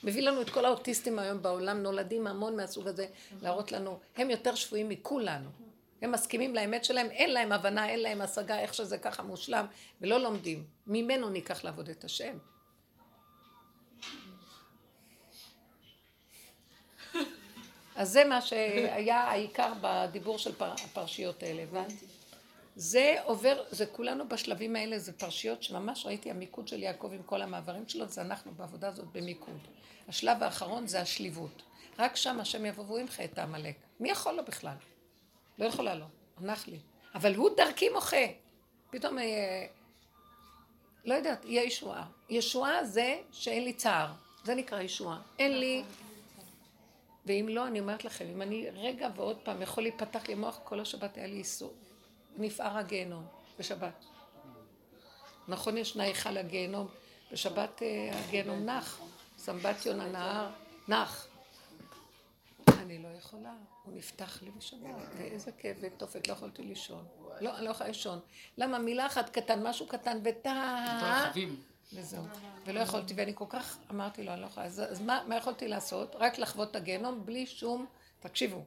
מביא 0.05 0.23
לנו 0.23 0.43
את 0.43 0.51
כל 0.51 0.65
האוטיסטים 0.65 1.19
היום 1.19 1.43
בעולם, 1.43 1.83
נולדים 1.83 2.27
המון 2.27 2.57
מהסוג 2.57 2.89
הזה, 2.89 3.07
להראות 3.43 3.73
לנו, 3.73 3.99
הם 4.17 4.31
יותר 4.31 4.55
שפויים 4.55 4.89
מכולנו. 4.89 5.62
הם 6.03 6.13
מסכימים 6.13 6.55
לאמת 6.55 6.85
שלהם, 6.85 7.11
אין 7.11 7.33
להם 7.33 7.53
הבנה, 7.53 7.89
אין 7.89 8.01
להם 8.01 8.21
השגה, 8.21 8.59
איך 8.59 8.75
שזה 8.75 8.99
ככה 8.99 9.23
מושלם, 9.23 9.67
ולא 10.01 10.21
לומדים. 10.21 10.65
ממנו 10.87 11.31
ניקח 11.31 11.65
לעבוד 11.65 11.89
את 11.89 12.05
השם. 12.05 12.39
אז 17.97 18.11
זה 18.11 18.25
מה 18.25 18.41
שהיה 18.41 19.19
העיקר 19.19 19.73
בדיבור 19.81 20.39
של 20.39 20.55
פר, 20.55 20.73
הפרשיות 20.73 21.43
האלה, 21.43 21.63
הבנת? 21.63 21.93
זה 22.77 23.17
עובר, 23.25 23.65
זה 23.71 23.87
כולנו 23.87 24.29
בשלבים 24.29 24.77
האלה, 24.77 24.99
זה 24.99 25.13
פרשיות 25.13 25.63
שממש 25.63 26.07
ראיתי 26.07 26.31
המיקוד 26.31 26.69
של 26.69 26.83
יעקב 26.83 27.11
עם 27.13 27.23
כל 27.23 27.43
המעברים 27.43 27.89
שלו, 27.89 28.09
זה 28.09 28.21
אנחנו 28.21 28.53
בעבודה 28.53 28.89
הזאת 28.89 29.07
במיקוד. 29.13 29.59
השלב 30.09 30.43
האחרון 30.43 30.87
זה 30.87 31.01
השליבות. 31.01 31.63
רק 31.99 32.17
שם 32.17 32.41
השם 32.41 32.67
יבוא 32.67 32.85
והוא 32.85 32.99
ימחה 32.99 33.25
את 33.25 33.39
העמלק. 33.39 33.77
מי 34.01 34.11
יכול 34.11 34.35
לו 34.35 34.45
בכלל? 34.45 34.75
לא 35.59 35.65
יכולה 35.65 35.95
לו, 35.95 36.07
הנח 36.37 36.69
לי. 36.69 36.79
אבל 37.15 37.35
הוא 37.35 37.51
דרכי 37.57 37.89
מוחה. 37.89 38.27
פתאום, 38.91 39.19
אה, 39.19 39.67
לא 41.05 41.15
יודעת, 41.15 41.45
יהיה 41.45 41.65
ישועה. 41.65 42.07
ישועה 42.31 42.85
זה 42.85 43.21
שאין 43.33 43.65
לי 43.65 43.73
צער. 43.73 44.13
זה 44.45 44.55
נקרא 44.55 44.81
ישועה. 44.81 45.21
אין 45.39 45.59
לי... 45.59 45.83
ואם 47.27 47.47
לא, 47.51 47.67
אני 47.67 47.81
אומרת 47.81 48.05
לכם, 48.05 48.27
אם 48.35 48.43
אני 48.43 48.71
רגע 48.75 49.09
ועוד 49.17 49.37
פעם 49.43 49.63
יכול 49.63 49.83
להיפתח 49.83 50.29
לי 50.29 50.35
מוח, 50.35 50.61
כל 50.65 50.81
השבת 50.81 51.17
היה 51.17 51.27
לי 51.27 51.37
איסור. 51.37 51.75
נפער 52.37 52.79
הגיהנום 52.79 53.25
בשבת. 53.59 54.05
נכון 55.49 55.79
ישנה 55.79 56.03
היכל 56.03 56.37
הגיהנום, 56.37 56.89
בשבת 57.33 57.83
אה, 57.83 58.11
הגיהנום 58.19 58.65
נח, 58.67 59.01
סמבטיון 59.39 60.01
הנהר 60.01 60.51
נח. 60.89 61.27
אני 62.93 63.03
לא 63.03 63.09
יכולה, 63.19 63.55
הוא 63.85 63.95
נפתח 63.95 64.43
לי 64.43 64.51
בשבת, 64.51 64.95
ואיזה 65.17 65.53
כאב 65.53 65.77
ותופת, 65.81 66.29
לא 66.29 66.33
יכולתי 66.33 66.63
לישון. 66.63 67.05
לא, 67.41 67.57
אני 67.57 67.65
לא 67.65 67.71
יכולה 67.71 67.89
לישון. 67.89 68.19
למה? 68.59 68.79
מילה 68.79 69.07
אחת 69.07 69.31
קטן, 69.31 69.67
משהו 69.67 69.87
קטן, 69.87 70.19
וטה... 70.25 71.31
וזהו. 71.93 72.25
ולא 72.67 72.81
יכולתי, 72.81 73.15
ואני 73.17 73.33
כל 73.35 73.45
כך 73.49 73.79
אמרתי 73.91 74.23
לו, 74.23 74.33
אני 74.33 74.41
לא 74.41 74.47
יכולה. 74.47 74.67
אז, 74.67 75.01
מה, 75.01 75.37
יכולתי 75.37 75.69
לעשות? 75.69 76.17
רק 76.19 76.39
לחוות 76.39 76.71
את 76.71 76.77
הגיהנום 76.77 77.27
בלי 77.27 77.47
שום... 77.47 77.87
תקשיבו, 78.21 78.65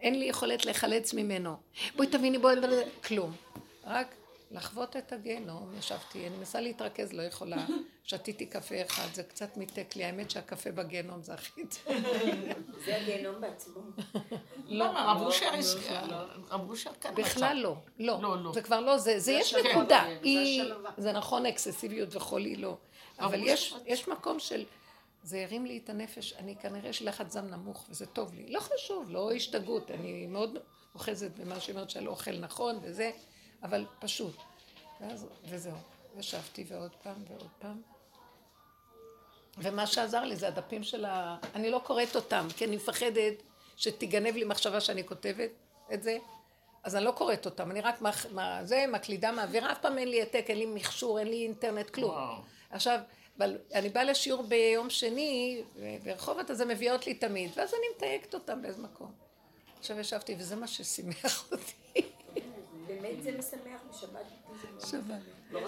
אין 0.00 0.18
לי 0.18 0.24
יכולת 0.24 0.64
להיחלץ 0.64 1.14
ממנו. 1.14 1.56
בואי 1.96 2.08
תביני, 2.08 2.38
בואי... 2.38 2.56
כלום. 3.04 3.36
רק 3.84 4.14
לחוות 4.50 4.96
את 4.96 5.12
הגיהנום, 5.12 5.74
ישבתי, 5.78 6.26
אני 6.26 6.36
מנסה 6.36 6.60
להתרכז, 6.60 7.12
לא 7.12 7.22
יכולה. 7.22 7.66
שתיתי 8.08 8.46
קפה 8.46 8.74
אחד, 8.86 9.14
זה 9.14 9.22
קצת 9.22 9.56
מיתק 9.56 9.96
לי. 9.96 10.04
האמת 10.04 10.30
שהקפה 10.30 10.72
בגיהנום 10.72 11.22
זה 11.22 11.34
הכי 11.34 11.62
טוב. 11.66 11.94
זה 12.84 12.96
הגיהנום 12.96 13.40
בעצמו. 13.40 13.80
למה? 14.66 15.12
רב 15.12 15.22
אושר 15.22 15.50
רב 16.50 16.70
אושר 16.70 16.90
כאן 17.00 17.14
בכלל 17.14 17.56
לא, 17.56 17.76
לא, 17.98 18.22
לא, 18.22 18.42
לא. 18.42 18.52
זה 18.52 18.62
כבר 18.62 18.80
לא, 18.80 18.98
זה, 18.98 19.18
זה 19.18 19.32
יש 19.32 19.54
נקודה, 19.54 20.04
כן, 20.22 20.92
זה 20.96 21.12
נכון 21.12 21.46
אקססיביות 21.46 22.16
וחולי 22.16 22.56
לא, 22.56 22.76
אבל 23.18 23.40
יש, 23.42 23.74
יש 23.86 24.08
מקום 24.08 24.38
של, 24.40 24.64
זה 25.22 25.42
הרים 25.42 25.66
לי 25.66 25.80
את 25.84 25.90
הנפש, 25.90 26.32
אני 26.32 26.56
כנראה 26.56 26.88
יש 26.88 27.02
לחץ 27.02 27.36
דם 27.36 27.50
נמוך 27.50 27.86
וזה 27.88 28.06
טוב 28.06 28.34
לי, 28.34 28.52
לא 28.52 28.60
חשוב, 28.60 29.10
לא 29.10 29.32
השתגעות, 29.32 29.90
אני 29.90 30.26
מאוד 30.26 30.58
אוחזת 30.94 31.30
במה 31.30 31.60
שאומרת 31.60 31.90
שאני 31.90 32.04
לא 32.04 32.10
אוכל 32.10 32.38
נכון 32.38 32.78
וזה, 32.82 33.10
אבל 33.62 33.86
פשוט, 33.98 34.36
ואז, 35.00 35.26
וזהו, 35.44 35.76
ישבתי 36.18 36.64
ועוד 36.68 36.92
פעם 37.02 37.24
ועוד 37.28 37.48
פעם, 37.58 37.97
ומה 39.62 39.86
שעזר 39.86 40.24
לי 40.24 40.36
זה 40.36 40.48
הדפים 40.48 40.82
של 40.82 41.04
ה... 41.04 41.36
אני 41.54 41.70
לא 41.70 41.80
קוראת 41.84 42.16
אותם, 42.16 42.46
כי 42.56 42.64
אני 42.64 42.76
מפחדת 42.76 43.42
שתיגנב 43.76 44.34
לי 44.34 44.44
מחשבה 44.44 44.80
שאני 44.80 45.06
כותבת 45.06 45.50
את 45.94 46.02
זה, 46.02 46.18
אז 46.84 46.96
אני 46.96 47.04
לא 47.04 47.10
קוראת 47.10 47.46
אותם, 47.46 47.70
אני 47.70 47.80
רק 47.80 48.02
מח, 48.02 48.26
מה, 48.26 48.64
זה, 48.64 48.84
מקלידה, 48.88 49.32
מעבירה, 49.32 49.72
אף 49.72 49.78
פעם 49.80 49.98
אין 49.98 50.08
לי 50.08 50.20
העתק, 50.20 50.44
אין 50.48 50.58
לי 50.58 50.66
מכשור, 50.66 51.18
אין 51.18 51.28
לי 51.28 51.42
אינטרנט, 51.42 51.90
כלום. 51.90 52.10
וואו. 52.10 52.42
עכשיו, 52.70 52.98
אבל 53.38 53.58
אני 53.74 53.88
באה 53.88 54.04
לשיעור 54.04 54.42
ביום 54.42 54.90
שני, 54.90 55.62
ברחובות, 56.04 56.50
אז 56.50 56.60
הן 56.60 56.68
מביאות 56.68 57.06
לי 57.06 57.14
תמיד, 57.14 57.50
ואז 57.56 57.74
אני 57.74 57.86
מתייגת 57.96 58.34
אותם 58.34 58.62
באיזה 58.62 58.82
מקום. 58.82 59.12
עכשיו 59.78 59.98
ישבתי, 59.98 60.34
וזה 60.38 60.56
מה 60.56 60.66
ששימח 60.66 61.52
אותי. 61.52 62.02
באמת 62.86 63.22
זה 63.22 63.38
משמח 63.38 63.80
בשבת. 63.90 64.26
שבת. 64.90 65.37
לא? 65.50 65.60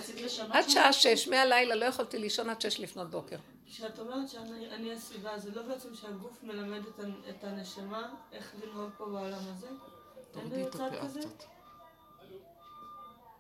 עד 0.50 0.68
שעה 0.68 0.92
שש, 0.92 1.28
מהלילה 1.28 1.74
לא 1.74 1.84
יכולתי 1.84 2.18
לישון 2.18 2.50
עד 2.50 2.60
שש 2.60 2.80
לפנות 2.80 3.10
בוקר. 3.10 3.36
כשאת 3.66 3.98
אומרת 3.98 4.28
שאני 4.28 4.70
אני 4.74 4.92
הסביבה, 4.92 5.38
זה 5.38 5.50
לא 5.50 5.62
בעצם 5.62 5.94
שהגוף 5.94 6.42
מלמד 6.42 6.80
את, 6.86 7.00
את 7.28 7.44
הנשמה 7.44 8.08
איך 8.32 8.52
לנהוג 8.62 8.90
פה 8.96 9.04
בעולם 9.06 9.38
הזה? 9.56 9.66
אין 9.66 9.76
תורידי 10.32 10.62
את 10.62 10.74
הפאה? 10.74 10.88
קצת. 11.08 11.44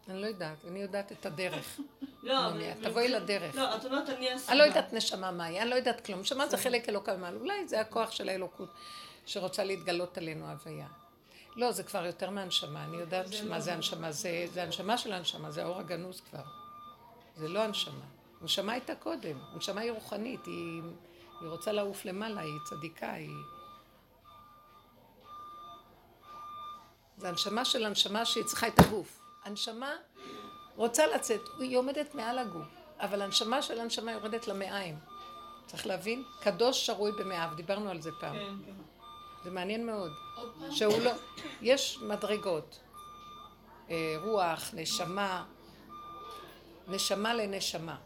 אני 0.08 0.20
לא 0.22 0.26
יודעת, 0.26 0.64
אני 0.68 0.78
יודעת 0.82 1.12
את 1.12 1.26
הדרך. 1.26 1.80
לא, 2.22 2.46
אבל- 2.46 2.72
תבואי 2.82 3.08
לדרך. 3.08 3.54
לא, 3.54 3.76
את 3.76 3.84
אומרת 3.84 4.08
אני 4.08 4.30
הסביבה. 4.32 4.52
אני 4.52 4.58
לא 4.58 4.64
יודעת 4.64 4.92
נשמה 4.92 5.30
מהי, 5.30 5.60
אני 5.60 5.70
לא 5.70 5.74
יודעת 5.74 6.06
כלום. 6.06 6.20
נשמה 6.20 6.46
זה 6.46 6.56
חלק 6.56 6.88
אלוקה 6.88 7.16
ממעל. 7.16 7.36
אולי 7.36 7.68
זה 7.68 7.80
הכוח 7.80 8.10
של 8.10 8.28
האלוקות 8.28 8.68
שרוצה 9.26 9.64
להתגלות 9.64 10.18
עלינו 10.18 10.46
הוויה. 10.50 10.86
לא, 11.56 11.72
זה 11.72 11.82
כבר 11.82 12.06
יותר 12.06 12.30
מהנשמה, 12.30 12.84
אני 12.84 12.96
יודעת 12.96 13.26
מה 13.48 13.60
זה 13.60 13.72
הנשמה, 13.72 14.12
זה, 14.12 14.46
זה 14.52 14.62
הנשמה 14.62 14.98
של 14.98 15.12
הנשמה, 15.12 15.50
זה 15.50 15.62
האור 15.62 15.78
הגנוז 15.78 16.20
כבר. 16.20 16.42
זה 17.36 17.48
לא 17.48 17.62
הנשמה. 17.62 18.04
הנשמה 18.40 18.72
הייתה 18.72 18.94
קודם, 18.94 19.38
הנשמה 19.52 19.80
היא 19.80 19.92
רוחנית, 19.92 20.46
היא, 20.46 20.82
היא 21.40 21.48
רוצה 21.48 21.72
לעוף 21.72 22.04
למעלה, 22.04 22.40
היא 22.40 22.58
צדיקה, 22.64 23.12
היא... 23.12 23.36
זה 27.16 27.28
הנשמה 27.28 27.64
של 27.64 27.84
הנשמה 27.84 28.24
שהיא 28.24 28.44
צריכה 28.44 28.66
את 28.66 28.78
הגוף. 28.78 29.20
הנשמה 29.44 29.92
רוצה 30.76 31.06
לצאת, 31.06 31.40
היא 31.58 31.78
עומדת 31.78 32.14
מעל 32.14 32.38
הגוף, 32.38 32.66
אבל 32.98 33.22
הנשמה 33.22 33.62
של 33.62 33.80
הנשמה 33.80 34.12
יורדת 34.12 34.48
למעיים. 34.48 34.98
צריך 35.66 35.86
להבין? 35.86 36.24
קדוש 36.40 36.86
שרוי 36.86 37.12
במאיו, 37.12 37.50
דיברנו 37.56 37.90
על 37.90 38.00
זה 38.00 38.10
פעם. 38.20 38.36
כן, 38.36 38.54
כן. 38.66 38.99
זה 39.44 39.50
מעניין 39.50 39.86
מאוד. 39.86 40.12
שהוא 40.70 41.00
לא... 41.02 41.10
יש 41.62 41.98
מדרגות. 42.02 42.80
אה, 43.90 44.16
רוח, 44.24 44.70
נשמה, 44.74 45.44
נשמה 46.88 47.34
לנשמה. 47.34 47.96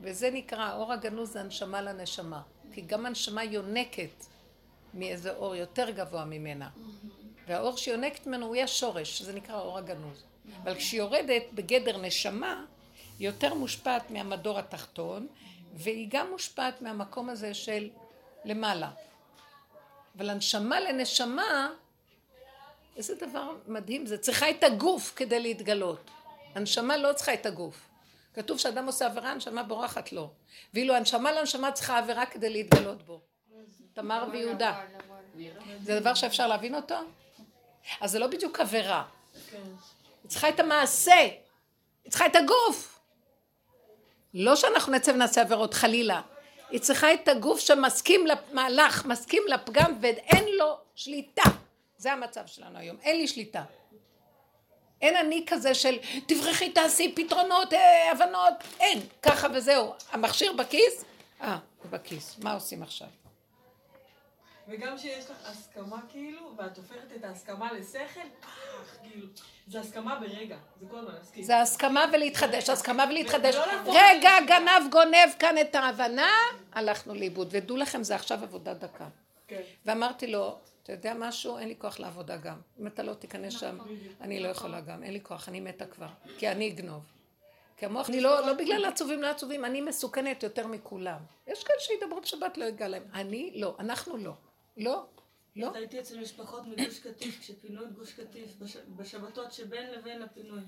וזה 0.00 0.30
נקרא, 0.30 0.64
האור 0.64 0.92
הגנוז 0.92 1.32
זה 1.32 1.40
הנשמה 1.40 1.82
לנשמה. 1.82 2.42
כי 2.72 2.80
גם 2.80 3.06
הנשמה 3.06 3.44
יונקת 3.44 4.24
מאיזה 4.94 5.34
אור 5.34 5.54
יותר 5.54 5.90
גבוה 5.90 6.24
ממנה. 6.24 6.68
והאור 7.46 7.76
שיונקת 7.76 8.26
ממנו 8.26 8.46
הוא 8.46 8.56
השורש, 8.56 9.18
שזה 9.18 9.32
נקרא 9.32 9.54
האור 9.54 9.78
הגנוז. 9.78 10.24
אבל 10.62 10.74
כשהיא 10.74 11.00
יורדת 11.00 11.42
בגדר 11.54 11.98
נשמה, 11.98 12.64
היא 13.18 13.28
יותר 13.28 13.54
מושפעת 13.54 14.10
מהמדור 14.10 14.58
התחתון, 14.58 15.26
והיא 15.74 16.08
גם 16.10 16.30
מושפעת 16.30 16.82
מהמקום 16.82 17.28
הזה 17.28 17.54
של 17.54 17.90
למעלה. 18.44 18.90
אבל 20.16 20.30
הנשמה 20.30 20.80
לנשמה, 20.80 21.70
איזה 22.96 23.14
דבר 23.14 23.52
מדהים 23.66 24.06
זה. 24.06 24.18
צריכה 24.18 24.50
את 24.50 24.64
הגוף 24.64 25.12
כדי 25.16 25.40
להתגלות. 25.40 26.10
הנשמה 26.54 26.96
לא 26.96 27.12
צריכה 27.12 27.34
את 27.34 27.46
הגוף. 27.46 27.88
כתוב 28.34 28.58
שאדם 28.58 28.86
עושה 28.86 29.06
עבירה, 29.06 29.30
הנשמה 29.30 29.62
בורחת 29.62 30.12
לו. 30.12 30.30
ואילו 30.74 30.94
הנשמה 30.94 31.32
לנשמה 31.32 31.72
צריכה 31.72 31.98
עבירה 31.98 32.26
כדי 32.26 32.50
להתגלות 32.50 33.02
בו. 33.02 33.20
תמר 33.94 34.28
ויהודה. 34.32 34.80
זה 35.82 36.00
דבר 36.00 36.14
שאפשר 36.14 36.46
להבין 36.46 36.74
אותו? 36.74 36.94
אז 38.00 38.10
זה 38.10 38.18
לא 38.18 38.26
בדיוק 38.26 38.60
עבירה. 38.60 39.04
היא 39.52 40.28
צריכה 40.28 40.48
את 40.48 40.60
המעשה. 40.60 41.20
היא 42.04 42.10
צריכה 42.10 42.26
את 42.26 42.36
הגוף. 42.36 43.00
לא 44.34 44.56
שאנחנו 44.56 44.92
נצא 44.92 45.10
ונעשה 45.10 45.40
עבירות, 45.40 45.74
חלילה. 45.74 46.22
היא 46.74 46.80
צריכה 46.80 47.14
את 47.14 47.28
הגוף 47.28 47.60
שמסכים 47.60 48.26
למהלך, 48.26 49.06
מסכים 49.06 49.42
לפגם 49.48 49.98
ואין 50.00 50.44
לו 50.58 50.76
שליטה. 50.94 51.42
זה 51.96 52.12
המצב 52.12 52.46
שלנו 52.46 52.78
היום, 52.78 52.96
אין 53.02 53.16
לי 53.16 53.28
שליטה. 53.28 53.62
אין 55.00 55.16
אני 55.16 55.44
כזה 55.46 55.74
של 55.74 55.96
תברכי 56.26 56.70
תעשי 56.70 57.14
פתרונות, 57.16 57.72
אה, 57.72 58.12
הבנות, 58.12 58.54
אין, 58.80 59.00
ככה 59.22 59.48
וזהו. 59.54 59.92
המכשיר 60.12 60.52
בכיס? 60.52 61.04
אה, 61.40 61.58
בכיס, 61.90 62.38
מה 62.38 62.52
עושים 62.52 62.82
עכשיו? 62.82 63.08
וגם 64.68 64.98
שיש 64.98 65.30
לך 65.30 65.36
הסכמה 65.44 66.00
כאילו, 66.08 66.54
ואת 66.56 66.76
הופכת 66.76 67.12
את 67.16 67.24
ההסכמה 67.24 67.72
לשכל, 67.72 68.20
פח, 68.40 68.96
כאילו. 69.02 69.26
זה 69.66 69.80
הסכמה 69.80 70.20
ברגע, 70.20 70.56
זה 70.80 70.86
כל 70.90 70.98
הזמן 70.98 71.14
להסכים. 71.14 71.44
זה 71.44 71.60
הסכמה 71.60 72.04
ולהתחדש, 72.12 72.70
הסכמה 72.70 73.04
ולהתחדש. 73.10 73.54
רגע, 73.86 74.30
גנב 74.46 74.90
גונב 74.90 75.30
כאן 75.38 75.58
את 75.60 75.74
ההבנה, 75.74 76.30
הלכנו 76.72 77.14
לאיבוד. 77.14 77.48
ודעו 77.50 77.76
לכם, 77.76 78.02
זה 78.02 78.14
עכשיו 78.14 78.42
עבודה 78.42 78.74
דקה. 78.74 79.08
כן. 79.48 79.60
ואמרתי 79.86 80.26
לו, 80.26 80.58
אתה 80.82 80.92
יודע 80.92 81.14
משהו? 81.14 81.58
אין 81.58 81.68
לי 81.68 81.74
כוח 81.78 82.00
לעבודה 82.00 82.36
גם. 82.36 82.56
אם 82.80 82.86
אתה 82.86 83.02
לא 83.02 83.14
תיכנס 83.14 83.52
שם, 83.52 83.76
נכון. 83.76 83.96
אני 84.20 84.40
לא 84.40 84.48
יכולה 84.48 84.80
גם. 84.80 85.02
אין 85.02 85.12
לי 85.12 85.20
כוח, 85.22 85.48
אני 85.48 85.60
מתה 85.60 85.86
כבר. 85.86 86.08
כי 86.38 86.48
אני 86.48 86.68
אגנוב. 86.68 87.02
כי 87.76 87.86
המוח, 87.86 88.08
אני 88.08 88.20
לא, 88.20 88.46
לא 88.46 88.52
בגלל 88.52 88.84
העצובים, 88.84 89.22
לא 89.22 89.26
עצובים, 89.26 89.64
אני 89.64 89.80
מסוכנת 89.80 90.42
יותר 90.42 90.66
מכולם. 90.66 91.18
יש 91.46 91.64
כאלה 91.64 91.78
שידברו 91.80 92.20
בשבת, 92.20 92.58
לא 92.58 92.64
ייגע 92.64 92.88
להם. 92.88 93.02
אני 93.14 93.52
לא, 93.54 93.76
אנחנו 93.78 94.16
לא. 94.16 94.32
לא, 94.76 95.06
לא. 95.56 95.68
אז 95.68 95.74
הייתי 95.74 96.00
אצל 96.00 96.20
משפחות 96.20 96.62
מגוש 96.66 96.98
קטיף, 96.98 97.40
כשפינו 97.40 97.84
את 97.84 97.92
גוש 97.92 98.12
קטיף, 98.12 98.56
בש- 98.58 98.76
בשבתות 98.96 99.52
שבין 99.52 99.90
לבין 99.90 100.22
הפינוי. 100.22 100.60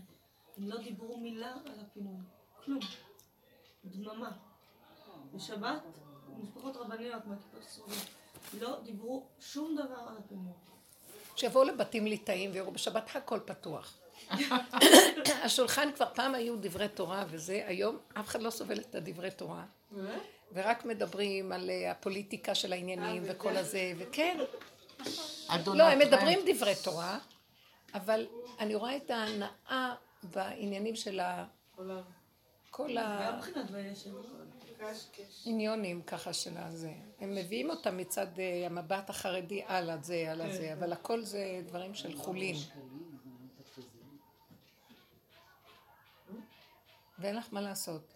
הם 0.56 0.68
לא 0.68 0.76
דיברו 0.82 1.16
מילה 1.16 1.52
על 1.66 1.80
הפינוי. 1.80 2.16
כלום. 2.64 2.80
דממה. 3.84 4.30
בשבת, 5.34 5.82
משפחות 6.38 6.76
רבניות 6.76 7.26
מהכיפות 7.26 7.60
הסרוגות, 7.64 7.96
לא 8.60 8.80
דיברו 8.82 9.26
שום 9.40 9.74
דבר 9.76 9.98
על 10.08 10.16
הפינוי. 10.18 10.52
שיבואו 11.36 11.64
לבתים 11.64 12.06
ליטאים 12.06 12.50
ויראו 12.52 12.70
בשבת 12.72 13.16
הכל 13.16 13.40
פתוח. 13.44 13.98
השולחן 15.44 15.92
כבר 15.92 16.14
פעם 16.14 16.34
היו 16.34 16.56
דברי 16.60 16.88
תורה 16.88 17.24
וזה, 17.28 17.62
היום 17.66 17.98
אף 18.14 18.26
אחד 18.26 18.42
לא 18.42 18.50
סובל 18.50 18.80
את 18.80 18.94
הדברי 18.94 19.30
תורה. 19.30 19.64
ורק 20.52 20.84
מדברים 20.84 21.52
על 21.52 21.70
אה, 21.70 21.90
הפוליטיקה 21.90 22.54
של 22.54 22.72
העניינים 22.72 23.22
וכל 23.26 23.56
הזה, 23.56 23.92
וכן, 23.98 24.38
אדוני 25.48 25.78
לא, 25.78 25.84
הם. 25.84 25.98
מדברים 25.98 26.38
דברי 26.46 26.74
תורה, 26.84 27.18
אבל 27.94 28.26
אני 28.58 28.74
רואה 28.74 28.96
את 28.96 29.10
ההנאה 29.10 29.94
בעניינים 30.22 30.96
של 30.96 31.20
ה... 31.20 31.44
כל 32.70 32.96
וישב. 33.72 34.10
העניונים 35.44 36.02
ככה 36.02 36.32
של 36.32 36.56
הזה. 36.56 36.92
הם 37.20 37.34
מביאים 37.34 37.70
אותם 37.70 37.96
מצד 37.96 38.26
אה, 38.38 38.66
המבט 38.66 39.10
החרדי 39.10 39.62
על 39.66 39.90
הזה, 39.90 40.32
על 40.32 40.40
הזה, 40.40 40.72
אבל 40.72 40.92
הכל 40.92 41.22
זה 41.22 41.62
דברים 41.66 41.94
של 41.94 42.16
חולין. 42.16 42.56
ואין 47.18 47.36
לך 47.36 47.48
מה 47.52 47.60
לעשות. 47.60 48.15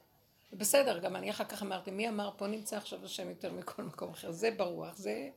בסדר, 0.53 0.99
גם 0.99 1.17
אני 1.17 1.31
אחר 1.31 1.45
כך 1.45 1.63
אמרתי, 1.63 1.91
מי 1.91 2.09
אמר, 2.09 2.31
פה 2.37 2.47
נמצא 2.47 2.77
עכשיו 2.77 3.05
השם 3.05 3.29
יותר 3.29 3.53
מכל 3.53 3.83
מקום 3.83 4.11
אחר, 4.11 4.31
זה 4.31 4.51
ברוח, 4.51 4.97
זה... 4.97 5.31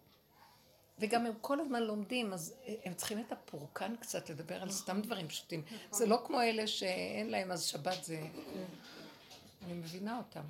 וגם 0.99 1.25
הם 1.25 1.33
כל 1.41 1.59
הזמן 1.59 1.83
לומדים, 1.83 2.33
אז 2.33 2.55
הם 2.85 2.93
צריכים 2.93 3.19
את 3.19 3.31
הפורקן 3.31 3.95
קצת 3.95 4.29
לדבר 4.29 4.61
על 4.61 4.71
סתם 4.71 5.01
דברים 5.01 5.27
פשוטים. 5.27 5.63
זה 5.91 6.05
לא 6.05 6.23
כמו 6.25 6.41
אלה 6.41 6.67
שאין 6.67 7.29
להם, 7.29 7.51
אז 7.51 7.65
שבת 7.65 8.03
זה... 8.03 8.21
אני 9.65 9.73
מבינה 9.73 10.17
אותם. 10.17 10.43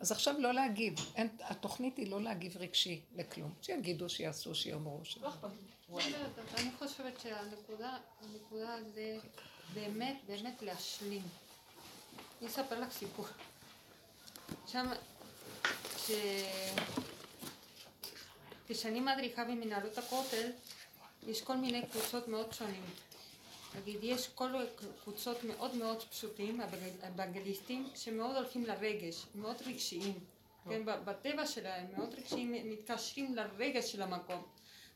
אז 0.00 0.12
עכשיו 0.12 0.34
לא 0.38 0.52
להגיב, 0.52 0.94
אין, 1.16 1.28
התוכנית 1.40 1.96
היא 1.96 2.10
לא 2.10 2.22
להגיב 2.22 2.56
רגשי 2.56 3.00
לכלום. 3.16 3.54
שיגידו, 3.62 4.08
שיעשו, 4.08 4.54
שיאמרו. 4.54 5.00
לא 5.20 5.28
אכפת 5.28 5.48
לי. 5.50 5.69
אני 5.94 6.70
חושבת 6.78 7.20
שהנקודה 7.20 7.96
הנקודה 8.20 8.76
זה 8.94 9.18
באמת 9.74 10.16
באמת 10.26 10.62
להשלים. 10.62 11.22
אני 12.40 12.48
אספר 12.48 12.80
לך 12.80 12.92
סיפור. 12.92 13.26
שם, 14.66 14.86
כש... 15.96 16.10
כשאני 18.68 19.00
מדריכה 19.00 19.44
במנהלות 19.44 19.98
הכותל, 19.98 20.50
יש 21.26 21.42
כל 21.42 21.56
מיני 21.56 21.86
קבוצות 21.86 22.28
מאוד 22.28 22.52
שונים. 22.52 22.84
נגיד, 23.78 23.98
יש 24.02 24.28
כל 24.28 24.54
קבוצות 25.02 25.44
מאוד 25.44 25.74
מאוד 25.74 26.02
פשוטים, 26.02 26.60
הבגדיסטים, 27.02 27.88
שמאוד 27.94 28.36
הולכים 28.36 28.64
לרגש, 28.64 29.26
מאוד 29.34 29.56
רגשיים. 29.66 30.18
כן, 30.68 30.82
בטבע 30.84 31.46
שלהם, 31.46 31.86
מאוד 31.96 32.14
רגשיים, 32.14 32.70
מתקשרים 32.70 33.34
לרגש 33.34 33.92
של 33.92 34.02
המקום. 34.02 34.42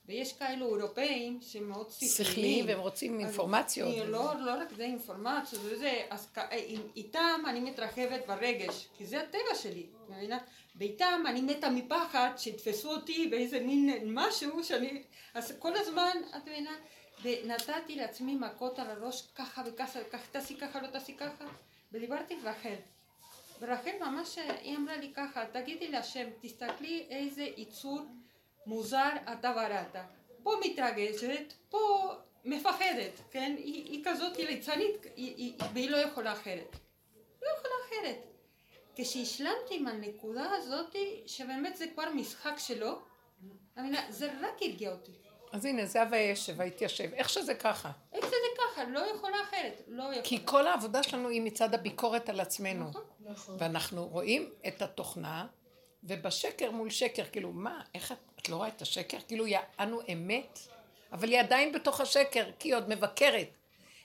ויש 0.07 0.33
כאלו 0.33 0.77
אירופאים 0.77 1.39
שמאוד 1.43 1.91
שכליים. 1.91 2.67
והם 2.69 2.79
רוצים 2.81 3.21
אינפורמציות. 3.21 3.95
היא 3.95 4.03
לא, 4.05 4.33
לא 4.41 4.51
רק 4.51 4.69
זה 4.77 4.83
אינפורמציות, 4.85 5.63
וזה, 5.65 6.03
אז 6.11 6.29
עם- 6.67 6.81
איתם 6.97 7.41
אני 7.47 7.61
מתרחבת 7.61 8.27
ברגש, 8.27 8.89
כי 8.99 9.07
זה 9.07 9.21
הטבע 9.21 9.55
שלי, 9.55 9.87
מבינה? 10.09 10.39
ואיתם 10.77 11.23
אני 11.27 11.41
מתה 11.41 11.71
מפחד 11.71 12.31
שיתפסו 12.37 12.91
אותי 12.93 13.29
באיזה 13.31 13.61
מין 13.61 13.91
משהו 14.15 14.65
שאני, 14.65 15.03
אז 15.35 15.55
כל 15.59 15.77
הזמן, 15.77 16.17
את 16.37 16.49
מבינה? 16.49 16.77
ונתתי 17.23 17.97
לעצמי 17.97 18.35
מכות 18.35 18.79
על 18.79 18.91
הראש 18.91 19.23
ככה 19.35 19.63
וככה, 19.67 19.99
וככה, 20.09 20.25
תעשי 20.31 20.57
ככה, 20.57 20.83
לא 20.83 20.87
תעשי 20.87 21.15
ככה, 21.15 21.45
ודיברתי 21.93 22.35
עם 22.35 22.41
רחל. 22.45 22.75
ורחל 23.61 23.91
ממש, 24.01 24.39
היא 24.63 24.77
אמרה 24.77 24.97
לי 24.97 25.13
ככה, 25.17 25.45
תגידי 25.53 25.89
להשם, 25.89 26.27
תסתכלי 26.41 27.07
איזה 27.11 27.43
יצור 27.57 28.01
מוזר 28.67 29.11
אתה 29.33 29.53
בראת. 29.53 29.97
פה 30.43 30.55
מתרגשת, 30.65 31.53
פה 31.69 32.13
מפחדת, 32.45 33.21
כן? 33.31 33.55
היא, 33.59 33.85
היא 33.85 34.05
כזאת 34.05 34.39
ליצנית, 34.39 35.07
היא, 35.17 35.35
היא, 35.37 35.55
והיא 35.75 35.91
לא 35.91 35.97
יכולה 35.97 36.33
אחרת. 36.33 36.77
לא 37.43 37.49
יכולה 37.59 37.75
אחרת. 37.89 38.19
כשהשלמתי 38.97 39.77
עם 39.77 39.87
הנקודה 39.87 40.51
הזאת, 40.51 40.97
שבאמת 41.27 41.77
זה 41.77 41.85
כבר 41.95 42.11
משחק 42.15 42.55
שלו, 42.59 42.99
זה 44.09 44.31
רק 44.41 44.63
הרגיע 44.63 44.93
אותי. 44.93 45.13
אז 45.53 45.65
הנה, 45.65 45.87
זה 45.87 46.03
הוישב, 46.03 46.55
והתיישב. 46.57 47.13
איך 47.15 47.29
שזה 47.29 47.55
ככה. 47.55 47.91
איך 48.13 48.27
שזה 48.27 48.37
ככה, 48.59 48.85
לא 48.85 49.01
יכולה 49.15 49.37
אחרת, 49.43 49.83
לא 49.89 50.03
יכולה. 50.03 50.23
כי 50.23 50.39
כל 50.45 50.67
העבודה 50.67 51.03
שלנו 51.03 51.29
היא 51.29 51.43
מצד 51.43 51.75
הביקורת 51.75 52.29
על 52.29 52.41
עצמנו. 52.41 52.91
נכון. 53.21 53.57
ואנחנו 53.59 54.09
רואים 54.09 54.51
את 54.67 54.83
התוכנה, 54.83 55.47
ובשקר 56.05 56.71
מול 56.71 56.91
שקר, 56.91 57.25
כאילו, 57.33 57.53
מה, 57.53 57.81
איך 57.95 58.13
את, 58.13 58.19
את 58.43 58.49
לא 58.49 58.57
רואה 58.57 58.69
את 58.69 58.83
השקר? 58.83 59.19
כאילו, 59.29 59.47
יענו 59.47 60.01
אמת, 60.13 60.59
אבל 61.13 61.29
היא 61.29 61.41
עדיין 61.41 61.73
בתוך 61.73 62.01
השקר, 62.01 62.45
כי 62.59 62.69
היא 62.69 62.75
עוד 62.75 62.89
מבקרת. 62.89 63.49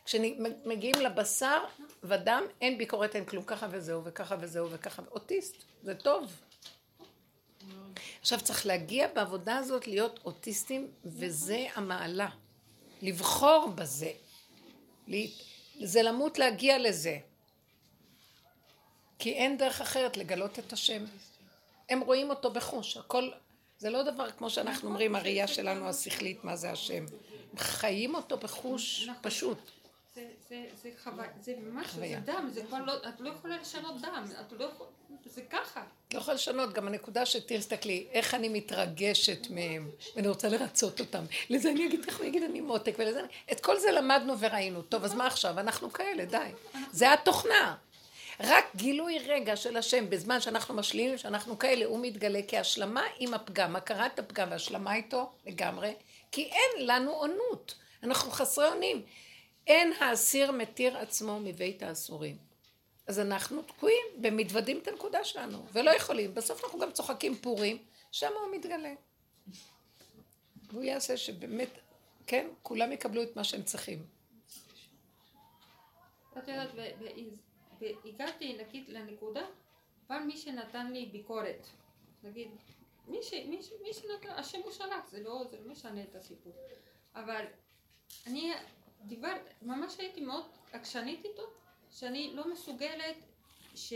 כשמגיעים 0.06 0.96
לבשר 1.02 1.64
ודם, 2.04 2.44
אין 2.62 2.78
ביקורת, 2.78 3.16
אין 3.16 3.26
כלום, 3.26 3.44
ככה 3.44 3.68
וזהו, 3.72 4.04
וככה 4.04 4.36
וזהו, 4.40 4.72
וככה, 4.72 5.02
אוטיסט, 5.12 5.56
זה 5.84 5.96
טוב. 5.96 6.42
עכשיו 8.22 8.42
צריך 8.42 8.66
להגיע 8.66 9.08
בעבודה 9.08 9.58
הזאת 9.58 9.88
להיות 9.88 10.20
אוטיסטים, 10.26 10.92
וזה 11.06 11.68
המעלה. 11.76 12.30
לבחור 13.02 13.68
בזה. 13.76 14.12
זה 15.80 16.02
למות 16.02 16.40
להגיע 16.40 16.78
לזה. 16.78 17.18
כי 19.20 19.34
אין 19.34 19.58
דרך 19.58 19.82
אחרת 19.82 20.18
לגלות 20.18 20.60
את 20.60 20.74
השם. 20.74 21.06
הם 21.90 22.00
רואים 22.00 22.30
אותו 22.30 22.52
בחוש, 22.52 22.98
הכל, 22.98 23.30
זה 23.78 23.90
לא 23.90 24.04
דבר 24.04 24.32
כמו 24.32 24.50
שאנחנו 24.50 24.90
אומרים, 24.90 25.16
הראייה 25.16 25.48
שלנו 25.48 25.90
השכלית, 25.90 26.44
מה 26.44 26.56
זה 26.56 26.72
השם. 26.72 27.06
הם 27.52 27.58
חיים 27.58 28.16
אותו 28.16 28.38
בחוש 28.38 29.10
פשוט. 29.22 29.58
זה, 30.16 30.26
זה, 30.50 30.66
זה 30.84 30.90
חוויה, 31.04 31.30
זה 31.42 31.54
משהו, 31.74 32.00
זה. 32.00 32.16
דם, 32.26 32.50
זה 32.54 32.64
כבר 32.64 32.78
לא, 32.86 32.94
את 33.10 33.20
לא 33.20 33.30
יכולה 33.30 33.58
לשנות 33.58 34.02
דם, 34.02 34.26
את 34.42 34.52
לא 34.52 34.66
יכולה, 34.66 34.90
זה 35.26 35.42
ככה. 35.50 35.84
לא 36.14 36.20
יכולה 36.20 36.36
לשנות, 36.36 36.74
גם 36.74 36.88
הנקודה 36.88 37.26
שתסתכלי, 37.26 38.08
איך 38.12 38.34
אני 38.34 38.50
מתרגשת 38.50 39.48
מהם, 39.50 39.90
ואני 40.16 40.28
רוצה 40.28 40.50
לרצות 40.50 41.00
אותם. 41.00 41.24
לזה 41.50 41.72
אני 41.72 41.86
אגיד, 41.88 42.06
איך 42.08 42.20
אני 42.22 42.28
אגיד, 42.28 42.44
אני 42.44 42.62
מותק, 42.62 42.96
ולזה 43.00 43.20
אני... 43.20 43.28
את 43.52 43.60
כל 43.60 43.80
זה 43.80 43.92
למדנו 43.92 44.40
וראינו. 44.40 44.82
טוב, 44.82 45.04
אז 45.04 45.14
מה 45.14 45.28
עכשיו? 45.28 45.60
אנחנו 45.60 45.94
כאלה, 45.94 46.26
די. 46.26 46.52
זה 46.92 47.14
התוכנה. 47.14 47.76
רק 48.40 48.66
גילוי 48.76 49.20
רגע 49.20 49.56
של 49.56 49.78
השם, 49.78 50.10
בזמן 50.10 50.42
שאנחנו 50.42 50.74
משלימים, 50.74 51.18
שאנחנו 51.18 51.60
כאלה, 51.60 51.86
הוא 51.86 52.00
מתגלה 52.02 52.40
כהשלמה 52.48 53.04
עם 53.20 53.34
הפגם, 53.34 53.76
הכרת 53.76 54.20
הפגם 54.20 54.48
והשלמה 54.52 54.96
איתו 54.96 55.32
לגמרי, 55.46 55.94
כי 56.32 56.44
אין 56.44 56.88
לנו 56.88 57.12
עונות. 57.12 57.76
אנחנו 58.04 58.32
חסרי 58.32 58.68
אונים. 58.68 59.06
אין 59.68 59.94
האסיר 60.00 60.52
מתיר 60.52 60.98
עצמו 60.98 61.40
מבית 61.40 61.84
האסורים. 61.84 62.38
אז 63.08 63.20
אנחנו 63.20 63.62
תקועים 63.62 64.06
ומתוודים 64.24 64.80
את 64.80 64.88
הנקודה 64.88 65.24
שלנו, 65.24 65.66
ולא 65.74 65.92
יכולים. 65.92 66.34
בסוף 66.34 66.64
אנחנו 66.64 66.80
גם 66.80 66.92
צוחקים 66.92 67.36
פורים, 67.36 67.78
שם 68.12 68.32
הוא 68.44 68.56
מתגלה. 68.56 68.94
והוא 70.72 70.84
יעשה 70.84 71.18
שבאמת, 71.18 71.70
כן, 72.28 72.48
כולם 72.64 72.92
יקבלו 72.92 73.24
את 73.24 73.36
מה 73.36 73.44
שהם 73.44 73.64
צריכים. 73.64 74.04
את 76.38 76.48
יודעת, 76.48 76.70
והגעתי, 77.80 78.58
נגיד, 78.58 78.90
לנקודה, 78.90 79.48
פעם 80.08 80.28
מי 80.28 80.38
שנתן 80.38 80.92
לי 80.92 81.06
ביקורת, 81.06 81.68
נגיד, 82.24 82.50
מי, 83.08 83.24
ש, 83.24 83.34
מי, 83.34 83.64
ש, 83.64 83.72
מי 83.82 83.94
שנתן, 83.94 84.30
השם 84.30 84.60
הוא 84.64 84.72
שלח, 84.72 85.10
זה 85.10 85.24
לא, 85.24 85.44
זה 85.50 85.58
לא 85.60 85.72
משנה 85.72 86.04
את 86.04 86.16
הסיפור. 86.16 86.54
אבל 87.16 87.46
אני 88.28 88.52
דיברת, 89.02 89.54
ממש 89.62 90.00
הייתי 90.00 90.22
מאוד 90.22 90.46
עקשנית 90.74 91.26
איתו, 91.26 91.44
שאני 91.92 92.32
לא 92.36 92.52
מסוגלת 92.52 93.16
ש... 93.76 93.94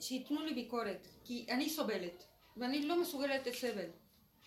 שייתנו 0.00 0.40
לי 0.44 0.54
ביקורת, 0.54 1.08
כי 1.24 1.46
אני 1.48 1.70
סובלת, 1.70 2.24
ואני 2.56 2.86
לא 2.86 3.00
מסוגלת 3.00 3.46
לסבל. 3.46 3.88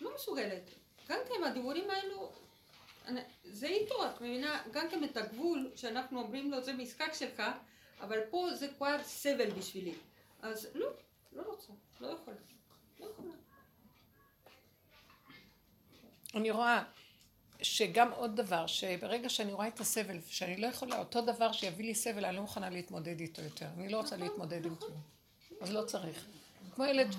לא 0.00 0.14
מסוגלת. 0.14 0.70
גם 1.08 1.18
כן 1.28 1.44
הדיבורים 1.44 1.90
האלו, 1.90 2.32
זה 3.44 3.66
איתו, 3.66 4.06
את 4.06 4.20
מבינה? 4.20 4.62
גם 4.70 4.86
כן 4.90 5.04
את 5.04 5.16
הגבול, 5.16 5.70
שאנחנו 5.76 6.20
אומרים 6.20 6.50
לו 6.50 6.62
זה 6.62 6.72
משחק 6.72 7.14
שלך, 7.14 7.42
אבל 8.00 8.18
פה 8.30 8.48
זה 8.54 8.68
כבר 8.68 8.96
סבל 9.02 9.50
בשבילי. 9.50 9.94
אז 10.42 10.68
לא, 10.74 10.88
לא 11.32 11.42
רוצה, 11.42 11.72
לא 12.00 12.06
יכולה. 12.06 12.36
לא 13.00 13.06
יכולה. 13.06 13.32
אני 16.34 16.50
רואה 16.50 16.82
שגם 17.62 18.12
עוד 18.12 18.36
דבר, 18.36 18.66
שברגע 18.66 19.28
שאני 19.28 19.52
רואה 19.52 19.68
את 19.68 19.80
הסבל, 19.80 20.18
שאני 20.26 20.56
לא 20.56 20.66
יכולה, 20.66 20.98
אותו 20.98 21.20
דבר 21.20 21.52
שיביא 21.52 21.84
לי 21.84 21.94
סבל, 21.94 22.24
אני 22.24 22.36
לא 22.36 22.42
מוכנה 22.42 22.70
להתמודד 22.70 23.20
איתו 23.20 23.42
יותר. 23.42 23.66
אני 23.76 23.88
לא 23.88 23.96
רוצה 23.96 24.16
להתמודד 24.16 24.66
עם 24.66 24.74
כלום. 24.74 25.00
אז 25.60 25.72
לא 25.72 25.84
צריך. 25.84 26.26
כמו 26.74 26.84
ילד, 26.84 27.14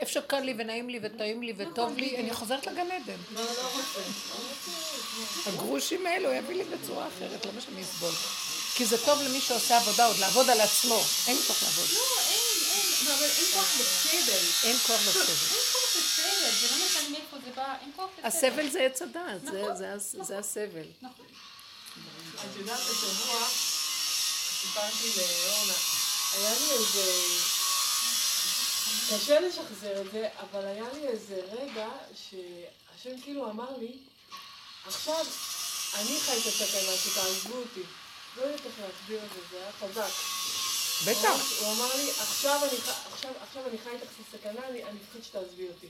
איפה 0.00 0.12
שקל 0.12 0.40
לי 0.40 0.54
ונעים 0.58 0.88
לי 0.90 0.98
וטעים 1.02 1.42
לי 1.42 1.52
וטוב 1.56 1.96
לי, 1.96 2.16
אני 2.16 2.34
חוזרת 2.34 2.66
לגן 2.66 2.90
עדן. 2.90 3.16
לא, 3.34 3.42
לא. 3.44 3.70
הגרושים 5.46 6.06
האלו 6.06 6.32
יביא 6.32 6.56
לי 6.56 6.64
בצורה 6.64 7.08
אחרת, 7.08 7.46
למה 7.46 7.60
שאני 7.60 7.82
אסבול? 7.82 8.12
כי 8.74 8.84
זה 8.86 9.04
טוב 9.04 9.22
למי 9.22 9.40
שעושה 9.40 9.76
עבודה, 9.76 10.06
עוד 10.06 10.16
לעבוד 10.18 10.50
על 10.50 10.60
עצמו. 10.60 11.02
אין 11.26 11.36
לי 11.36 11.42
כוח 11.46 11.62
לעבוד. 11.62 11.86
לא, 11.92 12.00
אין, 12.28 12.40
אין, 12.70 13.12
אבל 13.14 13.24
אין 13.24 13.46
כוח 13.54 13.66
לסבל. 13.80 14.68
אין 14.68 14.76
כוח 14.86 15.00
לסבל. 15.00 15.20
אין 15.22 15.62
כוח 15.72 15.96
לסבל, 15.96 16.50
זה 16.60 16.76
לא 16.76 16.86
משנה 16.86 17.08
מאיפה 17.08 17.36
זה 17.44 17.50
בא, 17.56 17.74
אין 17.80 17.90
כוח 17.96 18.08
לסבל. 18.18 18.26
הסבל 18.28 18.70
זה 18.70 18.80
עץ 18.80 19.02
הדעת, 19.02 19.40
זה- 19.44 19.74
זה 19.78 19.92
הס- 19.94 20.14
זה 20.22 20.38
הסבל. 20.38 20.86
נכון. 21.02 21.26
את 22.34 22.56
יודעת, 22.58 22.80
השבוע 22.80 23.48
סיפרתי 24.60 25.10
לאורנה, 25.16 25.72
היה 26.32 26.50
לי 26.50 26.70
איזה... 26.70 27.12
קשה 29.10 29.40
לשחזר 29.40 30.00
את 30.00 30.12
זה, 30.12 30.28
אבל 30.40 30.66
היה 30.66 30.84
לי 30.94 31.06
איזה 31.08 31.42
רגע 31.52 31.88
שהשם 32.14 33.20
כאילו 33.22 33.50
אמר 33.50 33.76
לי, 33.78 33.92
עכשיו 34.86 35.24
אני 35.98 36.20
חי 36.20 36.32
את 36.32 36.46
הסכנה 36.46 36.96
שתעזבו 36.96 37.56
אותי. 37.58 37.80
לא 38.36 38.42
יודעת 38.42 38.66
איך 38.66 38.74
להסביר 38.80 39.18
את 39.24 39.32
זה, 39.34 39.40
זה 39.50 39.56
היה 39.62 39.72
חזק. 39.72 40.10
בטח. 41.10 41.60
הוא 41.60 41.72
אמר 41.72 41.96
לי, 41.96 42.10
עכשיו 42.10 42.60
אני, 42.62 42.78
עכשיו, 43.12 43.30
עכשיו 43.48 43.62
אני 43.68 43.78
חי 43.78 43.90
איתך 43.90 44.02
את 44.04 44.34
הסכנה, 44.34 44.68
אני 44.68 44.84
אני 44.84 44.98
מפחד 45.02 45.22
שתעזבי 45.22 45.68
אותי. 45.68 45.86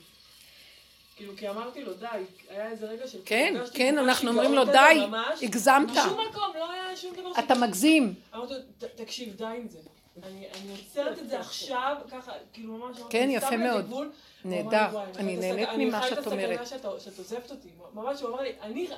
כאילו, 1.16 1.32
כי 1.36 1.48
אמרתי 1.48 1.82
לו, 1.84 1.92
די, 1.94 2.06
היה 2.48 2.70
איזה 2.70 2.86
רגע 2.86 3.08
של... 3.08 3.18
כן, 3.24 3.54
הרגשתי 3.58 3.78
כן, 3.78 3.98
אנחנו 3.98 4.30
אומרים 4.30 4.50
שיגעון 4.50 4.66
לו, 4.68 4.72
כזה 4.72 5.16
די. 5.40 5.46
הגזמת. 5.46 5.90
בשום 5.90 6.20
מקום, 6.30 6.52
לא 6.58 6.70
היה 6.70 6.96
שום 6.96 7.14
דבר 7.14 7.32
אתה 7.38 7.54
מגזים. 7.54 8.14
אמרתי 8.34 8.52
לו, 8.54 8.58
"ת- 8.78 9.00
תקשיב, 9.00 9.34
די 9.36 9.44
עם 9.44 9.68
זה. 9.68 9.78
אני 10.22 10.46
אני 10.54 10.70
עוצרת 10.70 11.18
את 11.18 11.28
זה 11.28 11.40
עכשיו, 11.40 11.96
ככה, 12.10 12.32
כאילו 12.52 12.72
ממש... 12.76 12.96
כן, 13.10 13.22
"אני 13.22 13.36
יפה 13.36 13.56
מאוד. 13.56 13.84
גבול." 13.86 14.06
הוא 14.42 14.52
אמר 14.52 14.58
לי, 14.58 14.64
נהדר. 14.64 14.86
"וואי, 14.92 15.06
אני 15.16 15.34
את 15.34 15.40
נהנית 15.40 15.68
ממה 15.76 15.98
אני 15.98 16.02
חי 16.02 16.08
שאת 16.10 16.18
את 16.18 16.26
אומרת. 16.26 16.60
הסכנה 16.60 16.78
שאת- 16.82 17.00
שאת 17.00 17.18
עוזבת 17.18 17.50
אותי. 17.50 17.68
ממש, 17.94 18.20
הוא 18.20 18.30
אמר 18.30 18.40
לי, 18.40 18.52
אני... 18.62 18.86
את 18.86 18.92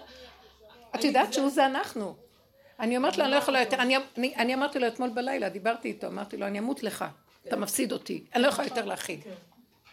אני- 0.94 1.04
יודעת 1.06 1.32
שהוא 1.32 1.50
זה 1.50 1.66
אנחנו. 1.66 2.14
אני 2.80 2.96
אומרת 2.96 3.16
לו, 3.16 3.24
אני 3.24 3.32
לא 3.32 3.36
יכולה 3.36 3.60
יותר, 3.60 3.76
אני, 3.76 3.96
אני, 4.18 4.34
אני 4.36 4.54
אמרתי 4.54 4.78
לו 4.78 4.86
אתמול 4.86 5.08
בלילה, 5.10 5.48
דיברתי 5.48 5.88
איתו, 5.88 6.06
אמרתי 6.06 6.36
לו, 6.36 6.46
אני 6.46 6.58
אמות 6.58 6.82
לך, 6.82 7.04
אתה 7.48 7.56
מפסיד 7.56 7.92
אותי, 7.92 8.24
אני 8.34 8.42
לא 8.42 8.48
יכולה 8.48 8.68
יותר 8.68 8.84
להכיל. 8.84 9.20
כן. 9.24 9.30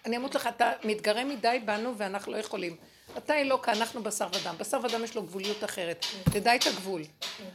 אני 0.06 0.18
אמות 0.18 0.36
לך, 0.36 0.48
אתה 0.48 0.72
מתגרה 0.84 1.24
מדי 1.24 1.60
בנו 1.66 1.98
ואנחנו 1.98 2.32
לא 2.32 2.38
יכולים. 2.38 2.76
אתה 3.18 3.42
אלוקה, 3.42 3.72
אנחנו 3.72 4.04
בשר 4.04 4.28
ודם. 4.34 4.56
בשר 4.58 4.80
ודם 4.84 5.04
יש 5.04 5.16
לו 5.16 5.24
גבוליות 5.24 5.64
אחרת. 5.64 6.06
תדע 6.24 6.56
את 6.56 6.68
הגבול. 6.68 7.02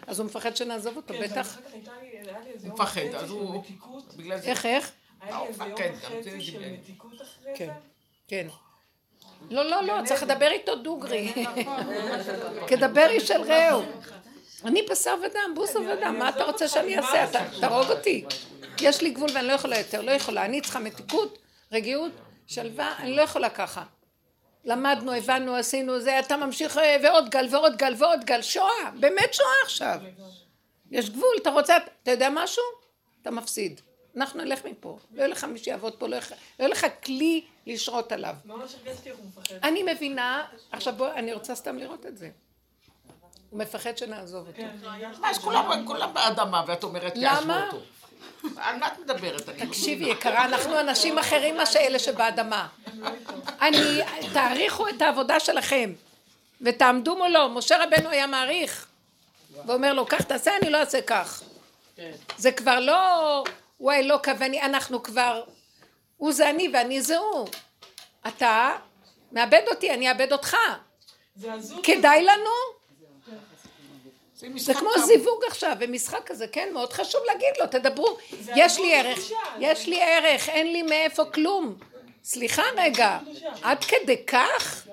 אז 0.07 0.19
הוא 0.19 0.27
מפחד 0.27 0.57
שנעזוב 0.57 0.97
אותו, 0.97 1.15
כן, 1.15 1.21
בטח. 1.23 1.59
הוא 2.63 2.73
מפחד, 2.73 3.01
אז 3.15 3.29
של 3.29 3.33
הוא-. 3.35 3.63
בגלל 4.17 4.41
זה. 4.41 4.49
איך, 4.49 4.67
איך? 4.67 4.93
היה 5.21 5.41
לי 5.41 5.47
איזה 5.47 5.65
יום 5.65 5.77
כן, 5.77 5.95
וחצי 6.01 6.41
של. 6.41 6.73
מתיקות 6.73 7.23
אחרי 7.23 7.53
כן. 7.57 7.67
זה. 7.67 7.73
כן. 8.29 8.47
לא, 9.51 9.65
לא, 9.65 9.83
לא, 9.83 9.95
צריך 10.05 10.23
לדבר 10.23 10.51
איתו 10.51 10.77
דוגרי. 10.77 11.33
כדבר 12.69 13.07
איש 13.11 13.31
אל 13.31 13.43
רעהו. 13.43 13.83
אני 14.65 14.83
בשר 14.91 15.15
ודם, 15.27 15.55
בוסר 15.55 15.81
ודם, 15.81 16.17
מה 16.19 16.29
אתה 16.29 16.45
רוצה 16.45 16.69
שאני 16.69 16.99
אעשה? 16.99 17.25
אתה 17.25 17.41
תהרוג 17.61 17.91
אותי. 17.91 18.25
יש 18.81 19.03
לי 19.03 19.11
גבול 19.11 19.31
ואני 19.35 19.47
לא 19.47 19.53
יכולה 19.53 19.79
יותר, 19.79 20.01
לא 20.01 20.11
יכולה. 20.11 20.45
אני 20.45 20.61
צריכה 20.61 20.79
מתיקות, 20.79 21.39
רגיעות, 21.73 22.13
שלווה, 22.47 22.95
אני 22.99 23.17
לא 23.17 23.23
יכולה 23.23 23.51
ככה. 23.51 23.85
למדנו, 24.65 25.13
הבנו, 25.13 25.55
עשינו 25.57 26.01
זה, 26.01 26.19
אתה 26.19 26.37
ממשיך 26.37 26.79
אה, 26.79 26.97
ועוד 27.03 27.29
גל 27.31 27.47
ועוד 27.51 27.77
גל 27.77 27.95
ועוד 27.99 28.25
גל, 28.25 28.43
שואה, 28.43 28.91
באמת 29.01 29.35
שואה 29.35 29.49
עכשיו. 29.65 30.01
יש 30.91 31.11
גבול, 31.11 31.37
אתה 31.43 31.51
רוצה, 31.51 31.77
אתה 32.03 32.11
יודע 32.11 32.29
משהו? 32.33 32.63
אתה 33.23 33.31
מפסיד. 33.31 33.81
אנחנו 34.17 34.45
נלך 34.45 34.65
מפה, 34.65 34.99
לא 35.13 35.19
יהיה 35.19 35.29
לך 35.29 35.45
מי 35.45 35.59
שיעבוד 35.59 35.95
פה, 35.99 36.07
לא 36.09 36.15
יהיה 36.15 36.21
לך- 36.21 36.33
לא 36.59 36.89
כלי 37.05 37.45
לשרות 37.67 38.13
עליו. 38.13 38.35
אני 39.63 39.83
מבינה, 39.93 40.45
עכשיו 40.73 40.95
בוא, 40.97 41.09
אני 41.13 41.33
רוצה 41.33 41.55
סתם 41.55 41.79
לראות 41.79 42.07
את 42.07 42.19
זה. 42.19 42.31
הוא 43.51 43.59
מפחד 43.59 43.99
שנעזוב 43.99 44.47
אותו. 44.47 44.57
כן, 44.57 44.69
הרגשתי. 44.83 45.21
מה, 45.21 45.31
אז 45.31 45.39
כולם 45.87 46.15
באדמה, 46.15 46.65
ואת 46.67 46.85
אומרת, 46.85 47.13
יעזבו 47.17 47.45
למה? 47.45 47.71
על 48.57 48.77
מה 48.77 48.87
את 48.87 48.99
מדברת? 48.99 49.49
לא 49.49 49.67
תקשיבי. 49.67 50.05
יקרה, 50.05 50.45
אנחנו 50.45 50.81
אנשים 50.81 51.19
אחרים 51.19 51.57
מאשר 51.57 51.79
אלה 51.79 51.99
שבאדמה. 51.99 52.67
אני, 53.61 54.01
תעריכו 54.33 54.89
את 54.89 55.03
העבודה 55.03 55.41
שלכם 55.41 55.93
ותעמדו 56.61 57.17
מולו. 57.17 57.49
משה 57.49 57.85
רבנו 57.85 58.11
היה 58.11 58.27
מעריך 58.27 58.87
ואומר 59.67 59.93
לו, 59.93 60.07
כך 60.09 60.23
תעשה, 60.23 60.57
אני 60.63 60.71
לא 60.71 60.79
אעשה 60.79 61.03
כך. 61.03 61.43
זה 62.37 62.53
כבר 62.53 62.81
לא, 62.81 63.45
הוא 63.77 63.93
האלוקה 63.93 64.33
ואני, 64.39 64.63
אנחנו 64.63 65.03
כבר, 65.03 65.45
הוא 66.17 66.33
זה 66.33 66.51
אני 66.51 66.71
ואני 66.73 67.03
זה 67.03 67.19
הוא. 67.19 67.49
אתה 68.29 68.77
מאבד 69.33 69.63
אותי, 69.71 69.91
אני 69.91 70.09
אאבד 70.09 70.33
אותך. 70.33 70.57
כדאי 71.83 72.23
לנו? 72.23 72.84
זה 74.57 74.75
כמו. 74.75 74.89
זיווג 75.07 75.45
עכשיו, 75.49 75.77
ומשחק 75.81 76.21
כזה, 76.27 76.47
כן? 76.49 76.69
מאוד 76.73 76.93
חשוב 76.93 77.21
להגיד 77.27 77.49
לו, 77.61 77.67
תדברו. 77.67 78.17
יש 78.57 78.79
לי 78.79 78.95
ערך, 78.95 79.19
יש 79.61 79.87
לי 79.87 80.03
ערך, 80.03 80.49
אין 80.49 80.73
לי 80.73 80.83
מאיפה 80.83 81.25
כלום. 81.25 81.77
סליחה 82.25 82.63
רגע, 82.77 83.19
עד 83.63 83.85
כדי 83.85 84.25
כך? 84.27 84.87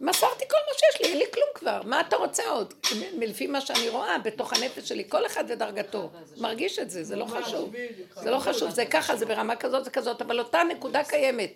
מסרתי 0.00 0.44
כל 0.50 0.56
מה 0.68 0.78
שיש 0.78 1.00
לי, 1.00 1.08
אין 1.08 1.18
לי 1.18 1.24
כלום 1.34 1.46
כבר. 1.54 1.82
מה 1.84 2.00
אתה 2.00 2.16
רוצה 2.16 2.48
עוד? 2.50 2.74
מ- 2.96 3.22
לפי 3.22 3.46
מה 3.46 3.60
שאני 3.60 3.88
רואה 3.88 4.18
בתוך 4.18 4.52
הנפש 4.52 4.88
שלי, 4.88 5.04
כל 5.08 5.26
אחד 5.26 5.44
ודרגתו. 5.48 6.10
מרגיש 6.36 6.78
את 6.78 6.90
זה, 6.90 7.04
זה 7.04 7.16
לא 7.16 7.24
חשוב. 7.24 7.74
זה 8.14 8.30
לא 8.30 8.38
חשוב, 8.38 8.70
זה 8.70 8.86
ככה, 8.86 9.16
זה 9.16 9.26
ברמה 9.26 9.56
כזאת 9.56 9.82
וכזאת, 9.86 10.22
אבל 10.22 10.38
אותה 10.38 10.62
נקודה 10.68 11.04
קיימת. 11.04 11.52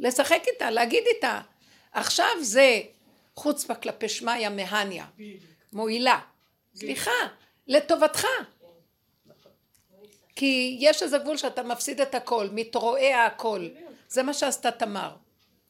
לשחק 0.00 0.40
איתה, 0.52 0.70
להגיד 0.70 1.04
איתה. 1.14 1.40
עכשיו 1.92 2.26
זה 2.40 2.80
חוצפה 3.36 3.74
כלפי 3.74 4.08
שמיא 4.08 4.48
מהניה. 4.48 5.04
מועילה. 5.72 6.20
סליחה, 6.74 7.10
לטובתך. 7.66 8.26
כי 10.36 10.76
יש 10.80 11.02
איזה 11.02 11.18
גבול 11.18 11.36
שאתה 11.36 11.62
מפסיד 11.62 12.00
את 12.00 12.14
הכל, 12.14 12.48
מתרועע 12.52 13.26
הכל. 13.26 13.68
זה 14.08 14.22
מה 14.22 14.34
שעשתה 14.34 14.70
תמר. 14.70 15.16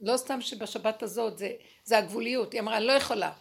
לא 0.01 0.17
סתם 0.17 0.41
שבשבת 0.41 1.03
הזאת 1.03 1.39
זה, 1.39 1.51
זה 1.85 1.99
הגבוליות. 1.99 2.53
היא 2.53 2.61
אמרה, 2.61 2.77
אני 2.77 2.87
לא 2.87 2.93
יכולה. 2.93 3.33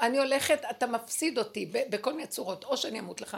אני 0.00 0.18
הולכת, 0.18 0.60
אתה 0.70 0.86
מפסיד 0.86 1.38
אותי 1.38 1.66
בכל 1.72 2.12
מיני 2.12 2.26
צורות. 2.26 2.64
או 2.64 2.76
שאני 2.76 2.98
אמות 2.98 3.20
לך, 3.20 3.36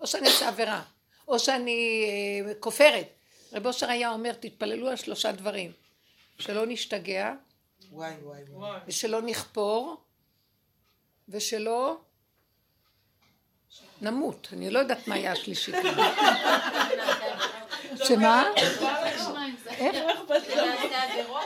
או 0.00 0.06
שאני 0.06 0.26
אעשה 0.26 0.48
עבירה, 0.48 0.82
או 1.28 1.38
שאני 1.38 2.06
אה, 2.46 2.54
כופרת. 2.54 3.08
רב 3.52 3.66
אושר 3.66 3.90
היה 3.90 4.10
אומר, 4.10 4.32
תתפללו 4.32 4.88
על 4.88 4.96
שלושה 4.96 5.32
דברים. 5.32 5.72
שלא 6.38 6.66
נשתגע, 6.66 7.34
וואי 7.90 8.14
וואי 8.22 8.42
וואי. 8.48 8.80
ושלא 8.86 9.22
נכפור, 9.22 9.96
ושלא 11.28 11.96
נמות. 14.00 14.48
אני 14.52 14.70
לא 14.70 14.78
יודעת 14.78 15.08
מה 15.08 15.14
היה 15.14 15.32
השלישי. 15.32 15.72
שמה? 18.04 18.44
איך? 19.68 19.96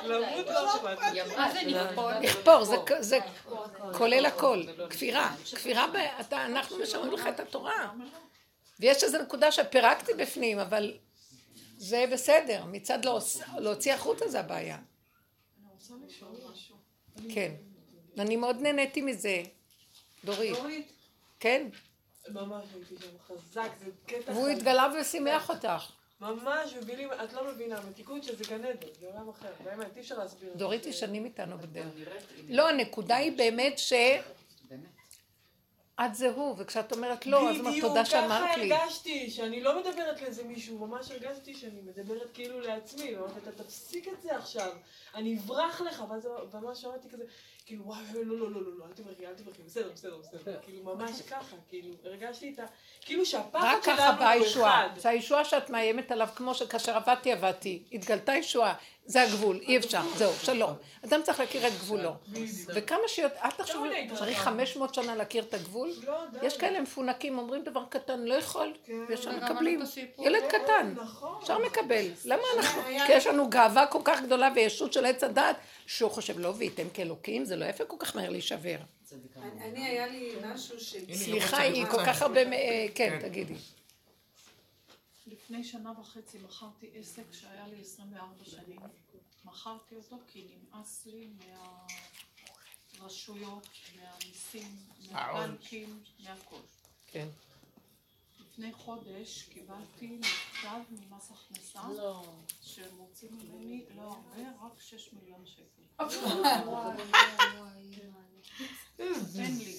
לא? 0.04 0.20
לכפור, 2.20 2.64
זה, 3.00 3.18
כולל 3.92 4.26
הכל. 4.26 4.62
כפירה. 4.90 5.34
כפירה, 5.54 5.86
ב, 5.86 5.96
אתה, 6.20 6.46
אנחנו 6.46 6.78
משמרים 6.78 7.12
לך 7.12 7.26
את 7.26 7.40
התורה. 7.40 7.90
ויש 8.80 9.04
איזו 9.04 9.18
נקודה 9.22 9.52
שפירקתי 9.52 10.12
בפנים, 10.14 10.58
אבל 10.58 10.92
זה 11.76 12.04
בסדר. 12.12 12.64
מצד 12.66 13.04
להוצ- 13.04 13.58
להוציא 13.58 13.92
החוצה 13.94 14.28
זה 14.28 14.40
הבעיה. 14.40 14.78
כן. 17.34 17.52
אני 18.18 18.36
מאוד 18.36 18.60
נהניתי 18.60 19.00
מזה. 19.02 19.42
דורית. 20.24 20.56
דורית, 20.56 20.92
כן. 21.40 21.66
ממש 22.28 22.64
הייתי 22.74 22.94
שם 23.04 23.18
חזק, 23.26 23.70
זה 23.84 23.90
קטע 24.06 24.32
והוא. 24.32 24.48
התגלה 24.48 24.88
ושימח 25.00 25.50
אותך. 25.50 25.90
ממש, 26.20 26.74
לי, 26.86 27.06
את 27.24 27.32
לא 27.32 27.52
מבינה, 27.52 27.78
המתיקות 27.78 28.24
שזה 28.24 28.44
גן 28.44 28.64
עדן, 28.64 28.86
זה 29.00 29.06
עולם 29.06 29.28
אחר, 29.28 29.52
באמת, 29.64 29.96
אי 29.96 30.00
אפשר 30.00 30.18
להסביר. 30.18 30.52
דורית 30.56 30.84
היא 30.84 30.92
שנים 30.92 31.24
איתנו 31.24 31.58
בדרך. 31.58 31.86
לא, 32.48 32.68
הנקודה 32.68 33.16
היא 33.16 33.38
באמת 33.38 33.78
ש... 33.78 33.92
את 36.04 36.14
זה 36.14 36.30
הוא, 36.30 36.54
וכשאת 36.58 36.92
אומרת 36.92 37.26
לא, 37.26 37.50
אז 37.50 37.58
אומרת 37.58 37.80
תודה 37.80 38.04
שאמרת 38.04 38.56
לי. 38.56 38.62
בדיוק, 38.62 38.78
ככה 38.78 38.84
הרגשתי, 38.84 39.30
שאני 39.30 39.62
לא 39.62 39.80
מדברת 39.80 40.22
לאיזה 40.22 40.44
מישהו, 40.44 40.86
ממש 40.86 41.10
הרגשתי 41.10 41.54
שאני 41.54 41.80
מדברת 41.80 42.30
כאילו 42.34 42.60
לעצמי, 42.60 43.16
ואמרתי, 43.16 43.38
אתה 43.48 43.64
תפסיק 43.64 44.08
את 44.08 44.22
זה 44.22 44.36
עכשיו, 44.36 44.72
אני 45.14 45.38
אברח 45.38 45.80
לך, 45.80 46.04
ואז 46.10 46.28
ממש 46.54 46.84
אמרתי 46.84 47.08
כזה, 47.08 47.24
כאילו, 47.66 47.84
וואי, 47.86 48.02
לא, 48.14 48.24
לא, 48.24 48.38
לא, 48.38 48.50
לא, 48.50 48.78
לא, 48.78 48.84
אל 48.84 48.92
תברכי, 48.92 49.26
אל 49.26 49.34
תברכי, 49.34 49.62
בסדר, 49.62 49.90
בסדר, 49.94 50.16
בסדר, 50.16 50.58
כאילו, 50.62 50.82
ממש 50.82 51.22
ככה, 51.22 51.56
כאילו, 51.68 51.94
הרגשתי 52.04 52.52
את 52.54 52.58
ה... 52.58 52.64
כאילו 53.00 53.26
שהפחד 53.26 53.64
רק 53.76 53.82
ככה 53.82 53.96
שלנו 53.96 54.18
באה 54.18 54.34
הוא 54.34 54.44
הישועה. 54.44 54.86
אחד. 54.86 54.98
זה 55.00 55.08
הישועה 55.08 55.44
שאת 55.44 55.70
מאיימת 55.70 56.12
עליו, 56.12 56.28
כמו 56.34 56.54
שכאשר 56.54 56.96
עבדתי, 56.96 57.32
עבדתי. 57.32 57.82
התגלתה 57.92 58.32
ישועה. 58.32 58.74
זה 59.04 59.22
הגבול, 59.22 59.60
אי 59.62 59.76
אפשר, 59.76 60.02
זהו, 60.16 60.32
שלום. 60.42 60.72
אדם 61.04 61.22
צריך 61.22 61.40
להכיר 61.40 61.66
את 61.66 61.72
גבולו. 61.72 62.12
וכמה 62.74 63.08
שיותר, 63.08 63.36
אל 63.44 63.50
תחשבו, 63.50 63.80
מדי 63.80 63.96
התרחבנו. 63.96 64.18
צריך 64.18 64.38
500 64.38 64.94
שנה 64.94 65.16
להכיר 65.16 65.44
את 65.44 65.54
הגבול? 65.54 65.90
לא. 66.06 66.18
יש 66.42 66.56
כאלה 66.56 66.80
מפונקים, 66.80 67.38
אומרים 67.38 67.64
דבר 67.64 67.84
קטן, 67.88 68.20
לא 68.20 68.34
יכול, 68.34 68.74
וישר 69.08 69.30
וגם 69.30 69.44
מקבלים. 69.44 69.80
ילד 70.18 70.42
קטן, 70.48 70.94
נכון. 70.96 71.38
אפשר 71.42 71.58
לקבל. 71.58 72.04
למה 72.24 72.42
אנחנו, 72.56 72.82
כי 73.06 73.12
יש 73.12 73.26
לנו 73.26 73.50
גאווה 73.50 73.86
כל 73.86 74.00
כך 74.04 74.20
גדולה 74.22 74.48
וישות 74.54 74.92
של 74.92 75.04
עץ 75.04 75.24
הדת, 75.24 75.56
שהוא 75.90 76.10
חושב, 76.10 76.38
לא 76.38 76.54
וייתם 76.58 76.90
כאלוקים, 76.94 77.44
זה 77.44 77.56
לא 77.56 77.64
יפה 77.64 77.84
כל 77.84 77.96
כך 77.98 78.16
מהר 78.16 78.30
להישבר. 78.30 78.76
אני, 79.42 79.86
היה 79.86 80.06
לי 80.06 80.34
משהו 80.44 80.80
ש... 80.80 80.96
סליחה, 81.14 81.58
היא 81.58 81.86
כל 81.86 82.04
כך 82.06 82.22
הרבה, 82.22 82.40
אה, 82.40 82.86
כן, 82.94 83.18
תגידי. 83.20 83.54
לפני 85.26 85.64
שנה 85.64 85.92
וחצי 86.00 86.38
מכרתי 86.38 86.90
עסק 86.94 87.22
שהיה 87.32 87.66
לי 87.66 87.80
24 87.80 88.44
שנים. 88.44 88.80
מכרתי 89.44 89.94
אותו 89.94 90.16
כי 90.32 90.46
נמאס 90.50 91.06
לי 91.06 91.28
מהרשויות, 92.98 93.68
מהמיסים, 93.96 94.76
מהבנקים, 95.12 96.02
מהכל. 96.20 96.56
כן. 97.06 97.28
לפני 98.60 98.72
חודש 98.72 99.42
קיבלתי 99.42 100.18
מכתב 100.20 100.80
ממס 100.90 101.30
הכנסה 101.30 101.80
שהם 102.62 102.98
רוצים 102.98 103.28
ממני 103.32 103.84
לא 103.96 104.02
הרבה, 104.02 104.42
רק 104.62 104.80
6 104.80 105.12
מיליון 105.12 105.46
שקל. 105.46 105.82
אין 109.38 109.58
לי. 109.58 109.78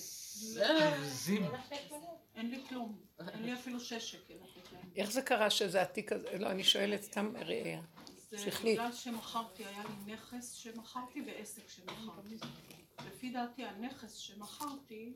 אין 2.35 2.49
לי 2.49 2.63
כלום. 2.69 2.99
אין 3.19 3.43
לי 3.43 3.53
אפילו 3.53 3.79
6 3.79 4.11
שקל 4.11 4.33
לתת 4.33 4.71
להם. 4.71 4.89
איך 4.95 5.11
זה 5.11 5.21
קרה 5.21 5.49
שזה 5.49 5.81
התיק 5.81 6.11
הזה? 6.11 6.37
לא, 6.37 6.51
אני 6.51 6.63
שואלת 6.63 7.03
סתם 7.03 7.33
ראייה. 7.37 7.81
זה 8.29 8.37
שכלית. 8.37 8.79
בגלל 8.79 8.93
שמכרתי, 8.93 9.65
היה 9.65 9.83
לי 9.83 10.13
נכס 10.13 10.51
שמכרתי 10.51 11.21
ועסק 11.21 11.69
שמכרתי. 11.69 12.37
לפי 13.07 13.29
דעתי 13.29 13.65
הנכס 13.65 14.15
שמכרתי 14.15 15.13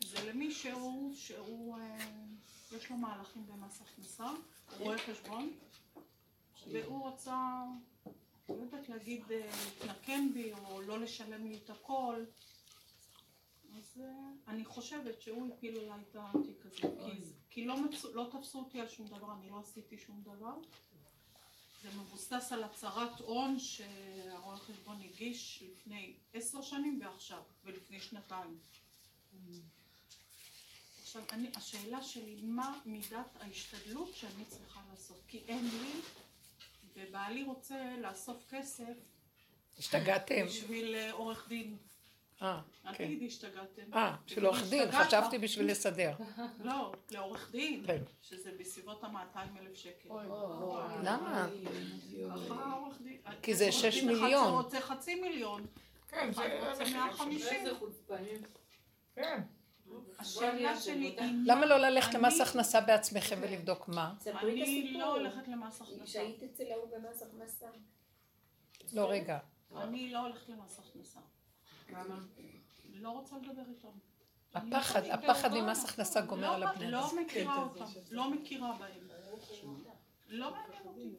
זה 0.00 0.30
למישהו 0.30 1.12
שהוא, 1.14 1.78
אה, 1.78 2.06
יש 2.76 2.90
לו 2.90 2.96
מהלכים 2.96 3.46
במס 3.46 3.80
הכנסה, 3.80 4.30
רואה 4.78 4.98
חשבון, 4.98 5.52
והוא 6.72 7.08
רצה, 7.08 7.64
לא 8.48 8.54
יודעת 8.54 8.88
להגיד, 8.88 9.22
אה, 9.30 9.50
להתנקם 9.64 10.32
בי 10.34 10.52
או 10.52 10.80
לא 10.80 10.98
לשלם 10.98 11.46
לי 11.46 11.58
את 11.64 11.70
הכל. 11.70 12.24
אז 13.76 14.00
אה, 14.00 14.30
אני 14.48 14.64
חושבת 14.64 15.22
שהוא 15.22 15.54
הפיל 15.54 15.78
עליי 15.78 16.00
את 16.10 16.16
התיק 16.18 16.66
הזה, 16.66 16.76
כי, 17.04 17.22
כי 17.50 17.64
לא, 17.64 17.80
מצו, 17.80 18.14
לא 18.14 18.28
תפסו 18.32 18.58
אותי 18.58 18.80
על 18.80 18.88
שום 18.88 19.06
דבר, 19.06 19.32
אני 19.32 19.50
לא 19.50 19.60
עשיתי 19.60 19.98
שום 19.98 20.22
דבר. 20.22 20.54
זה 21.82 21.88
מבוסס 22.00 22.52
על 22.52 22.64
הצהרת 22.64 23.20
הון 23.20 23.58
שהרואה 23.58 24.56
חשבון 24.56 25.00
הגיש 25.00 25.62
לפני 25.70 26.16
עשר 26.34 26.62
שנים 26.62 27.00
ועכשיו, 27.02 27.42
ולפני 27.64 28.00
שנתיים. 28.00 28.58
עכשיו, 31.02 31.22
אני, 31.32 31.50
השאלה 31.56 32.02
שלי, 32.02 32.36
מה 32.42 32.78
מידת 32.86 33.36
ההשתדלות 33.40 34.14
שאני 34.14 34.44
צריכה 34.48 34.80
לעשות? 34.90 35.22
כי 35.28 35.42
אין 35.48 35.64
לי, 35.64 35.92
ובעלי 36.96 37.42
רוצה 37.42 37.94
לאסוף 38.00 38.44
כסף 38.50 38.94
השתגעתם. 39.78 40.46
בשביל 40.46 40.94
אה, 40.94 41.12
עורך 41.12 41.48
דין. 41.48 41.76
אה, 42.42 42.60
אל 42.86 42.94
כן. 42.94 43.04
תגידי 43.04 43.26
השתגעתם. 43.26 43.94
אה, 43.94 44.16
של 44.26 44.46
עורך 44.46 44.70
דין. 44.70 44.90
חשבתי 44.92 45.38
בשביל 45.38 45.70
לסדר. 45.70 46.12
לא, 46.64 46.92
לעורך 47.10 47.50
דין, 47.50 47.86
כן. 47.86 48.02
שזה 48.22 48.50
בסביבות 48.58 49.04
ה-200 49.04 49.38
אלף 49.60 49.74
שקל. 49.74 50.08
למה? 51.02 51.48
ככה 52.34 52.72
עורך 52.72 53.00
דין. 53.00 53.18
כי 53.42 53.54
זה 53.54 53.64
עורך 53.64 53.76
שש 53.76 54.00
דין 54.00 54.10
אחד 54.10 54.22
מיליון. 54.22 54.48
שרוצה 54.48 54.80
חצי 54.80 55.14
מיליון. 55.14 55.66
כן, 56.08 56.30
אחד 56.30 56.48
רוצה 56.68 56.84
150. 56.92 57.66
כן. 59.16 59.40
השאלה 60.18 60.80
שלי 60.80 61.06
היא... 61.20 61.32
למה 61.46 61.66
לא 61.66 61.76
ללכת 61.78 62.14
למס 62.14 62.40
הכנסה 62.40 62.80
בעצמכם 62.80 63.38
ולבדוק 63.42 63.88
מה? 63.88 64.14
אני. 64.26 64.92
לא 64.98 65.12
הולכת 65.16 65.48
למס 65.48 65.80
הכנסה. 65.80 66.06
שהיית 66.06 66.42
אצל 66.42 66.64
ההוא 66.72 66.88
במס 66.96 67.22
הכנסה. 67.22 67.66
לא, 68.92 69.10
רגע. 69.10 69.38
אני 69.76 70.10
לא 70.12 70.18
הולכת 70.18 70.48
למס 70.48 70.78
הכנסה. 70.78 71.20
לא 72.94 73.10
רוצה 73.10 73.36
לדבר 73.36 73.62
איתם. 73.68 73.88
הפחד, 74.54 75.00
אני 75.02 75.10
הפחד. 75.12 75.54
ממס 75.54 75.84
הכנסה 75.84 76.20
גומר 76.20 76.48
על 76.54 76.60
לא- 76.60 76.68
הבני 76.68 76.90
לא 76.90 77.08
אדם. 77.10 77.18
מכירה 77.24 77.62
אותם, 77.62 77.84
לא 78.10 78.30
מכירה 78.30 78.76
בהם. 78.78 79.08
לא 80.28 80.50
מעניין 80.50 80.82
אותי. 80.86 81.16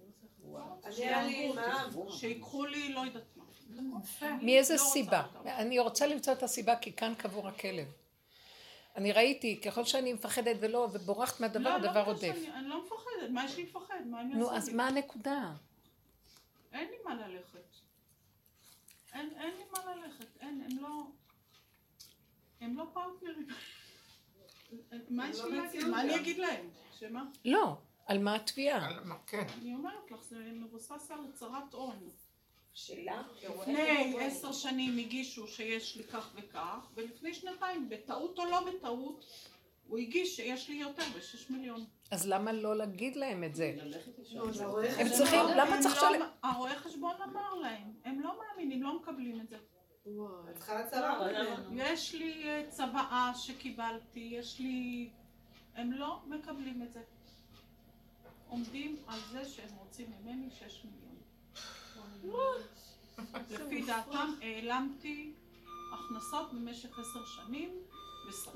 אני 0.85 0.95
היה 0.95 1.23
לי 1.23 1.53
מע"מ. 1.53 2.11
שיקחו 2.11 2.65
לי 2.65 2.93
לא 2.93 2.99
יודעת. 2.99 3.36
מאיזה 4.41 4.77
סיבה? 4.77 5.23
אני 5.45 5.79
רוצה 5.79 6.07
למצוא 6.07 6.33
את 6.33 6.43
הסיבה 6.43 6.75
כי 6.75 6.93
כאן 6.93 7.13
קבור 7.17 7.47
הכלב. 7.47 7.87
אני 8.95 9.11
ראיתי, 9.11 9.61
ככל 9.61 9.83
שאני 9.83 10.13
מפחדת 10.13 10.55
ולא, 10.59 10.87
ובורחת 10.93 11.39
מהדבר, 11.39 11.59
לא, 11.59 11.75
הדבר 11.75 12.01
לא 12.01 12.05
רודף. 12.05 12.21
שאני- 12.21 12.51
אני 12.53 12.67
לא 12.67 12.83
מפחדת, 12.85 13.29
מה 13.29 13.45
יש 13.45 13.55
לי 13.57 13.63
לפחד? 13.63 13.95
מה 14.05 14.23
נו, 14.23 14.51
אז? 14.55 14.69
מה 14.69 14.87
הנקודה? 14.87 15.53
אין 16.73 16.89
לי 16.89 16.95
מה 17.05 17.15
ללכת. 17.15 17.59
אין 19.13 19.29
אין 19.37 19.53
לי 19.57 19.63
מה 19.73 19.95
ללכת, 19.95 20.25
אין, 20.41 20.67
הם 20.71 20.77
לא... 20.83 21.03
הם 22.61 22.77
לא 22.77 22.83
פרטנרים. 22.93 23.47
מה 25.09 25.29
יש 25.29 25.39
לי 25.39 25.51
להגיד? 25.57 25.85
מה 25.87 26.01
אני 26.01 26.15
אגיד 26.15 26.37
להם? 26.37 26.69
שמה? 26.99 27.23
לא, 27.45 27.77
על 28.05 28.19
מה 28.19 28.35
התביעה? 28.35 28.89
כן. 29.27 29.43
אני 29.61 29.73
אומרת 29.73 30.11
לך, 30.11 30.23
זה 30.23 30.35
מבוסס 30.53 31.11
על 31.11 31.19
הצהרת 31.33 31.73
הון. 31.73 32.09
שלה? 32.77 33.23
לפני 33.43 34.19
עשר 34.19 34.51
שנים 34.51 34.97
הגישו 34.97 35.47
שיש 35.47 35.97
לי 35.97 36.03
כך 36.03 36.31
וכך, 36.35 36.87
ולפני 36.95 37.33
שנתיים, 37.33 37.89
בטעות 37.89 38.39
או 38.39 38.45
לא 38.45 38.59
בטעות, 38.71 39.25
הוא 39.87 39.97
הגיש 39.97 40.35
שיש 40.35 40.69
לי 40.69 40.75
יותר 40.75 41.03
בשש 41.17 41.49
מיליון. 41.49 41.85
אז 42.11 42.27
למה 42.27 42.51
לא 42.51 42.77
להגיד 42.77 43.15
להם 43.15 43.43
את 43.43 43.55
זה? 43.55 43.75
הרואה 44.59 45.01
הם. 45.01 45.07
צריכים, 45.09 45.39
למה 45.39 45.75
הם 45.75 45.81
צריך 45.81 46.01
לא- 46.03 46.09
לשלם? 46.09 46.27
הרואה 46.43 46.75
חשבון 46.79 47.15
אמר 47.23 47.53
להם, 47.55 47.93
הם 48.05 48.19
לא 48.19 48.39
מאמינים, 48.39 48.83
לא 48.83 48.99
מקבלים 48.99 49.41
את 49.41 49.49
זה. 49.49 49.57
יש 51.71 52.13
לי 52.13 52.43
אה, 52.43 52.63
צוואה 52.69 53.31
שקיבלתי, 53.35 54.19
יש 54.19 54.59
לי... 54.59 55.09
הם 55.75 55.91
לא 55.91 56.19
מקבלים 56.25 56.81
את 56.81 56.93
זה. 56.93 57.01
עומדים 58.49 58.95
על 59.07 59.19
זה 59.31 59.45
שהם 59.45 59.75
רוצים 59.79 60.11
ממני 60.21 60.49
שש 60.49 60.85
מיליון. 60.85 61.06
לפי 63.49 63.81
דעתם 63.81 64.33
העלמתי 64.41 65.31
הכנסות 65.93 66.53
במשך 66.53 66.99
עשר 66.99 67.25
שנים 67.25 67.69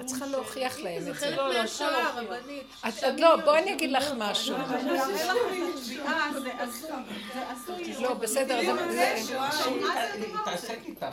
את 0.01 0.05
צריכה 0.05 0.25
להוכיח 0.25 0.79
להם 0.79 0.97
את 0.97 1.03
זה 1.03 1.13
זה. 1.13 1.19
חלק 1.19 1.39
מהשעה, 1.39 2.21
רבנית. 2.21 2.65
את 2.87 3.03
עוד 3.03 3.19
לא, 3.19 3.35
בואי 3.45 3.63
אני 3.63 3.73
אגיד 3.73 3.91
לך 3.91 4.03
משהו. 4.17 4.55
את 4.55 4.61
הזוי. 7.49 7.93
לא, 8.01 8.13
בסדר, 8.13 8.59
זה-? 8.91 9.15
תעסק 10.45 10.79
איתם. 10.85 11.09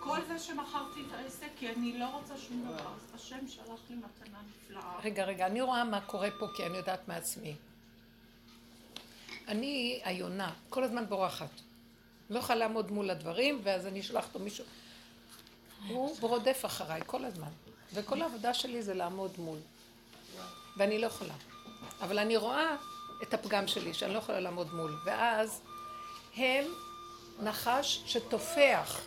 כל 0.00 0.18
זה 0.28 0.38
שמכרתי 0.38 1.00
את 1.00 1.12
העסק, 1.14 1.48
כי 1.56 1.68
אני 1.68 1.98
לא 1.98 2.06
רוצה 2.06 2.34
שום 2.38 2.66
דבר. 2.68 2.90
השם 3.14 3.48
שלח 3.48 3.80
לי 3.90 3.96
מתנה 3.96 4.38
נפלאה. 4.48 4.98
רגע, 5.04 5.24
רגע, 5.24 5.46
אני 5.46 5.60
רואה 5.60 5.84
מה 5.84 6.00
קורה 6.00 6.28
פה 6.38 6.46
כי 6.56 6.66
אני 6.66 6.76
יודעת 6.76 7.08
מעצמי. 7.08 7.54
אני 9.48 10.00
היונה, 10.04 10.52
כל 10.70 10.84
הזמן 10.84 11.06
בורחת. 11.06 11.50
לא 12.30 12.38
יכולה 12.38 12.58
לעמוד 12.58 12.90
מול 12.90 13.10
הדברים, 13.10 13.60
ואז 13.62 13.86
אני 13.86 14.00
אשלח 14.00 14.26
אותו 14.26 14.38
מישהו. 14.38 14.64
הוא 15.88 16.16
רודף 16.20 16.62
אחריי 16.66 17.00
כל 17.06 17.24
הזמן. 17.24 17.48
וכל 17.94 18.22
העבודה 18.22 18.54
שלי 18.54 18.82
זה 18.82 18.94
לעמוד 18.94 19.30
מול. 19.38 19.58
ואני 20.76 20.98
לא 20.98 21.06
יכולה. 21.06 21.34
אבל 22.00 22.18
אני 22.18 22.36
רואה 22.36 22.76
את 23.22 23.34
הפגם 23.34 23.66
שלי, 23.66 23.94
שאני 23.94 24.12
לא 24.12 24.18
יכולה 24.18 24.40
לעמוד 24.40 24.74
מול. 24.74 24.96
ואז 25.04 25.60
הם 26.36 26.64
נחש 27.42 28.02
שטופח. 28.06 29.00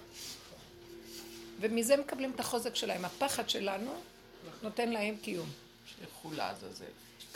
ומזה 1.60 1.98
מקבלים 1.98 2.32
את 2.32 2.40
החוזק 2.40 2.76
שלהם. 2.76 3.06
הפחד 3.06 3.50
שלנו 3.50 3.94
נותן 4.64 4.90
להם 4.90 5.18
קיום. 5.18 5.50
שילכו 5.86 6.32
לעזאזל. 6.32 6.86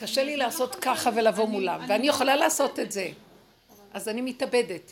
קשה 0.02 0.24
לי 0.24 0.38
לעשות 0.38 0.76
ככה 0.76 1.10
ולבוא 1.16 1.46
מולם, 1.48 1.86
ואני 1.90 2.08
יכולה 2.08 2.36
לעשות 2.36 2.80
את 2.80 2.92
זה. 2.92 3.10
אז 3.94 4.08
אני 4.10 4.22
מתאבדת. 4.22 4.92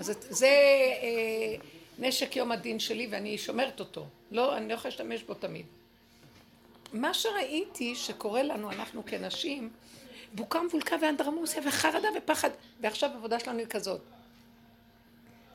אז 0.00 0.06
זה- 0.06 0.14
זה 0.30 0.46
אה, 0.46 1.56
נשק 1.98 2.36
יום 2.36 2.52
הדין 2.52 2.78
שלי 2.80 3.06
ואני 3.10 3.38
שומרת 3.38 3.80
אותו. 3.80 4.06
לא, 4.30 4.56
אני 4.56 4.68
לא 4.68 4.74
יכולה 4.74 4.90
להשתמש 4.90 5.22
בו 5.22 5.34
תמיד. 5.34 5.66
מה 6.92 7.14
שראיתי 7.14 7.94
שקורה 7.94 8.42
לנו, 8.42 8.70
אנחנו 8.72 9.02
כנשים, 9.06 9.70
בוקה 10.34 10.62
מבולקה 10.62 10.96
ואנדרמוסיה 11.02 11.62
וחרדה 11.68 12.08
ופחד. 12.18 12.50
ועכשיו 12.80 13.10
העבודה 13.10 13.40
שלנו 13.40 13.58
היא 13.58 13.66
כזאת. 13.66 14.00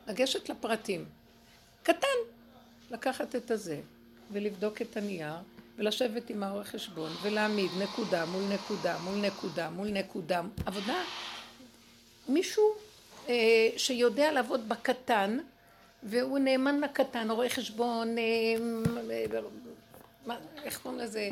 לגשת 0.06 0.48
לפרטים. 0.48 1.04
קטן. 1.82 2.18
לקחת 2.90 3.36
את 3.36 3.50
הזה, 3.50 3.80
ולבדוק 4.32 4.82
את 4.82 4.96
הנייר, 4.96 5.34
ולשבת 5.78 6.30
עם 6.30 6.42
העורך 6.42 6.68
חשבון, 6.68 7.10
ולהעמיד 7.22 7.70
נקודה 7.82 8.26
מול 8.26 8.42
נקודה 8.42 8.98
מול 8.98 9.14
נקודה 9.14 9.70
מול 9.70 9.88
נקודה. 9.88 10.42
עבודה. 10.66 11.02
מישהו 12.28 12.74
אה, 13.28 13.68
שיודע 13.76 14.32
לעבוד 14.32 14.68
בקטן, 14.68 15.38
והוא 16.02 16.38
נאמן 16.38 16.80
לקטן, 16.80 17.30
רואה 17.30 17.48
חשבון, 17.48 18.18
אה, 18.18 18.22
אה, 19.10 19.40
מה, 20.26 20.36
איך 20.64 20.78
קוראים 20.78 21.00
לזה? 21.00 21.30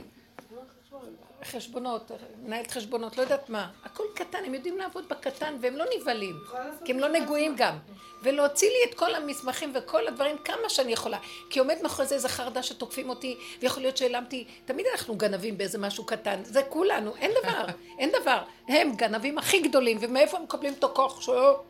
חשבונות, 1.44 2.10
מנהלת 2.42 2.70
חשבונות, 2.70 3.16
לא 3.16 3.22
יודעת 3.22 3.50
מה. 3.50 3.70
הכל 3.84 4.04
קטן, 4.14 4.38
הם 4.46 4.54
יודעים 4.54 4.78
לעבוד 4.78 5.08
בקטן 5.08 5.56
והם 5.60 5.76
לא 5.76 5.84
נבהלים. 5.96 6.36
כי 6.84 6.92
הם 6.92 6.98
לא 6.98 7.08
נגועים 7.08 7.54
גם. 7.56 7.78
ולהוציא 8.22 8.68
לי 8.68 8.90
את 8.90 8.94
כל 8.94 9.14
המסמכים 9.14 9.72
וכל 9.74 10.08
הדברים 10.08 10.38
כמה 10.38 10.68
שאני 10.68 10.92
יכולה. 10.92 11.18
כי 11.50 11.58
עומד 11.58 11.76
מאחורי 11.82 12.08
זה 12.08 12.14
איזה 12.14 12.28
חרדה 12.28 12.62
שתוקפים 12.62 13.08
אותי, 13.08 13.36
ויכול 13.60 13.82
להיות 13.82 13.96
שהעלמתי, 13.96 14.44
תמיד 14.64 14.86
אנחנו 14.92 15.16
גנבים 15.16 15.58
באיזה 15.58 15.78
משהו 15.78 16.06
קטן. 16.06 16.44
זה 16.44 16.62
כולנו, 16.62 17.16
אין 17.16 17.30
דבר, 17.42 17.66
אין 17.98 18.10
דבר. 18.22 18.42
הם 18.68 18.92
גנבים 18.96 19.38
הכי 19.38 19.60
גדולים, 19.60 19.98
ומאיפה 20.00 20.36
הם 20.36 20.42
מקבלים 20.42 20.72
את 20.72 20.84
הכוח 20.84 21.20
שלו? 21.20 21.62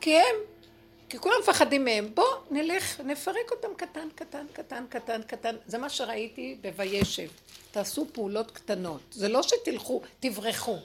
כי 0.00 0.16
הם, 0.16 0.36
כי 1.12 1.18
כולם 1.18 1.34
מפחדים 1.42 1.84
מהם. 1.84 2.08
בוא 2.14 2.24
נלך, 2.50 3.00
נפרק 3.00 3.50
אותם 3.50 3.68
קטן, 3.76 4.08
קטן, 4.14 4.46
קטן, 4.52 4.84
קטן, 4.88 5.22
קטן. 5.22 5.56
זה 5.66 5.78
מה 5.78 5.88
שראיתי 5.88 6.56
בוישב. 6.76 7.28
תעשו 7.70 8.06
פעולות 8.12 8.50
קטנות. 8.50 9.00
זה 9.10 9.28
לא 9.28 9.42
שתלכו, 9.42 10.02
תברחו. 10.20 10.78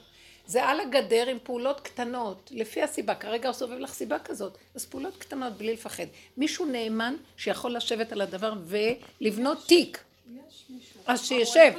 זה 0.47 0.63
על 0.63 0.79
הגדר 0.79 1.27
עם 1.27 1.37
פעולות 1.43 1.81
קטנות, 1.81 2.49
לפי 2.51 2.83
הסיבה. 2.83 3.15
כרגע 3.15 3.51
סובב 3.51 3.77
לך 3.77 3.93
סיבה 3.93 4.19
כזאת. 4.19 4.57
אז 4.75 4.85
פעולות 4.85 5.17
קטנות 5.17 5.53
בלי 5.53 5.73
לפחד. 5.73 6.05
מישהו 6.37 6.65
נאמן 6.65 7.15
שיכול 7.37 7.75
לשבת 7.75 8.11
על 8.11 8.21
הדבר 8.21 8.53
ולבנות 8.65 9.57
תיק. 9.67 9.97
יש 10.27 10.63
מישהו. 10.69 10.99
אז 11.05 11.31
הרואה 11.31 11.45
שישב. 11.45 11.73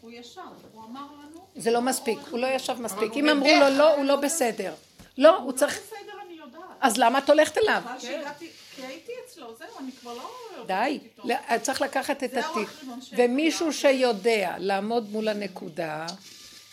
הוא 0.00 0.10
ישר, 0.10 0.40
הוא 0.72 0.84
אמר 0.84 1.00
לנו... 1.00 1.40
זה 1.56 1.70
לא 1.70 1.80
מספיק, 1.80 2.18
הוא 2.30 2.38
לא 2.38 2.46
ישב 2.46 2.80
מספיק. 2.80 3.12
אם 3.16 3.28
אמרו 3.28 3.50
לו 3.60 3.68
לא, 3.78 3.94
הוא 3.94 4.04
לא 4.04 4.16
בסדר. 4.16 4.74
לא, 5.18 5.36
הוא 5.36 5.44
הוא 5.44 5.52
צריך... 5.52 5.78
לא 5.78 5.82
בסדר, 5.82 6.12
אני 6.26 6.34
יודעת. 6.34 6.71
אז 6.82 6.96
למה 6.96 7.18
את 7.18 7.30
הולכת 7.30 7.58
אליו? 7.58 7.82
שהגעתי, 7.98 8.50
כי 8.76 8.82
הייתי 8.82 9.12
אצלו, 9.26 9.54
זהו, 9.58 9.68
אני 9.80 9.92
כבר 10.00 10.14
לא... 10.14 10.30
די. 10.66 10.98
לא, 11.24 11.34
צריך 11.62 11.80
לקחת 11.80 12.24
את 12.24 12.36
התיק. 12.36 12.68
ומישהו 13.16 13.72
שיודע 13.72 14.54
לעמוד 14.58 15.10
מול 15.10 15.28
הנקודה, 15.28 16.06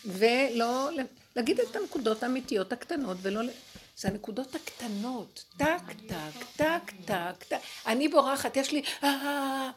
ולא, 0.04 0.88
להגיד 1.36 1.60
את 1.60 1.76
הנקודות 1.76 2.22
האמיתיות 2.22 2.72
הקטנות, 2.72 3.16
ולא... 3.22 3.42
ל- 3.42 3.50
זה 3.96 4.08
הנקודות 4.08 4.54
הקטנות, 4.54 5.44
טק, 5.56 5.66
טק, 6.06 6.44
טק, 6.56 6.92
טק, 7.04 7.44
טק. 7.48 7.58
אני 7.86 8.08
בורחת, 8.08 8.56
יש 8.56 8.72
לי... 8.72 8.82
אה, 9.04 9.70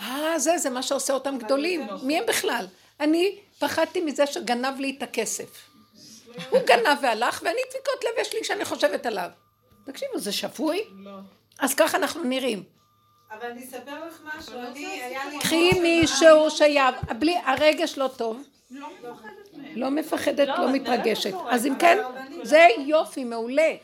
אה, 0.00 0.38
זה, 0.38 0.58
זה 0.58 0.70
מה 0.70 0.82
שעושה 0.82 1.12
אותם 1.12 1.38
גדולים. 1.38 1.86
מי 2.02 2.18
הם 2.18 2.26
בכלל? 2.26 2.66
אני 3.00 3.38
פחדתי 3.58 4.00
מזה 4.00 4.26
שגנב 4.26 4.80
לי 4.80 4.94
את 4.98 5.02
הכסף. 5.02 5.68
הוא 6.50 6.60
גנב 6.66 6.98
והלך, 7.02 7.40
ואני 7.44 7.60
דפיקות 7.68 8.04
לב 8.04 8.20
יש 8.20 8.34
לי 8.34 8.40
כשאני 8.42 8.64
חושבת 8.64 9.06
עליו. 9.06 9.30
תקשיבו, 9.84 10.18
זה 10.18 10.32
שפוי? 10.32 10.84
אז 11.58 11.74
ככה 11.74 11.96
אנחנו 11.96 12.24
נראים. 12.24 12.62
אבל 13.30 13.50
אני 13.50 13.64
אספר 13.64 14.06
לך 14.06 14.20
משהו, 14.36 14.58
אני, 14.58 14.86
היה 14.86 15.30
לי... 15.30 15.38
קחי 15.38 15.80
מישהו 15.80 16.50
שיב... 16.50 16.94
בלי, 17.18 17.36
הרגש 17.46 17.98
לא 17.98 18.10
טוב, 18.16 18.42
לא 18.70 18.88
מפחדת 18.90 19.54
מהם. 19.56 19.76
לא 19.76 19.90
מפחדת, 19.90 20.48
לא 20.48 20.72
מתרגשת. 20.72 21.34
אז 21.48 21.66
אם 21.66 21.74
כן, 21.78 21.98
זה 22.42 22.66
יופי, 22.78 23.24
מעולה. 23.24 23.74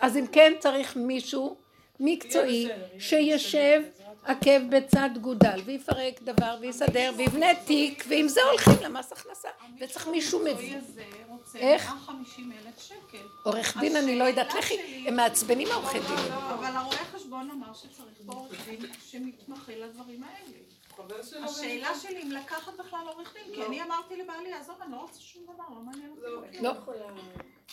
אז 0.00 0.16
אם 0.16 0.26
כן 0.32 0.52
צריך 0.58 0.96
מישהו 0.96 1.56
מקצועי, 2.00 2.68
שישב 2.98 3.82
עקב 4.24 4.60
בצד 4.70 5.10
גודל, 5.20 5.60
ויפרק 5.64 6.22
דבר, 6.22 6.56
ויסדר, 6.60 7.12
ויבנה 7.16 7.46
תיק, 7.66 8.04
ועם 8.08 8.28
זה 8.28 8.40
הולכים 8.42 8.74
למס 8.82 9.12
הכנסה. 9.12 9.48
וצריך 9.80 10.08
מישהו 10.08 10.44
מבין. 10.44 10.78
הזה 10.78 11.04
רוצה 11.28 11.58
איך? 11.58 11.86
150 11.86 12.52
אלף 12.52 12.80
שקל. 12.80 13.26
עורך 13.42 13.76
דין 13.76 13.96
אני 13.96 14.18
לא 14.18 14.24
יודעת, 14.24 14.54
לכי, 14.54 15.04
הם 15.08 15.16
מעצבנים 15.16 15.68
העורכי 15.70 15.98
לא, 15.98 16.04
דין. 16.06 16.16
לא, 16.16 16.54
אבל 16.54 16.76
הרואה 16.76 16.96
חשבון 16.96 17.50
אמר 17.50 17.74
שצריך 17.74 18.18
פה 18.26 18.32
עורך 18.32 18.66
דין 18.68 18.80
שמתמחה 19.10 19.72
לדברים 19.76 20.24
האלה. 20.24 21.44
השאלה 21.44 21.98
שלי 22.02 22.22
אם 22.22 22.30
לקחת 22.30 22.72
בכלל 22.78 23.00
עורך 23.06 23.34
דין, 23.34 23.54
כי 23.54 23.66
אני 23.66 23.82
אמרתי 23.82 24.16
לבעלי, 24.16 24.52
עזוב, 24.52 24.76
אני 24.82 24.92
לא 24.92 24.96
רוצה 24.96 25.20
שום 25.20 25.42
דבר, 25.44 25.64
לא 25.70 25.82
מעניין 25.82 26.10
אותי. 26.10 26.58
לא, 26.60 26.72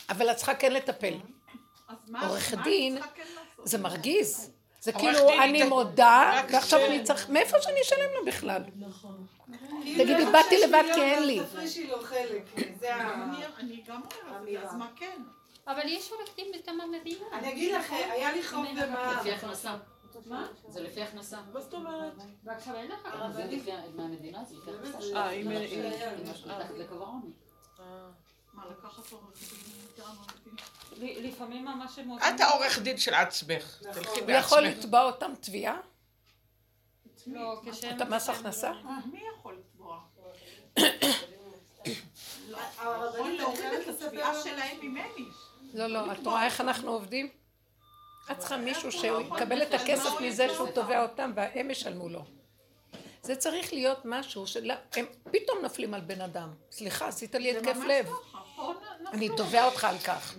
אבל 0.08 0.30
את 0.30 0.36
צריכה 0.36 0.54
כן 0.54 0.72
לטפל. 0.72 1.14
עורך 2.22 2.54
דין, 2.64 3.02
כן? 3.02 3.22
זה 3.64 3.78
מרגיז. 3.78 4.59
זה 4.80 4.92
כאילו, 4.92 5.28
אני 5.42 5.62
מודה, 5.62 6.42
ועכשיו 6.52 6.80
אני 6.86 7.02
צריך, 7.02 7.28
מאיפה 7.30 7.56
שאני 7.62 7.80
אשלם 7.82 8.10
לו 8.18 8.24
בכלל? 8.26 8.62
נכון. 8.76 9.26
תגידי, 9.82 10.24
באתי 10.32 10.56
לבד 10.66 10.82
כי 10.94 11.00
אין 11.02 11.22
לי. 11.26 11.40
תפרישי 11.40 11.86
לו 11.86 12.00
חלק, 12.02 12.42
זה 12.80 12.94
ה... 12.94 13.14
אני- 13.24 13.44
אני 13.58 13.82
גם 13.86 14.00
אומרת. 14.40 14.64
אז 14.64 14.74
מה 14.74 14.88
כן? 14.96 15.22
אבל 15.66 15.82
יש 15.88 16.10
עורך 16.12 16.28
דין 16.36 16.46
בכמה 16.58 16.84
מדינות. 16.86 17.28
אני 17.32 17.52
אגיד 17.52 17.74
לך, 17.74 17.92
היה 17.92 18.32
לי 18.32 18.42
חוב 18.42 18.66
במע"מ. 18.72 19.18
לפי 19.20 19.32
הכנסה. 19.32 19.76
מה? 20.26 20.46
זה 20.68 20.80
לפי 20.82 21.02
הכנסה. 21.02 21.36
מה 21.52 21.60
זאת 21.60 21.74
אומרת? 21.74 22.12
ועכשיו 22.44 22.74
אין 22.76 22.90
לך. 22.90 23.08
זה 23.32 23.44
לפי 23.44 23.70
מהמדינה, 23.94 24.44
זה 24.44 24.54
לפי 24.56 24.70
הכנסה. 24.70 25.16
אה, 25.16 25.30
אם- 25.30 25.48
משהו 26.30 26.48
מתחת 26.50 26.70
לקו 26.78 26.94
העוני. 26.94 27.30
מה, 28.54 28.62
לקחת 28.70 29.12
עורך 29.12 29.34
דין? 30.44 31.24
לפעמים 31.24 31.64
ממש 31.64 31.98
הם 31.98 32.18
את 32.18 32.40
העורך 32.40 32.78
דין 32.78 32.98
של 32.98 33.14
עצמך. 33.14 33.78
נכון. 33.80 33.92
תלכי 34.02 34.20
הוא 34.20 34.30
יכול 34.30 34.60
בעצמך. 34.62 34.78
לתבוע 34.84 35.02
אותם 35.02 35.32
תביעה? 35.40 35.76
את 37.06 37.26
מי? 37.26 37.34
לא, 37.38 37.60
כשהם... 37.72 37.96
את 37.96 38.00
המס 38.00 38.28
הכנסה? 38.28 38.72
מי 39.12 39.20
יכול 39.38 39.58
לתבוע? 39.58 40.00
יכול 42.48 42.60
הרבנית, 42.78 43.26
אני 43.26 43.38
להוריד 43.38 43.60
חייבת 43.60 43.82
את 43.82 43.88
לספר 43.88 44.06
התביעה 44.06 44.32
לך- 44.32 44.44
שלהם 44.44 44.76
ממני. 44.82 45.28
לא, 45.74 45.86
לא, 45.86 46.12
את 46.12 46.26
רואה 46.26 46.44
איך 46.46 46.60
אנחנו 46.60 46.90
עובדים? 46.90 47.28
את 48.30 48.38
צריכה 48.38 48.56
מישהו 48.56 48.92
שיקבל 48.92 49.62
את 49.62 49.74
הכסף 49.74 50.20
מזה 50.20 50.48
שהוא 50.54 50.70
תובע 50.70 51.02
אותם 51.02 51.32
והם 51.36 51.70
ישלמו 51.70 52.08
לו. 52.08 52.24
זה 53.22 53.36
צריך 53.36 53.72
להיות 53.72 53.98
משהו 54.04 54.46
של... 54.46 54.70
הם 54.96 55.06
פתאום 55.32 55.58
נופלים 55.62 55.94
על 55.94 56.00
בן 56.00 56.20
אדם. 56.20 56.48
סליחה, 56.70 57.08
עשית 57.08 57.34
לי 57.34 57.56
התקף 57.56 57.76
לב. 57.88 58.06
פה 58.60 58.72
נ- 59.02 59.06
אני 59.06 59.24
נפלו. 59.24 59.36
תובע 59.36 59.64
אותך 59.64 59.84
על 59.84 59.98
כך. 59.98 60.34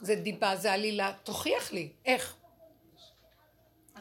זה 0.00 0.14
דיבה, 0.14 0.56
זה 0.56 0.72
עלילה. 0.72 1.12
תוכיח 1.24 1.72
לי. 1.72 1.88
איך? 2.06 2.34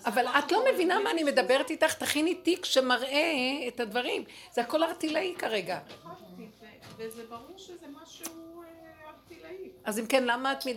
אבל 0.05 0.25
את 0.27 0.51
לא 0.51 0.63
מבינה 0.73 0.99
מה 0.99 1.11
אני 1.11 1.23
מדברת 1.23 1.69
איתך, 1.69 1.93
תכיני 1.93 2.35
תיק 2.35 2.65
שמראה 2.65 3.31
את 3.67 3.79
הדברים. 3.79 4.23
זה 4.53 4.61
הכל 4.61 4.83
ארטילאי 4.83 5.35
כרגע. 5.37 5.79
וזה 6.97 7.23
ברור 7.29 7.57
שזה 7.57 7.85
משהו 8.03 8.25
אה, 8.63 8.67
ערטילאי. 9.09 9.69
אז 9.83 9.99
אם 9.99 10.05
כן, 10.07 10.23
למה 10.23 10.51
את 10.51 10.65
מת... 10.65 10.75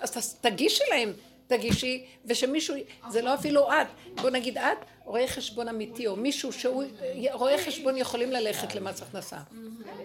אז 0.00 0.38
תגישי 0.40 0.82
להם, 0.90 1.12
תגישי, 1.46 2.06
ושמישהו, 2.24 2.74
זה 3.08 3.22
לא 3.22 3.34
אפילו 3.34 3.72
את, 3.72 3.86
בוא 4.22 4.30
נגיד 4.30 4.58
את, 4.58 4.78
רואה 5.10 5.28
חשבון 5.28 5.68
אמיתי, 5.68 6.06
או 6.06 6.16
מישהו 6.16 6.52
שהוא, 6.52 6.84
רואה 7.32 7.64
חשבון 7.66 7.96
יכולים 7.96 8.30
ללכת 8.32 8.74
למס 8.74 9.02
הכנסה. 9.02 9.36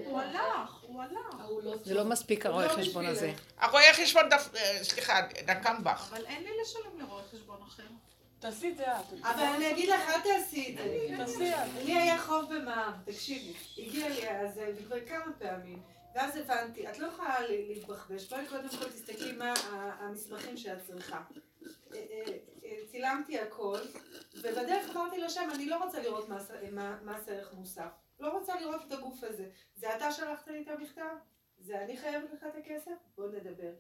הוא 0.05 0.19
הלך, 0.19 0.69
הוא 0.81 1.01
הלך. 1.01 1.35
זה 1.83 1.93
לא 1.93 2.03
מספיק 2.03 2.45
הרואה 2.45 2.69
חשבון 2.69 3.05
הזה. 3.05 3.33
הרואה 3.59 3.93
חשבון, 3.93 4.23
סליחה, 4.81 5.19
נקם 5.47 5.83
בך. 5.83 6.09
אבל 6.11 6.25
אין 6.25 6.43
לי 6.43 6.49
לשלם 6.61 6.99
לרואה 6.99 7.23
חשבון 7.31 7.57
אחר. 7.67 7.83
תעשי 8.45 8.71
את 8.71 8.77
זה 8.77 8.97
את. 8.97 9.13
אבל 9.21 9.43
אני 9.55 9.71
אגיד 9.71 9.89
לך, 9.89 10.09
אל 10.09 10.21
תעשי 10.21 10.71
את 10.71 10.77
זה. 10.77 11.15
תעשי 11.17 11.53
את. 11.53 11.85
לי 11.85 11.95
היה 11.95 12.17
חוב 12.17 12.53
במע"מ, 12.53 12.93
תקשיבי. 13.05 13.53
הגיע 13.77 14.09
לי 14.09 14.29
אז 14.29 14.55
זה 14.55 14.71
כבר 14.85 15.05
כמה 15.05 15.33
פעמים. 15.39 15.81
ואז 16.15 16.35
הבנתי, 16.35 16.89
את 16.89 16.99
לא 16.99 17.07
יכולה 17.07 17.39
להתבחבש, 17.49 18.29
בואי 18.29 18.47
קודם 18.47 18.69
כל 18.69 18.89
תסתכלי 18.89 19.31
מה 19.31 19.53
המסמכים 19.99 20.57
שאת 20.57 20.77
צריכה. 20.87 21.23
אה, 21.93 21.97
אה, 22.11 22.23
אה, 22.65 22.77
צילמתי 22.91 23.39
הכל, 23.39 23.79
ובדרך 24.33 24.95
אמרתי 24.95 25.21
לו 25.21 25.29
שם, 25.29 25.49
אני 25.55 25.65
לא 25.65 25.83
רוצה 25.83 26.01
לראות 26.01 26.29
אה, 26.31 26.95
מס 27.03 27.29
ערך 27.29 27.53
מוסף. 27.53 27.91
לא 28.19 28.37
רוצה 28.37 28.59
לראות 28.59 28.81
את 28.87 28.91
הגוף 28.91 29.23
הזה. 29.23 29.49
זה 29.75 29.95
אתה 29.95 30.11
שלחת 30.11 30.47
לי 30.47 30.61
את 30.61 30.67
המכתב? 30.67 31.15
זה 31.59 31.81
אני 31.81 31.97
חייבת 31.97 32.33
לך 32.33 32.43
את 32.43 32.55
הכסף? 32.55 32.91
בוא 33.17 33.27
נדבר. 33.27 33.71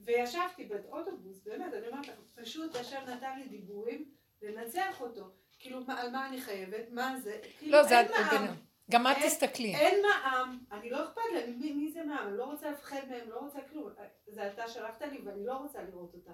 וישבתי 0.00 0.64
באוטובוס, 0.64 1.38
באמת, 1.44 1.74
אני 1.74 1.88
אומרת 1.88 2.08
לך, 2.08 2.14
פשוט 2.34 2.76
השם 2.76 3.00
נתן 3.06 3.38
לי 3.38 3.48
דיבורים 3.48 4.04
לנצח 4.42 5.00
אותו. 5.00 5.24
כאילו, 5.58 5.80
מה, 5.86 6.00
על 6.00 6.10
מה 6.10 6.28
אני 6.28 6.40
חייבת? 6.40 6.90
מה 6.90 7.16
זה? 7.20 7.40
כאילו, 7.58 7.72
לא, 7.72 7.82
זה 7.82 8.00
אין 8.00 8.08
מע"מ. 8.10 8.54
גם 8.90 9.06
את 9.06 9.16
תסתכלי. 9.26 9.74
אין 9.74 10.02
מע"מ, 10.02 10.58
אני 10.72 10.90
לא 10.90 11.04
אכפת 11.04 11.20
לי, 11.34 11.52
מי, 11.52 11.72
מי 11.72 11.92
זה 11.92 12.02
מע"מ? 12.04 12.28
אני 12.28 12.36
לא 12.36 12.44
רוצה 12.44 12.70
לפחד 12.70 13.00
מהם, 13.10 13.30
לא 13.30 13.36
רוצה 13.38 13.58
כלום. 13.70 13.90
זה 14.26 14.52
אתה 14.52 14.68
שלחת 14.68 15.02
לי 15.02 15.18
ואני 15.24 15.46
לא 15.46 15.52
רוצה 15.56 15.82
לראות 15.82 16.14
אותם. 16.14 16.32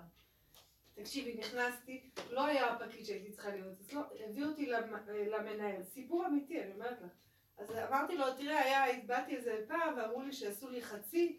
תקשיבי, 0.94 1.34
נכנסתי, 1.34 2.11
לא 2.30 2.44
היה 2.46 2.66
הפקיד 2.66 3.04
שהייתי 3.06 3.32
צריכה 3.32 3.50
לראות 3.56 3.74
אצלו, 3.80 4.00
הביא 4.28 4.44
אותי 4.44 4.66
למ- 4.66 4.94
למנהל. 5.08 5.82
סיפור 5.82 6.26
אמיתי, 6.26 6.62
אני 6.62 6.72
אומרת 6.72 6.98
לך. 7.02 7.11
אז 7.58 7.70
אמרתי 7.88 8.16
לו, 8.16 8.24
תראה, 8.36 8.58
היה, 8.64 8.84
הצבעתי 8.84 9.36
איזה 9.36 9.64
פעם, 9.68 9.94
ואמרו 9.96 10.22
לי 10.22 10.32
שעשו 10.32 10.68
לי 10.70 10.82
חצי, 10.82 11.38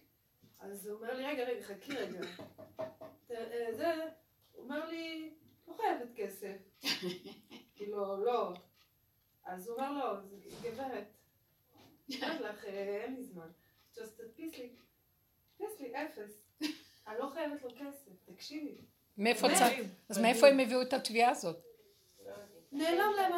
אז 0.62 0.88
הוא 0.88 0.96
אומר 0.96 1.14
לי, 1.14 1.26
רגע, 1.26 1.44
רגע, 1.44 1.64
חכי 1.64 1.94
רגע. 1.98 2.20
אה, 3.32 3.74
זה, 3.74 3.94
הוא 4.54 4.64
אומר 4.64 4.90
לי, 4.90 5.34
לא 5.68 5.74
חייבת 5.74 6.10
כסף. 6.16 6.58
כאילו, 7.76 8.26
לא. 8.26 8.54
אז 9.46 9.68
הוא 9.68 9.78
אומר 9.78 9.92
לו, 9.92 10.22
גברת, 10.62 11.08
אומרת 12.22 12.42
לך, 12.42 12.66
אה, 12.66 13.04
אין 13.04 13.16
לי 13.16 13.24
זמן. 13.24 13.50
just 13.96 14.00
תדפיס 14.18 14.58
לי, 14.58 14.70
תדפיס 15.58 15.80
לי 15.80 15.94
אפס. 15.96 16.42
אני 17.08 17.20
לא 17.20 17.30
חייבת 17.34 17.64
לו 17.64 17.70
כסף, 17.70 18.12
תקשיבי. 18.26 18.78
מאיפה 19.18 19.48
צריך? 19.60 19.88
אז 20.10 20.18
מאיפה 20.18 20.48
הם 20.48 20.60
הביאו 20.60 20.82
את 20.82 20.94
התביעה 20.94 21.32
הזאת? 21.32 21.58
נעלם 22.72 23.12
להם. 23.18 23.32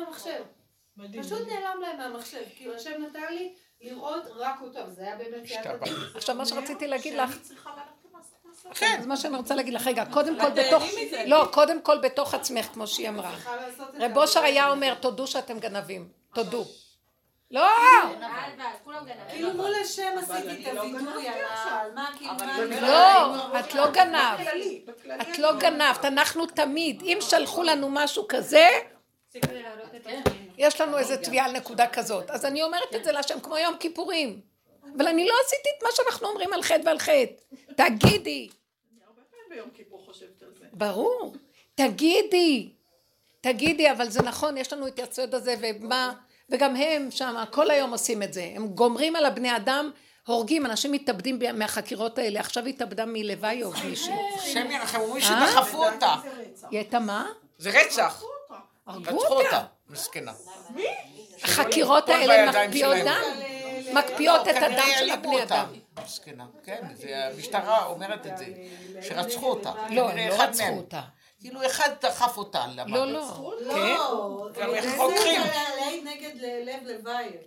מדהים. 0.97 1.23
פשוט 1.23 1.47
נעלם 1.47 1.81
להם 1.81 1.97
מהמחשב. 1.97 2.43
כאילו 2.55 2.75
השם 2.75 3.01
נתן 3.01 3.33
לי 3.33 3.55
לראות 3.83 4.23
רק 4.35 4.61
אותו, 4.61 4.79
וזה 4.87 5.01
היה 5.01 5.15
באמת 5.15 5.49
עכשיו, 6.15 6.35
מה 6.35 6.45
שרציתי 6.45 6.87
להגיד 6.87 7.13
לך. 7.13 7.37
כן, 8.75 8.97
אז 8.99 9.05
מה 9.05 9.17
שאני 9.17 9.37
רוצה 9.37 9.55
להגיד 9.55 9.73
לך, 9.73 9.87
רגע, 9.87 10.03
קודם 10.05 10.39
כל 10.39 10.49
בתוך, 10.49 10.83
לא, 11.25 11.47
קודם 11.51 11.81
כל 11.81 11.97
בתוך 11.97 12.33
עצמך, 12.33 12.65
כמו 12.65 12.87
שהיא 12.87 13.09
אמרה. 13.09 13.35
זה. 13.37 14.05
רב 14.05 14.17
אושר 14.17 14.39
היה 14.39 14.69
אומר, 14.69 14.93
תודו 14.93 15.27
שאתם 15.27 15.59
גנבים, 15.59 16.09
תודו. 16.33 16.65
לא, 17.51 17.67
כאילו 19.29 19.53
מול 19.53 19.73
השם 19.81 20.11
עשיתי 20.17 20.71
את 20.71 20.77
הווידוי 20.77 21.27
על 21.27 21.93
מה, 21.95 22.09
כאילו 22.17 22.33
מה... 22.33 22.81
לא, 22.81 23.59
את 23.59 23.73
לא 23.73 23.91
גנבת. 23.91 24.39
בכללי. 24.39 24.85
את 25.21 25.39
לא 25.39 25.59
גנבת, 25.59 26.05
אנחנו 26.05 26.45
תמיד, 26.45 27.01
אם 27.01 27.17
שלחו 27.21 27.63
לנו 27.63 27.89
משהו 27.89 28.25
כזה, 28.29 28.67
יש 30.63 30.81
לנו 30.81 30.97
איזה 30.97 31.17
תביעה 31.17 31.45
על 31.45 31.51
נקודה 31.51 31.87
כזאת. 31.87 32.29
אז 32.29 32.45
אני 32.45 32.63
אומרת 32.63 32.95
את 32.95 33.03
זה 33.03 33.11
להשם 33.11 33.39
כמו 33.39 33.57
יום 33.57 33.77
כיפורים. 33.79 34.41
אבל 34.97 35.07
אני 35.07 35.27
לא 35.27 35.33
עשיתי 35.45 35.69
את 35.77 35.83
מה 35.83 35.89
שאנחנו 35.91 36.27
אומרים 36.27 36.53
על 36.53 36.61
חטא 36.61 36.81
ועל 36.85 36.99
חטא. 36.99 37.33
תגידי. 37.75 38.49
ברור. 40.73 41.35
תגידי. 41.75 42.69
תגידי, 43.41 43.91
אבל 43.91 44.09
זה 44.09 44.21
נכון, 44.21 44.57
יש 44.57 44.73
לנו 44.73 44.87
את 44.87 44.99
הצד 44.99 45.33
הזה, 45.33 45.55
ומה, 45.61 46.13
וגם 46.49 46.75
הם 46.75 47.11
שם, 47.11 47.43
כל 47.51 47.71
היום 47.71 47.91
עושים 47.91 48.23
את 48.23 48.33
זה. 48.33 48.51
הם 48.55 48.67
גומרים 48.67 49.15
על 49.15 49.25
הבני 49.25 49.55
אדם, 49.55 49.91
הורגים, 50.27 50.65
אנשים 50.65 50.91
מתאבדים 50.91 51.39
מהחקירות 51.53 52.17
האלה. 52.17 52.39
עכשיו 52.39 52.65
התאבדה 52.65 53.05
מלוואי 53.07 53.63
או 53.63 53.71
מישהי. 53.85 54.13
השם 54.35 54.71
ירחם, 54.71 54.99
אומרים 54.99 55.23
אה? 55.23 55.47
שדחפו 55.51 55.85
אותה. 55.85 56.15
היא 56.69 56.79
הייתה 56.79 56.99
מה? 56.99 57.27
זה 57.57 57.69
רצח. 57.69 58.23
הרגו 58.87 59.17
רצחו 59.19 59.33
אותה. 59.33 59.63
מסכנה. 59.89 60.31
החקירות 61.43 62.03
הכל 62.03 62.31
האלה 62.31 62.67
מקפיאות. 62.67 62.95
דם. 63.05 63.21
מקפיאות 63.93 64.47
את 64.47 64.55
כנראה 64.55 64.65
הדם 64.65 64.91
של 64.99 65.11
הבני. 65.11 65.43
אדם. 65.43 65.65
מסכנה, 66.03 66.45
כן, 66.63 66.81
המשטרה 67.33 67.85
אומרת 67.85 68.27
את 68.27 68.37
זה, 68.37 68.45
שרצחו 69.01 69.49
אותה. 69.49 69.71
לא, 69.89 70.13
לא 70.13 70.43
רצחו. 70.43 70.69
אותה. 70.69 71.01
כאילו 71.39 71.65
אחד 71.65 71.89
דחף 72.01 72.37
אותה 72.37 72.65
למוות. 72.75 73.09
לא, 73.09 73.11
לא. 73.11 73.85
לא, 73.87 74.47
גם 74.61 74.69
איך 74.73 74.85
זה 74.85 74.97
חוקרים. 74.97 75.41
להעיד 75.77 76.07
נגד 76.07 76.33
לב 76.41 76.83
לוייר. 76.83 77.41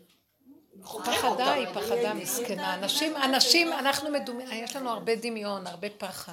פחדה 0.83 1.53
היא 1.53 1.67
פחדה 1.75 2.15
מסכנה. 2.15 2.75
אנשים, 2.75 3.17
אנשים, 3.17 3.73
אנחנו 3.73 4.11
מדומים, 4.11 4.49
יש 4.53 4.77
לנו 4.77 4.91
הרבה 4.91 5.15
דמיון, 5.17 5.67
הרבה 5.67 5.89
פחד. 5.99 6.33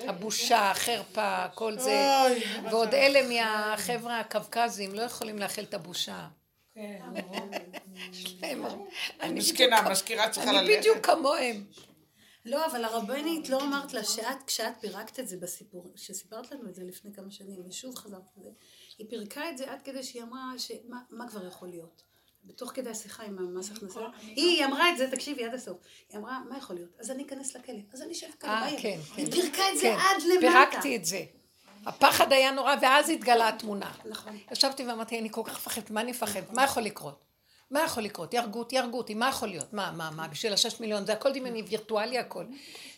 הבושה, 0.00 0.70
החרפה, 0.70 1.48
כל 1.54 1.78
זה. 1.78 2.08
ועוד 2.70 2.94
אלה 2.94 3.28
מהחבר'ה 3.28 4.20
הקווקזים 4.20 4.94
לא 4.94 5.02
יכולים 5.02 5.38
לאכול 5.38 5.64
את 5.64 5.74
הבושה. 5.74 6.28
אני 9.20 9.32
מסכנה, 9.32 9.76
בדיוק- 9.76 9.86
המזכירה 9.86 10.30
צריכה 10.30 10.50
אני 10.50 10.58
ללכת. 10.58 10.78
בדיוק 10.78 11.06
כמוהם. 11.06 11.64
לא, 12.44 12.66
אבל 12.66 12.84
הרבנית 12.84 13.48
לא 13.48 13.62
אמרת 13.62 13.92
לה 13.92 14.04
שאת, 14.04 14.42
כשאת 14.46 14.72
פירקת 14.80 15.20
את 15.20 15.28
זה 15.28 15.36
בסיפור, 15.36 15.92
שסיפרת 15.96 16.52
לנו 16.52 16.68
את 16.68 16.74
זה 16.74 16.82
לפני 16.84 17.12
כמה 17.14 17.30
שנים, 17.30 17.62
ושוב 17.68 17.94
חזרת 17.96 18.20
לזה, 18.36 18.48
היא 18.98 19.06
פירקה 19.10 19.50
את 19.50 19.58
זה 19.58 19.72
עד 19.72 19.78
כדי 19.84 20.02
שהיא 20.02 20.22
אמרה 20.22 20.44
שמה 20.58 20.98
מה 21.10 21.28
כבר 21.28 21.46
יכול 21.46 21.68
להיות. 21.68 22.02
בתוך 22.44 22.70
כדי 22.74 22.90
השיחה 22.90 23.22
עם 23.22 23.38
המס 23.38 23.70
הכנסה, 23.70 24.00
היא 24.20 24.64
אמרה 24.64 24.90
את 24.90 24.98
זה, 24.98 25.10
תקשיבי 25.10 25.44
עד 25.44 25.54
הסוף, 25.54 25.76
היא 26.08 26.18
אמרה, 26.18 26.38
מה 26.48 26.58
יכול 26.58 26.76
להיות? 26.76 26.90
אז 26.98 27.10
אני 27.10 27.26
אכנס 27.26 27.56
לכלא, 27.56 27.78
אז 27.92 28.02
אני 28.02 28.12
אשב 28.12 28.26
כאן 28.40 28.50
אה, 28.50 28.60
בעיר. 28.60 28.80
כן, 28.80 28.98
כן. 29.16 29.22
היא 29.22 29.32
פירקה 29.32 29.62
את 29.72 29.78
זה 29.78 29.82
כן, 29.82 29.96
עד 29.98 30.22
למטה. 30.22 30.40
פירקתי 30.40 30.96
את 30.96 31.04
זה. 31.04 31.24
הפחד 31.86 32.32
היה 32.32 32.50
נורא, 32.50 32.74
ואז 32.82 33.08
התגלה 33.10 33.48
התמונה. 33.48 33.92
נכון. 34.04 34.38
ישבתי 34.52 34.86
ואמרתי, 34.86 35.18
אני 35.18 35.28
כל 35.30 35.42
כך 35.44 35.56
מפחדת, 35.56 35.90
מה 35.90 36.00
אני 36.00 36.10
מפחדת? 36.10 36.52
מה 36.52 36.64
יכול 36.64 36.82
לקרות? 36.82 37.24
מה 37.70 37.82
יכול 37.82 38.02
לקרות? 38.02 38.34
יהרגו 38.34 38.58
אותי, 38.58 38.76
יהרגו 38.76 38.98
אותי, 38.98 39.14
מה 39.14 39.28
יכול 39.28 39.48
להיות? 39.48 39.72
מה, 39.72 39.92
מה, 39.92 40.10
מה, 40.10 40.28
בשביל 40.28 40.52
השש 40.52 40.80
מיליון, 40.80 41.06
זה 41.06 41.12
הכל 41.12 41.32
דמיוני, 41.32 41.62
וירטואלי 41.62 42.18
הכל. 42.18 42.44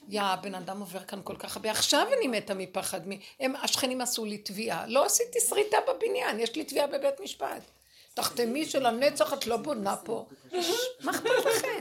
יא, 0.09 0.23
הבן 0.23 0.55
אדם 0.55 0.81
עובר 0.81 1.05
כאן 1.05 1.21
כל 1.25 1.37
כך 1.37 1.57
הרבה, 1.57 1.71
עכשיו 1.71 2.07
אני 2.19 2.29
מתה 2.29 2.55
מפחד, 2.55 3.01
הם, 3.41 3.57
השכנים 3.57 4.01
עשו 4.01 4.25
לי 4.25 4.39
תביעה, 4.39 4.87
לא 4.87 5.05
עשיתי 5.05 5.39
שריטה 5.49 5.77
בבניין, 5.89 6.41
יש 6.41 6.57
לי 6.57 6.65
תביעה 6.65 6.87
בבית 6.87 7.21
משפט. 7.23 7.63
תחתמי 8.17 8.67
של 8.67 8.87
הנצח, 8.87 9.33
את 9.33 9.47
לא 9.47 9.57
בונה 9.57 9.97
פה. 9.97 10.27
מה 11.01 11.11
אכפת 11.11 11.31
לכם? 11.45 11.81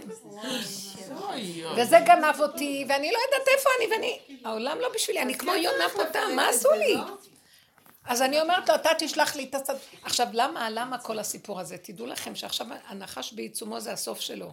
וזה 1.78 1.98
גנב 2.06 2.42
אותי, 2.42 2.86
ואני 2.90 3.12
לא 3.12 3.18
יודעת 3.26 3.48
איפה 3.48 3.70
אני, 3.78 3.92
ואני... 3.92 4.20
העולם 4.46 4.78
לא 4.80 4.90
בשבילי, 4.94 5.22
אני 5.22 5.38
כמו 5.38 5.54
יונה 5.54 5.90
פותה, 5.94 6.20
מה 6.36 6.50
עשו 6.50 6.72
לי? 6.72 6.96
אז 8.06 8.22
אני 8.22 8.42
אומרת 8.42 8.70
לו, 8.70 8.76
אתה 8.76 8.90
תשלח 9.00 9.36
לי 9.36 9.44
את 9.44 9.56
הצד... 9.56 9.76
עכשיו, 10.04 10.28
למה, 10.34 10.70
למה 10.70 10.98
כל 10.98 11.20
הסיפור 11.20 11.60
הזה? 11.60 11.78
תדעו 11.78 12.06
לכם 12.06 12.36
שעכשיו 12.36 12.68
הנחש 12.88 13.34
בעיצומו 13.34 13.80
זה 13.80 13.92
הסוף 13.92 14.20
שלו. 14.20 14.52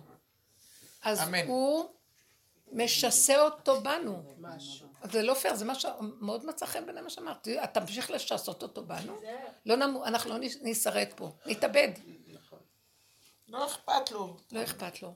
אז. 1.03 1.21
הוא 1.47 1.85
משסה 2.73 3.43
אותו 3.43 3.81
בנו. 3.81 4.23
אז 4.55 4.83
זה 5.11 5.23
לא 5.23 5.35
פייר, 5.35 5.55
זה 5.55 5.65
מה 5.65 5.75
שמאוד 5.75 6.47
מצא 6.47 6.67
חן 6.67 6.85
בעיניי 6.87 7.03
מה 7.03 7.11
שאמרת. 7.11 7.49
אתה 7.49 7.81
תמשיך 7.81 8.11
לשסות 8.11 8.63
אותו 8.63 8.85
בנו? 8.85 9.21
לא 9.67 9.77
נמו, 9.77 10.05
אנחנו 10.05 10.31
לא 10.31 10.37
נשרד 10.63 11.09
פה, 11.17 11.33
נתאבד. 11.47 11.89
לא 13.49 13.67
אכפת 13.67 14.11
לו. 14.11 14.37
לא 14.53 14.63
אכפת 14.63 15.03
לו. 15.03 15.15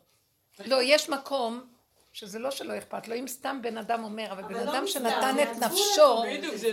לא, 0.58 0.82
יש 0.82 1.08
מקום 1.08 1.66
שזה 2.12 2.38
לא 2.38 2.50
שלא 2.50 2.78
אכפת 2.78 3.08
לו, 3.08 3.14
אם 3.14 3.28
סתם 3.28 3.58
בן 3.62 3.78
אדם 3.78 4.04
אומר, 4.04 4.32
אבל 4.32 4.42
בן 4.42 4.54
לא 4.54 4.72
אדם 4.72 4.86
שנתן 4.86 5.36
את 5.42 5.56
נפשו, 5.56 6.22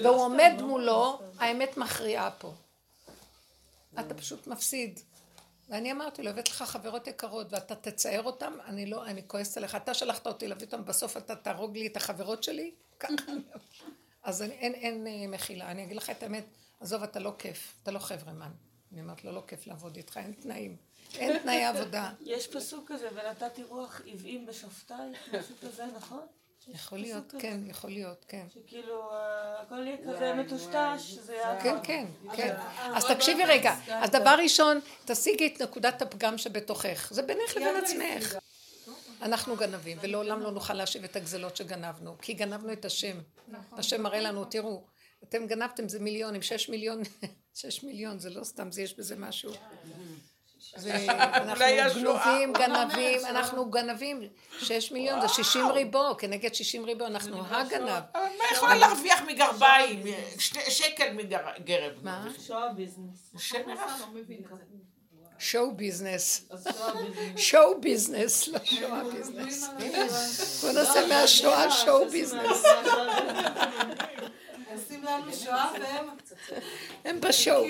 לא 0.02 0.10
והוא 0.10 0.22
עומד 0.22 0.54
לא? 0.58 0.66
מולו, 0.66 1.20
האמת 1.40 1.78
מכריעה 1.78 2.32
פה. 2.32 2.54
אתה 4.00 4.14
פשוט 4.14 4.48
מפסיד. 4.48 5.00
ואני 5.70 5.92
אמרתי 5.92 6.24
לו, 6.24 6.30
הבאת 6.30 6.50
לך 6.50 6.64
חברות 6.64 7.08
יקרות, 7.08 7.48
ואתה 7.50 7.76
תצייר 7.76 8.24
אותן, 8.24 8.54
אני 8.66 8.86
לא, 8.86 9.06
אני 9.06 9.28
כועסת 9.28 9.58
עליך. 9.58 9.76
אתה 9.76 9.94
שלחת 9.94 10.28
אותי 10.28 10.48
להביא 10.48 10.66
אותן, 10.66 10.86
בסוף 10.86 11.18
אתה 11.18 11.36
תהרוג 11.36 11.78
לי 11.78 11.88
את 11.88 11.98
החברות 11.98 12.44
שלי? 12.44 12.72
ככה. 13.00 13.14
אז 14.24 14.42
אני- 14.42 14.54
אין, 14.54 14.74
אין 14.74 15.08
אה, 15.08 15.28
מחילה. 15.28 15.72
אני 15.72 15.84
אגיד 15.84 15.98
לך 15.98 16.10
את 16.10 16.24
האמת, 16.24 16.46
עזוב, 16.80 17.04
אתה 17.04 17.20
לא 17.20 17.34
כיף, 17.38 17.74
אתה 17.84 17.92
לא 17.92 18.00
חברמן. 18.00 18.52
אני 18.92 19.02
אומרת 19.02 19.24
לו, 19.24 19.32
לא 19.32 19.44
כיף 19.48 19.68
לעבוד 19.68 19.96
איתך, 19.96 20.18
אין 20.18 20.32
תנאים. 20.34 20.76
אין 21.16 21.40
תנאי 21.40 21.64
עבודה. 21.66 22.12
יש 22.22 22.48
פסוק 22.48 22.92
כזה, 22.92 23.08
ונתתי 23.14 23.64
רוח 23.64 24.02
עוועים 24.12 24.46
בשופטייך, 24.46 25.34
משהו 25.34 25.56
כזה, 25.62 25.86
נכון? 25.98 26.22
יכול 26.68 26.98
להיות, 26.98 27.34
כן, 27.40 27.60
יכול 27.68 27.90
להיות, 27.90 28.26
כן. 28.28 28.46
שכאילו, 28.54 29.12
אה, 29.12 29.62
הכל 29.62 29.88
יהיה 29.88 29.98
כזה 30.08 30.34
מטושטש, 30.34 31.02
זה 31.12 31.34
יהיה... 31.34 31.62
כן, 31.64 31.76
כן, 31.84 32.06
כן. 32.36 32.56
אז 32.96 33.06
תקשיבי 33.06 33.44
רגע, 33.46 33.76
אז 33.90 34.10
דבר 34.10 34.36
ראשון, 34.44 34.80
תשיגי 35.06 35.48
את 35.56 35.62
נקודת 35.62 36.02
הפגם 36.02 36.38
שבתוכך. 36.38 37.08
זה 37.14 37.22
בינך 37.22 37.56
לבין 37.56 37.76
עצמך. 37.84 38.38
אנחנו 39.24 39.56
גנבים, 39.56 39.98
ולעולם 40.02 40.40
לא 40.40 40.52
נוכל 40.52 40.74
להשיב 40.74 41.04
את 41.04 41.16
הגזלות 41.16 41.56
שגנבנו, 41.58 42.16
כי 42.22 42.34
גנבנו 42.34 42.74
את 42.74 42.86
השם. 42.86 43.18
השם 43.72 44.02
מראה 44.02 44.22
לנו, 44.22 44.46
תראו, 44.46 44.84
אתם 45.24 45.48
גנבתם, 45.48 45.90
זה 45.90 46.00
מיליונים, 46.00 46.42
שש 46.42 46.70
מיליון, 46.70 47.02
שש 47.62 47.84
מיליון, 47.84 48.20
זה 48.20 48.30
לא 48.30 48.44
סתם, 48.44 48.72
זה 48.72 48.82
יש 48.82 48.98
בזה 48.98 49.16
משהו. 49.16 49.52
ואנחנו. 50.82 52.02
גנובים, 52.02 52.54
גנבים, 52.54 53.26
אנחנו 53.26 53.70
גנבים, 53.70 54.22
שש 54.60 54.92
מיליון 54.92 55.22
זה 55.22 55.28
שישים 55.28 55.72
ריבו, 55.72 56.18
כנגד 56.18 56.54
שישים 56.54 56.86
ריבו 56.86 57.06
אנחנו 57.06 57.46
הגנב. 57.46 58.04
אבל 58.14 58.22
מה 58.40 58.46
יכולה 58.52 58.76
להרוויח 58.76 59.22
מגרביים? 59.22 60.04
שקל 60.70 61.14
מגרב. 61.14 61.94
מה? 62.02 62.28
שואה 62.48 62.74
business. 62.74 63.32
Show 65.44 65.76
business. 65.76 66.50
Show 67.38 67.82
business, 67.82 68.48
לא 68.48 68.60
שואה 68.64 69.04
business. 69.04 69.70
בוא 70.64 70.72
נעשה 70.72 71.08
מהשואה 71.08 71.72
שואו 71.72 72.10
ביזנס. 72.10 72.64
עושים 74.74 75.04
לנו 75.04 75.34
שואה 75.34 75.72
והם... 75.82 76.06
הם 77.06 77.22
בשואו. 77.22 77.66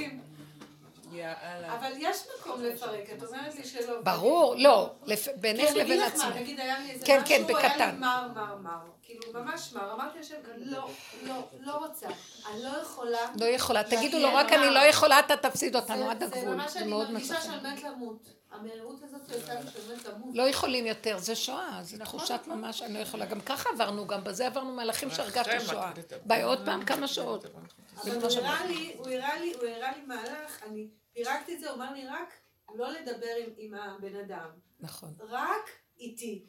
אבל 1.67 1.91
יש 1.97 2.17
מקום 2.39 2.63
לפרק, 2.63 3.09
את 3.17 3.23
אומרת 3.23 3.55
לי 3.55 3.63
שלא. 3.63 4.01
ברור, 4.01 4.55
לא, 4.57 4.91
בינך 5.35 5.69
אגיד 5.69 5.77
לבין 5.77 6.01
עצמך. 6.01 6.35
נגיד 6.35 6.59
היה 6.59 6.79
לי 6.79 6.91
איזה 6.91 7.05
כן, 7.05 7.21
משהו, 7.21 7.27
כן, 7.27 7.43
היה 7.47 7.47
לי 7.47 7.69
בקטן. 7.69 7.95
מר, 7.99 8.27
מר, 8.35 8.55
מר. 8.55 8.92
כאילו, 9.21 9.43
ממש 9.43 9.73
מר. 9.73 9.93
אמרתי 9.93 10.19
לשם, 10.19 10.35
לא, 10.57 10.89
לא, 11.23 11.47
לא 11.59 11.75
רוצה. 11.75 12.07
אני 12.51 12.63
לא 12.63 12.69
יכולה. 12.81 13.31
לא 13.39 13.45
יכולה, 13.45 13.83
תגידו 13.83 14.19
לו 14.19 14.33
רק 14.33 14.51
אני. 14.51 14.73
לא 14.73 14.79
יכולה, 14.79 15.19
אתה 15.19 15.37
תפסיד 15.37 15.75
אותנו 15.75 16.09
עד 16.09 16.19
זה 16.19 16.25
הגבול. 16.25 16.55
ממש 16.55 16.71
זה 16.71 16.79
אני 16.79 16.87
מאוד 16.87 17.11
מרגישה. 17.11 17.41
שאני 17.41 17.73
מת 17.73 17.83
למות. 17.83 18.29
המהירות 18.51 19.03
הזאת 19.03 19.21
עושה 19.21 19.53
לי 19.53 19.67
שאני 19.73 19.95
מת 19.95 20.05
למות. 20.05 20.35
לא 20.35 20.43
יכולים 20.43 20.85
יותר, 20.85 21.17
זה 21.17 21.35
שואה, 21.35 21.79
זו 21.81 21.97
תחושת 21.97 22.39
ממש, 22.47 22.81
אני 22.81 22.93
לא 22.93 22.99
יכולה. 22.99 23.25
גם 23.25 23.41
ככה 23.41 23.69
עברנו, 23.69 24.07
גם 24.07 24.23
בזה 24.23 24.47
עברנו 24.47 24.71
מהלכים 24.71 25.11
שהרגשת 25.11 25.61
שואה. 25.65 25.91
ביי 26.25 26.43
עוד 26.43 26.59
פעם 26.65 26.85
כמה 26.85 27.07
שעות. 27.07 27.45
אבל 27.45 28.11
הוא 28.15 28.31
הראה 28.31 28.65
לי, 28.65 28.93
הוא 28.97 29.07
הראה 29.07 29.39
לי, 29.39 29.53
הוא 29.53 29.67
הראה 29.67 29.91
לי 29.97 30.01
מהלך, 30.05 30.63
אני 30.63 30.87
פירקתי 31.13 31.55
את 31.55 31.59
זה, 31.59 31.69
הוא 31.69 31.75
אמר 31.75 31.93
לי 31.93 32.07
רק 32.07 32.33
לא 32.75 32.91
לדבר 32.91 33.35
עם 33.57 33.73
הבן 33.73 34.15
אדם. 34.15 34.49
נכון. 34.79 35.13
רק 35.29 35.69
איתי. 35.99 36.45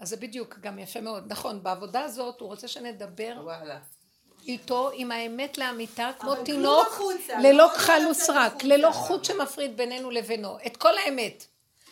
אז 0.00 0.08
זה 0.08 0.16
בדיוק, 0.16 0.58
גם 0.58 0.78
יפה 0.78 1.00
מאוד. 1.00 1.32
נכון, 1.32 1.62
בעבודה 1.62 2.00
הזאת 2.00 2.40
הוא 2.40 2.48
רוצה 2.48 2.68
שנדבר 2.68 3.40
וואלה. 3.42 3.78
איתו 4.46 4.90
עם 4.94 5.12
האמת 5.12 5.58
לאמיתה, 5.58 6.10
כמו 6.18 6.34
תינוק, 6.44 6.86
החוצה, 6.86 7.38
ללא 7.38 7.52
לא 7.52 7.68
כחל 7.74 8.02
וסרק. 8.10 8.64
ללא 8.64 8.90
חוט 8.90 9.24
שמפריד 9.24 9.76
בינינו 9.76 10.10
לבינו. 10.10 10.58
את 10.66 10.76
כל 10.76 10.98
האמת. 10.98 11.46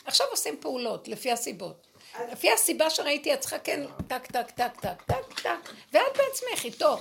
עכשיו 0.04 0.26
עושים 0.30 0.56
פעולות, 0.60 1.08
לפי 1.08 1.32
הסיבות. 1.32 1.86
לפי 2.32 2.52
הסיבה 2.52 2.90
שראיתי, 2.90 3.34
את 3.34 3.40
צריכה 3.40 3.58
כן, 3.58 3.86
טק, 4.06 4.26
טק, 4.26 4.50
טק, 4.50 4.80
טק, 4.80 5.02
טק, 5.02 5.40
טק, 5.42 5.72
ואת 5.92 6.16
בעצמך 6.16 6.64
איתו. 6.64 6.98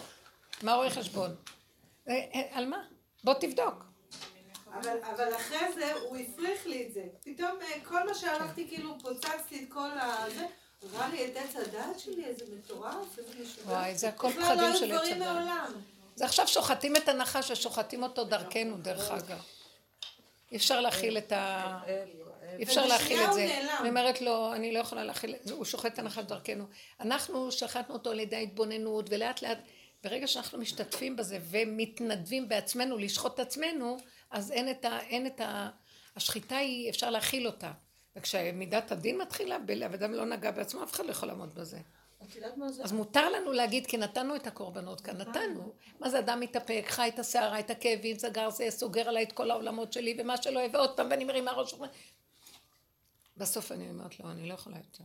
מה 0.61 0.73
רואה 0.73 0.89
חשבון? 0.89 1.35
אה, 2.09 2.13
אה, 2.13 2.41
על 2.51 2.65
מה? 2.65 2.83
בוא 3.23 3.33
תבדוק. 3.33 3.83
אבל, 4.73 4.97
אבל 5.15 5.35
אחרי 5.35 5.73
זה 5.73 5.93
הוא 5.93 6.17
הפריך 6.17 6.67
לי 6.67 6.87
את 6.87 6.93
זה. 6.93 7.03
פתאום 7.23 7.57
אה, 7.61 7.85
כל 7.85 8.07
מה 8.07 8.13
שהלכתי, 8.13 8.67
כאילו 8.67 8.99
פוצצתי 9.01 9.63
את 9.63 9.73
כל 9.73 9.89
ה... 9.99 10.25
זה, 10.81 10.97
ראה 10.97 11.09
לי 11.09 11.25
את 11.25 11.37
עץ 11.37 11.55
הדעת 11.55 11.99
שלי, 11.99 12.25
איזה 12.25 12.45
מטורף, 12.57 13.17
איזה 13.17 13.33
משוגע. 13.43 13.71
וואי, 13.71 13.95
זה 13.95 14.09
הכל 14.09 14.29
פחדים 14.31 14.57
לא 14.57 14.75
של 14.77 14.91
עץ 14.91 15.07
הדעת. 15.11 15.69
זה 16.15 16.25
עכשיו 16.25 16.47
שוחטים 16.47 16.95
את 16.95 17.07
הנחש 17.07 17.51
ושוחטים 17.51 18.03
אותו 18.03 18.23
דרכנו, 18.23 18.77
דרך 18.77 19.11
אגב. 19.11 19.41
אי 20.51 20.57
אפשר 20.57 20.81
להכיל 20.81 21.17
את 21.17 21.31
ה... 21.31 21.79
אי 22.57 22.63
אפשר 22.63 22.85
להכיל 22.85 23.19
את 23.19 23.33
זה. 23.33 23.59
אני 23.79 23.89
אומרת 23.89 24.21
לו, 24.21 24.53
אני 24.53 24.73
לא 24.73 24.79
יכולה 24.79 25.03
להכיל 25.03 25.35
את 25.35 25.47
זה, 25.47 25.53
הוא 25.53 25.65
שוחט 25.65 25.93
את 25.93 25.99
הנחש 25.99 26.23
דרכנו. 26.23 26.65
אנחנו 26.99 27.51
שחטנו 27.51 27.95
אותו 27.95 28.11
על 28.11 28.19
ידי 28.19 28.35
ההתבוננות, 28.35 29.05
ולאט 29.09 29.41
לאט, 29.41 29.57
ברגע 30.03 30.27
שאנחנו 30.27 30.57
משתתפים 30.57 31.15
בזה 31.15 31.39
ומתנדבים 31.49 32.49
בעצמנו 32.49 32.97
לשחוט 32.97 33.33
את 33.33 33.39
עצמנו, 33.39 33.97
אז 34.31 34.51
אין 34.51 34.71
את 34.71 34.85
ה... 34.85 34.99
אין 34.99 35.27
את 35.27 35.41
ה... 35.41 35.69
השחיטה 36.15 36.57
היא, 36.57 36.89
אפשר 36.89 37.09
להכיל 37.09 37.47
אותה. 37.47 37.71
וכשמידת 38.17 38.91
הדין 38.91 39.21
מתחילה, 39.21 39.57
אדם 39.95 40.13
לא 40.13 40.25
נגע 40.25 40.51
בעצמו, 40.51 40.83
אף 40.83 40.93
אחד 40.93 41.05
לא 41.05 41.11
יכול 41.11 41.27
לעמוד 41.27 41.55
בזה. 41.55 41.79
אז 42.83 42.91
מותר 42.91 43.29
לנו 43.29 43.51
להגיד, 43.51 43.87
כי 43.87 43.97
נתנו 43.97 44.35
את 44.35 44.47
הקורבנות 44.47 45.01
כאן, 45.01 45.17
נתנו. 45.17 45.73
מה 45.99 46.09
זה 46.09 46.19
אדם 46.19 46.39
מתאפק, 46.39 46.83
חי 46.87 47.09
את 47.13 47.19
הסערה, 47.19 47.59
את 47.59 47.69
הכאבים, 47.69 48.17
סגר 48.19 48.49
זה, 48.49 48.67
סוגר 48.69 49.09
עליי 49.09 49.23
את 49.23 49.31
כל 49.31 49.51
העולמות 49.51 49.93
שלי, 49.93 50.17
ומה 50.19 50.37
שלא 50.37 50.59
יהיה, 50.59 50.69
ועוד 50.73 50.97
פעם, 50.97 51.07
ואני 51.11 51.25
מרימה 51.25 51.51
ראש. 51.51 51.75
בסוף 53.37 53.71
אני 53.71 53.89
אומרת 53.89 54.19
לו, 54.19 54.31
אני 54.31 54.49
לא 54.49 54.53
יכולה 54.53 54.77
יותר. 54.77 55.03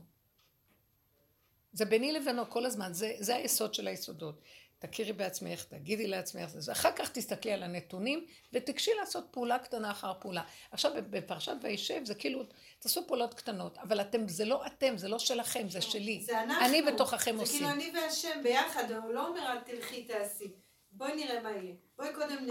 זה 1.73 1.85
ביני 1.85 2.13
לבינו 2.13 2.51
כל 2.51 2.67
הזמן, 2.67 2.93
זה, 2.93 3.15
זה 3.19 3.37
היסוד 3.37 3.75
של 3.75 3.89
היסודות. 3.89 4.41
תכירי 4.87 5.13
בעצמך, 5.13 5.65
תגידי 5.65 6.07
לעצמך, 6.07 6.49
זה. 6.49 6.73
אחר 6.73 6.93
כך 6.97 7.11
תסתכלי 7.13 7.53
על 7.53 7.63
הנתונים 7.63 8.27
ותגשי 8.53 8.91
לעשות 9.01 9.25
פעולה 9.31 9.59
קטנה 9.59 9.91
אחר 9.91 10.13
פעולה. 10.21 10.43
עכשיו 10.71 10.93
בפרשת 11.11 11.57
וישב 11.63 12.05
זה 12.05 12.15
כאילו, 12.15 12.43
תעשו 12.79 13.07
פעולות 13.07 13.35
קטנות, 13.35 13.79
אבל 13.79 14.01
אתם, 14.01 14.29
זה 14.29 14.45
לא 14.45 14.67
אתם, 14.67 14.97
זה 14.97 15.09
לא 15.09 15.19
שלכם, 15.19 15.69
זה 15.69 15.81
שלי. 15.81 16.23
זה 16.23 16.43
אנחנו. 16.43 16.67
אני 16.67 16.83
בתוככם 16.83 17.37
זה 17.37 17.43
עושים. 17.43 17.59
כאילו 17.59 17.71
אני 17.71 17.93
והשם 17.95 18.43
ביחד, 18.43 18.91
הוא 18.91 19.13
לא 19.13 19.29
אומר 19.29 19.41
אל 19.53 19.61
תלכי 19.61 20.05
תעשי. 20.05 20.53
בואי 20.93 21.17
נראה 21.17 21.43
מה 21.43 21.51
יהיה. 21.51 21.75
בואי 21.97 22.15
קודם 22.15 22.49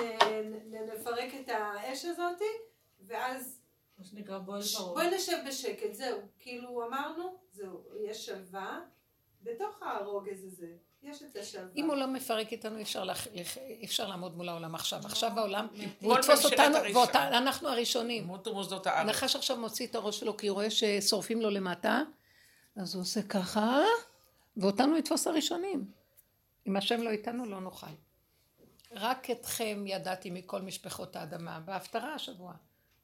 נפרק 0.66 1.34
את 1.42 1.50
האש 1.50 2.06
הזאתי, 2.06 2.44
ואז 3.08 3.62
מה 3.98 4.06
שנקרא 4.06 4.40
פרעה. 4.46 4.62
בואי 4.94 5.16
נשב 5.16 5.38
בשקט, 5.48 5.94
זהו. 5.94 6.20
כאילו 6.40 6.88
אמרנו, 6.88 7.38
זהו, 7.52 7.84
יש 8.10 8.26
שלווה, 8.26 8.80
בתוך 9.42 9.82
הרוגז 9.82 10.46
הזה, 10.46 10.68
יש 11.04 11.24
את 11.24 11.36
השלווה. 11.36 11.68
אם 11.76 11.86
הוא 11.86 11.96
לא 11.96 12.08
מפרק 12.08 12.52
איתנו, 12.52 12.78
אי 12.78 12.82
אפשר, 12.82 13.04
אפשר 13.84 14.08
לעמוד 14.08 14.38
מול 14.38 14.50
העולם 14.50 14.76
עכשיו. 14.76 15.02
עכשיו 15.06 15.40
העולם, 15.40 15.68
כל 15.68 15.76
והוא 16.02 16.20
יתפוס 16.20 16.46
אותנו. 16.46 16.76
ואנחנו 17.32 17.70
הראשונים. 17.70 18.30
הנחש 18.86 19.36
עכשיו 19.36 19.58
מוציא 19.58 19.88
את 19.88 19.96
הראש 19.96 20.20
שלו 20.20 20.38
כי 20.38 20.48
הוא 20.48 20.56
רואה 20.56 20.70
ששורפים 20.70 21.42
לו 21.42 21.50
למטה, 21.50 22.02
אז 22.76 22.96
הוא 22.96 23.02
עושה 23.02 23.22
ככה, 23.22 23.82
ואותנו 24.58 24.98
יתפוס 24.98 25.28
הראשונים. 25.28 25.92
אם 26.68 26.78
השם 26.78 27.02
לא 27.02 27.10
איתנו 27.10 27.46
לא 27.46 27.62
נוכל. 27.62 27.88
רק 28.92 29.30
אתכם 29.30 29.84
ידעתי 29.88 30.30
מכל 30.30 30.62
משפחות 30.62 31.16
האדמה, 31.16 31.60
בהפטרה 31.60 32.14
השבוע. 32.14 32.54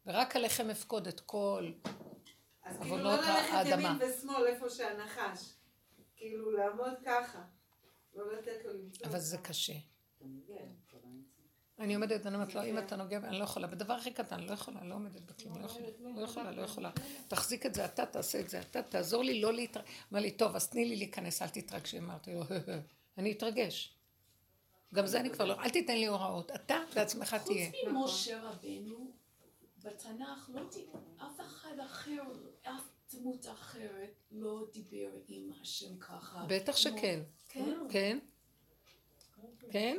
ורק 0.06 0.36
עליכם 0.36 0.69
אפקוד 0.69 1.07
את 1.07 1.19
כל 1.19 1.72
אז 2.64 2.78
כאילו 2.78 2.98
לא 2.98 3.14
עוונות 3.14 3.19
ללכת 3.19 3.53
האדמה. 3.53 3.90
ימין 3.90 4.10
ושמאל 4.10 4.48
איפה 4.48 4.69
שהנחש. 4.69 5.53
כאילו 6.15 6.52
לעמוד 6.52 6.94
ככה. 7.06 7.40
אבל 9.06 9.19
זה 9.19 9.38
קשה. 9.38 9.73
אני 11.80 11.95
עומדת, 11.95 12.26
אני 12.26 12.35
אומרת 12.35 12.56
לו, 12.56 12.64
אם 12.64 12.77
אתה 12.77 12.95
נוגע, 12.95 13.18
אני 13.18 13.39
לא 13.39 13.44
יכולה. 13.44 13.68
בדבר 13.68 13.94
הכי 13.94 14.11
קטן, 14.14 14.39
לא 14.44 14.52
יכולה, 14.52 14.84
לא 14.84 14.95
עומדת 14.95 15.22
בכלום, 15.22 15.61
לא 15.61 15.65
יכולה, 15.65 15.88
לא 16.15 16.22
יכולה, 16.22 16.52
לא 16.52 16.61
יכולה. 16.61 16.91
תחזיק 17.27 17.65
את 17.65 17.73
זה, 17.73 17.85
אתה 17.85 18.06
תעשה 18.06 18.39
את 18.39 18.49
זה, 18.49 18.60
אתה 18.60 18.81
תעזור 18.81 19.23
לי 19.23 19.41
לא 19.41 19.53
להתרגש. 19.53 19.88
אמר 20.11 20.19
לי, 20.19 20.31
טוב, 20.31 20.56
אז 20.56 20.69
תני 20.69 20.85
לי 20.85 20.95
להיכנס, 20.95 21.41
אל 21.41 21.48
תתרגשי. 21.48 21.99
אמרתי 21.99 22.34
לו, 22.34 22.41
אני 23.18 23.31
אתרגש. 23.31 23.94
גם 24.94 25.07
זה 25.07 25.19
אני 25.19 25.30
כבר 25.30 25.45
לא, 25.45 25.61
אל 25.61 25.69
תיתן 25.69 25.95
לי 25.98 26.06
הוראות, 26.07 26.52
אתה 26.52 26.77
בעצמך 26.95 27.35
תהיה. 27.45 27.72
חוץ 27.72 27.91
ממשה 27.94 28.41
רבנו, 28.41 29.11
בתנ"ך 29.84 30.49
לא 30.53 30.61
ד- 30.64 31.22
אף 31.22 31.39
אחד 31.41 31.80
אחר, 31.85 32.22
אף 32.61 32.81
דמות 33.14 33.48
אחרת 33.48 34.24
לא 34.32 34.66
דיבר 34.74 35.10
עם 35.28 35.52
השם 35.62 35.98
ככה. 36.00 36.46
בטח 36.48 36.78
שכן. 36.78 37.20
כן. 37.50 37.74
כן? 37.90 38.20
כן? 39.72 39.98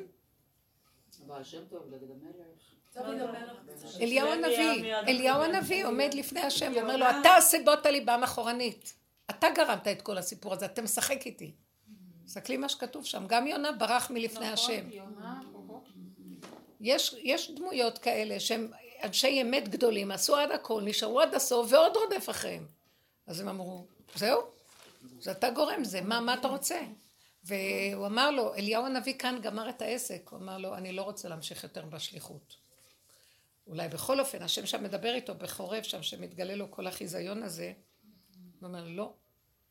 בעל 1.26 1.44
שם 1.44 1.64
טוב, 1.68 1.82
דוד 1.90 2.10
המלך. 2.10 2.78
אליהו 4.00 4.28
הנביא, 4.28 4.94
אליהו. 4.94 5.42
הנביא 5.42 5.86
עומד 5.86 6.14
לפני 6.14 6.40
השם 6.40 6.72
ואומר 6.76 6.96
לו, 6.96 7.06
אתה 7.20 7.36
הסיבות 7.36 7.86
הליבם 7.86 8.20
אחורנית. 8.24 8.94
אתה 9.30 9.46
גרמת 9.54 9.88
את 9.88 10.02
כל 10.02 10.18
הסיפור 10.18 10.52
הזה, 10.52 10.66
אתה 10.66 10.82
משחק 10.82 11.26
איתי. 11.26 11.54
תסתכלי 12.24 12.56
מה 12.56 12.68
שכתוב 12.68 13.04
שם, 13.04 13.26
גם 13.26 13.46
יונה 13.46 13.72
ברח 13.72 14.10
מלפני 14.10 14.46
השם. 14.46 14.88
יש, 16.80 17.14
יש 17.18 17.50
דמויות 17.50 17.98
כאלה 17.98 18.40
שהם 18.40 18.70
אנשי 19.04 19.42
אמת 19.42 19.68
גדולים, 19.68 20.10
עשו 20.10 20.36
עד 20.36 20.50
הכל, 20.50 20.82
נשארו 20.84 21.20
עד 21.20 21.34
הסוף 21.34 21.72
ועוד 21.72 21.96
רודף 21.96 22.30
אחריהם. 22.30 22.77
אז 23.28 23.40
הם 23.40 23.48
אמרו, 23.48 23.86
זהו, 24.14 24.40
זה 25.20 25.32
אתה 25.32 25.50
גורם 25.50 25.84
זה, 25.84 26.00
מה, 26.00 26.20
מה 26.20 26.34
אתה 26.34 26.48
רוצה? 26.48 26.80
והוא 27.44 28.06
אמר 28.06 28.30
לו, 28.30 28.54
אליהו 28.54 28.86
הנביא 28.86 29.18
כאן 29.18 29.38
גמר 29.42 29.68
את 29.68 29.82
העסק, 29.82 30.28
הוא 30.30 30.38
אמר 30.38 30.58
לו, 30.58 30.74
אני 30.74 30.92
לא 30.92 31.02
רוצה 31.02 31.28
להמשיך 31.28 31.62
יותר 31.62 31.84
בשליחות. 31.84 32.56
אולי 33.66 33.88
בכל 33.88 34.20
אופן, 34.20 34.42
השם 34.42 34.66
שם 34.66 34.84
מדבר 34.84 35.14
איתו 35.14 35.34
בחורף 35.34 35.84
שם, 35.84 36.02
שמתגלה 36.02 36.54
לו 36.54 36.70
כל 36.70 36.86
החיזיון 36.86 37.42
הזה, 37.42 37.72
הוא 38.60 38.68
אומר, 38.68 38.88
לא, 38.88 39.12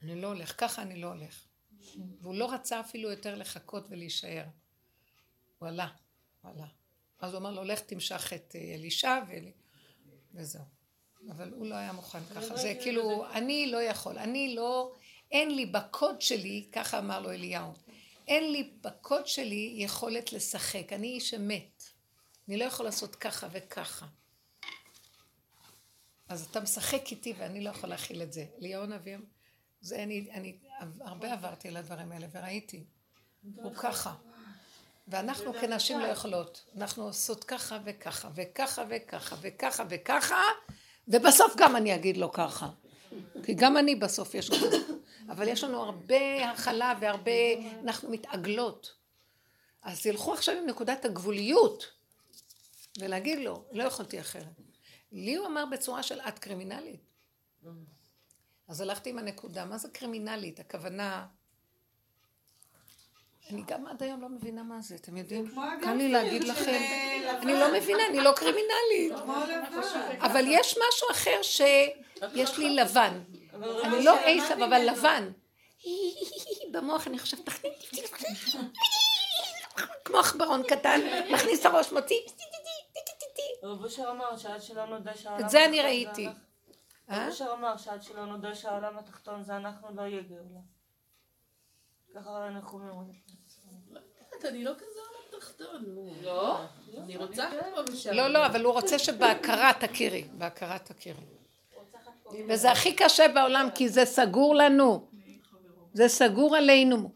אני 0.01 0.21
לא 0.21 0.27
הולך, 0.27 0.53
ככה 0.57 0.81
אני 0.81 1.01
לא 1.01 1.07
הולך. 1.07 1.45
והוא 2.21 2.35
לא 2.35 2.53
רצה 2.53 2.79
אפילו 2.79 3.11
יותר 3.11 3.35
לחכות 3.35 3.85
ולהישאר. 3.89 4.45
הוא 5.59 5.67
עלה, 5.67 5.87
הוא 6.41 6.51
עלה. 6.51 6.67
אז 7.19 7.33
הוא 7.33 7.39
אמר 7.39 7.51
לו, 7.51 7.63
לך 7.63 7.79
תמשך 7.79 8.33
את 8.35 8.55
אה, 8.55 8.75
אלישע 8.75 9.19
ו... 9.27 9.31
וזהו. 10.33 10.76
אבל 11.31 11.51
הוא 11.53 11.67
לא 11.67 11.75
היה 11.75 11.93
מוכן 11.93 12.19
ככה. 12.35 12.57
זה 12.57 12.73
כאילו, 12.81 13.25
אני 13.31 13.71
לא 13.71 13.81
יכול, 13.81 14.17
אני 14.17 14.55
לא, 14.55 14.93
אין 15.31 15.55
לי 15.55 15.65
בקוד 15.65 16.21
שלי, 16.21 16.67
ככה 16.71 16.99
אמר 16.99 17.19
לו 17.19 17.31
אליהו, 17.31 17.73
אין 18.27 18.51
לי 18.51 18.71
בקוד 18.81 19.27
שלי 19.27 19.73
יכולת 19.77 20.33
לשחק, 20.33 20.93
אני 20.93 21.07
איש 21.07 21.33
אמת. 21.33 21.83
אני 22.47 22.57
לא 22.57 22.63
יכול 22.63 22.85
לעשות 22.85 23.15
ככה 23.15 23.47
וככה. 23.51 24.05
אז 26.29 26.47
אתה 26.51 26.59
משחק 26.59 27.11
איתי 27.11 27.33
ואני 27.37 27.63
לא 27.63 27.69
יכול 27.69 27.89
להכיל 27.89 28.21
את 28.21 28.33
זה. 28.33 28.45
אליהו 28.59 28.83
הנביא, 28.83 29.17
זה 29.81 30.03
אני, 30.03 30.27
אני 30.31 30.57
הרבה 31.01 31.33
עברתי 31.33 31.67
על 31.67 31.77
הדברים 31.77 32.11
האלה 32.11 32.27
וראיתי. 32.31 32.83
הוא 33.55 33.75
ככה. 33.75 34.15
ואנחנו 35.07 35.53
כנשים 35.53 35.99
לא 35.99 36.05
יכולות. 36.05 36.65
אנחנו 36.77 37.03
עושות 37.03 37.43
ככה 37.43 37.79
וככה, 37.83 38.29
וככה 38.35 38.83
וככה, 38.89 39.35
וככה 39.41 39.83
וככה, 39.89 40.41
ובסוף 41.07 41.53
גם 41.57 41.75
אני 41.75 41.95
אגיד 41.95 42.17
לו 42.17 42.31
ככה. 42.31 42.69
כי 43.43 43.53
גם 43.53 43.77
אני 43.77 43.95
בסוף 43.95 44.35
יש 44.35 44.49
גבול. 44.49 44.69
אבל 45.29 45.47
יש 45.47 45.63
לנו 45.63 45.83
הרבה 45.83 46.51
הכלה 46.51 46.93
והרבה, 47.01 47.31
אנחנו 47.83 48.09
מתעגלות. 48.09 48.93
אז 49.83 50.05
ילכו 50.05 50.33
עכשיו 50.33 50.55
עם 50.55 50.65
נקודת 50.65 51.05
הגבוליות, 51.05 51.91
ולהגיד 52.99 53.39
לו, 53.39 53.65
לא 53.71 53.83
יכולתי 53.83 54.19
אחרת. 54.19 54.61
לי 55.11 55.35
הוא 55.35 55.47
אמר 55.47 55.65
בצורה 55.71 56.03
של 56.03 56.19
את 56.19 56.39
קרימינלית. 56.39 57.01
אז 58.67 58.81
הלכתי 58.81 59.09
עם 59.09 59.17
הנקודה, 59.17 59.65
מה 59.65 59.77
זה 59.77 59.89
קרימינלית? 59.89 60.59
הכוונה... 60.59 61.25
אני 63.51 63.61
גם 63.67 63.87
עד 63.87 64.03
היום 64.03 64.21
לא 64.21 64.29
מבינה 64.29 64.63
מה 64.63 64.81
זה, 64.81 64.95
אתם 64.95 65.17
יודעים? 65.17 65.55
קל 65.83 65.93
לי 65.93 66.11
להגיד 66.11 66.43
לכם, 66.43 66.71
אה, 66.71 67.39
אני. 67.41 67.53
לא 67.53 67.73
מבינה, 67.73 68.05
אני 68.09 68.19
לא 68.19 68.31
קרימינלית. 68.35 69.11
לבן. 69.11 70.21
אבל 70.21 70.43
יש 70.47 70.77
משהו 70.87 71.07
אחר 71.11 71.41
שיש 71.41 72.57
לי 72.57 72.75
לבן. 72.75 73.19
אני 73.83 74.03
לא 74.03 74.15
עשב, 74.25 74.61
אבל 74.63 74.81
לבן. 74.91 75.31
במוח 76.71 77.07
אני 77.07 77.19
חושבת, 77.19 77.45
תכניס, 77.45 78.55
כמו 80.05 80.17
עכברון 80.19 80.63
קטן, 80.63 80.99
מכניס 81.33 81.65
הראש, 81.65 81.91
מוציא, 81.91 82.15
רב 83.63 83.83
אושר 83.83 84.09
אמר 84.11 84.37
שעד 84.37 84.61
שלא 84.61 84.85
נודה 84.85 85.15
שהעולם 85.17 85.45
את 85.45 85.49
זה 85.49 85.65
אני 85.65 85.81
ראיתי. 85.81 86.25
אנחנו- 86.27 86.41
אה? 87.09 87.23
רב 87.23 87.29
אושר 87.29 87.53
אמר 87.53 87.77
שעד 87.77 88.03
שלא 88.03 88.25
נודה 88.25 88.55
שהעולם 88.55 88.97
התחתון 88.97 89.43
זה 89.43 89.55
אנחנו 89.55 89.87
לא 89.95 90.01
יהיה 90.01 90.21
גאולה. 90.21 90.59
ככה 92.15 92.47
אנחנו 92.47 92.89
אומרים. 92.89 93.26
אני 94.45 94.63
לא 94.63 94.71
כזה 94.77 94.99
עולם 94.99 95.41
תחתון. 95.41 95.85
לא? 96.23 96.57
אני 97.03 97.17
רוצה 97.17 97.49
פה 97.75 97.81
ושם. 97.93 98.13
לא, 98.13 98.27
לא, 98.27 98.45
אבל 98.45 98.63
הוא 98.63 98.73
רוצה 98.73 98.99
שבהכרה 98.99 99.71
תכירי, 99.79 100.23
בהכרה 100.37 100.79
תכירי. 100.79 101.21
וזה 102.47 102.71
הכי 102.71 102.95
קשה 102.95 103.27
בעולם, 103.27 103.67
כי 103.75 103.89
זה 103.89 104.05
סגור 104.05 104.55
לנו. 104.55 105.07
זה 105.93 106.07
סגור 106.07 106.55
עלינו. 106.55 107.11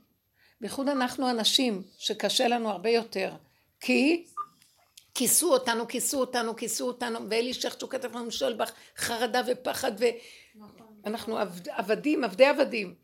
בייחוד 0.61 0.89
אנחנו 0.89 1.27
הנשים, 1.27 1.84
שקשה 1.98 2.48
לנו 2.48 2.69
הרבה 2.69 2.89
יותר. 2.89 3.31
כי 3.80 4.26
כיסו 5.15 5.53
אותנו, 5.53 5.88
כיסו 5.88 6.19
אותנו, 6.19 6.56
כיסו 6.56 6.88
אותנו, 6.88 7.19
ואלי 7.30 7.53
שכטו 7.53 7.89
כתב 7.89 8.18
לנו 8.18 8.31
שואל 8.31 8.53
בך 8.53 8.72
חרדה 8.98 9.41
ופחד, 9.48 9.91
ואנחנו 11.03 11.38
עבד- 11.38 11.69
עבדים, 11.69 12.23
עבדי 12.23 12.45
עבדים. 12.45 12.95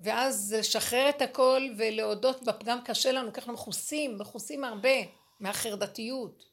ואז 0.00 0.54
לשחרר 0.58 1.08
את 1.08 1.22
הכל 1.22 1.62
ולהודות 1.78 2.42
בפגם 2.42 2.78
קשה 2.84 3.12
לנו, 3.12 3.32
ככה 3.32 3.52
מכוסים, 3.52 4.18
מכוסים 4.18 4.64
הרבה 4.64 4.88
מהחרדתיות 5.40 6.44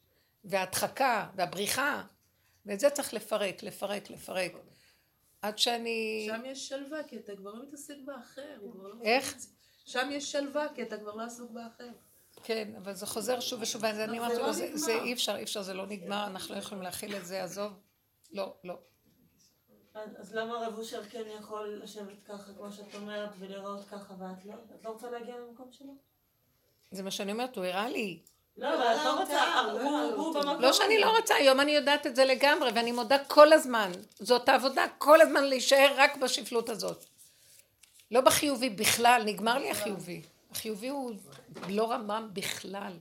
וההדחקה 0.46 1.28
והבריחה, 1.36 2.04
ואת 2.66 2.80
זה 2.80 2.90
צריך 2.90 3.14
לפרק, 3.14 3.64
לפרק, 3.64 4.10
לפרק. 4.10 4.52
עד 5.42 5.58
שאני... 5.58 6.28
שם 6.30 6.42
יש 6.46 6.68
שלווה, 6.70 7.04
כי 7.04 7.18
אתה 7.18 7.36
כבר 7.36 7.54
לא 7.54 7.64
מתעסק 7.68 7.94
באחר. 8.06 8.56
לא 8.76 8.94
איך? 9.04 9.36
שם 9.86 10.10
יש 10.12 10.32
שלווה, 10.32 10.66
כי 10.76 10.84
אתה 10.84 10.98
כבר 10.98 11.16
לא 11.16 11.24
עסוק 11.24 11.52
באחר. 11.52 11.90
כן, 12.44 12.72
אבל 12.78 12.94
זה 12.94 13.06
חוזר 13.06 13.40
שוב 13.40 13.62
ושוב, 13.62 13.86
אז 13.86 14.00
אני 14.00 14.20
אמרתי 14.20 14.38
לו, 14.38 14.54
זה- 14.54 14.78
זה 14.78 14.92
אי 15.04 15.14
אפשר, 15.14 15.36
אי 15.36 15.44
אפשר, 15.44 15.62
זה 15.62 15.74
לא 15.74 15.88
נגמר, 15.88 16.28
אנחנו 16.28 16.54
לא 16.56 16.60
יכולים 16.60 16.84
להכיל 16.84 17.16
את 17.16 17.26
זה, 17.26 17.44
עזוב. 17.44 17.74
לא, 18.32 18.54
לא. 18.64 18.80
אז 20.20 20.36
למה 20.36 20.68
רב 20.68 20.78
אושר 20.78 21.04
כן 21.04 21.24
יכול 21.40 21.80
לשבת 21.84 22.24
ככה, 22.28 22.54
כמו 22.58 22.72
שאת 22.72 22.96
אומרת, 22.96 23.30
ולראות 23.40 23.86
ככה, 23.92 24.14
ואת 24.20 24.46
לא? 24.46 24.54
את 24.76 24.86
לא 24.86 24.90
רוצה 24.90 25.10
להגיע 25.12 25.36
למקום 25.38 25.70
שלו? 25.72 25.94
זה 26.92 27.04
מה 27.04 27.12
שאני 27.12 27.32
אומרת, 27.32 27.56
הוא 27.56 27.66
הראה 27.66 27.90
לי. 27.90 28.20
לא, 28.58 28.74
אבל 28.76 28.96
את 28.96 29.06
לא 29.06 29.20
רוצה, 29.20 29.64
במקום 29.74 30.62
לא 30.62 30.74
שאני 30.74 31.00
לא 31.00 31.18
רוצה, 31.18 31.36
היום 31.36 31.60
אני 31.60 31.72
יודעת 31.72 32.08
את 32.08 32.16
זה 32.16 32.26
לגמרי, 32.26 32.72
ואני 32.76 32.92
מודה 32.92 33.18
כל 33.24 33.54
הזמן. 33.54 33.92
זאת 34.20 34.50
העבודה, 34.50 34.86
כל 34.98 35.22
הזמן 35.22 35.44
להישאר 35.44 35.94
רק 35.98 36.18
בשפלות 36.18 36.70
הזאת. 36.70 37.06
לא 38.12 38.22
בחיובי 38.22 38.70
בכלל, 38.70 39.22
נגמר 39.26 39.58
לי 39.58 39.72
החיובי. 39.72 40.22
החיובי 40.52 40.88
הוא 40.88 41.12
לא 41.70 41.92
רמם 41.92 42.30
בכלל. 42.34 42.94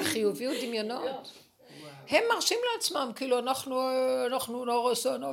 החיובי 0.00 0.44
הוא 0.44 0.54
דמיונות. 0.62 1.43
הם 2.08 2.24
מרשים 2.34 2.58
לעצמם, 2.74 3.12
כאילו 3.16 3.38
אנחנו, 3.38 3.82
אנחנו 4.26 4.64
לא 4.64 4.90
רסנו, 4.90 5.26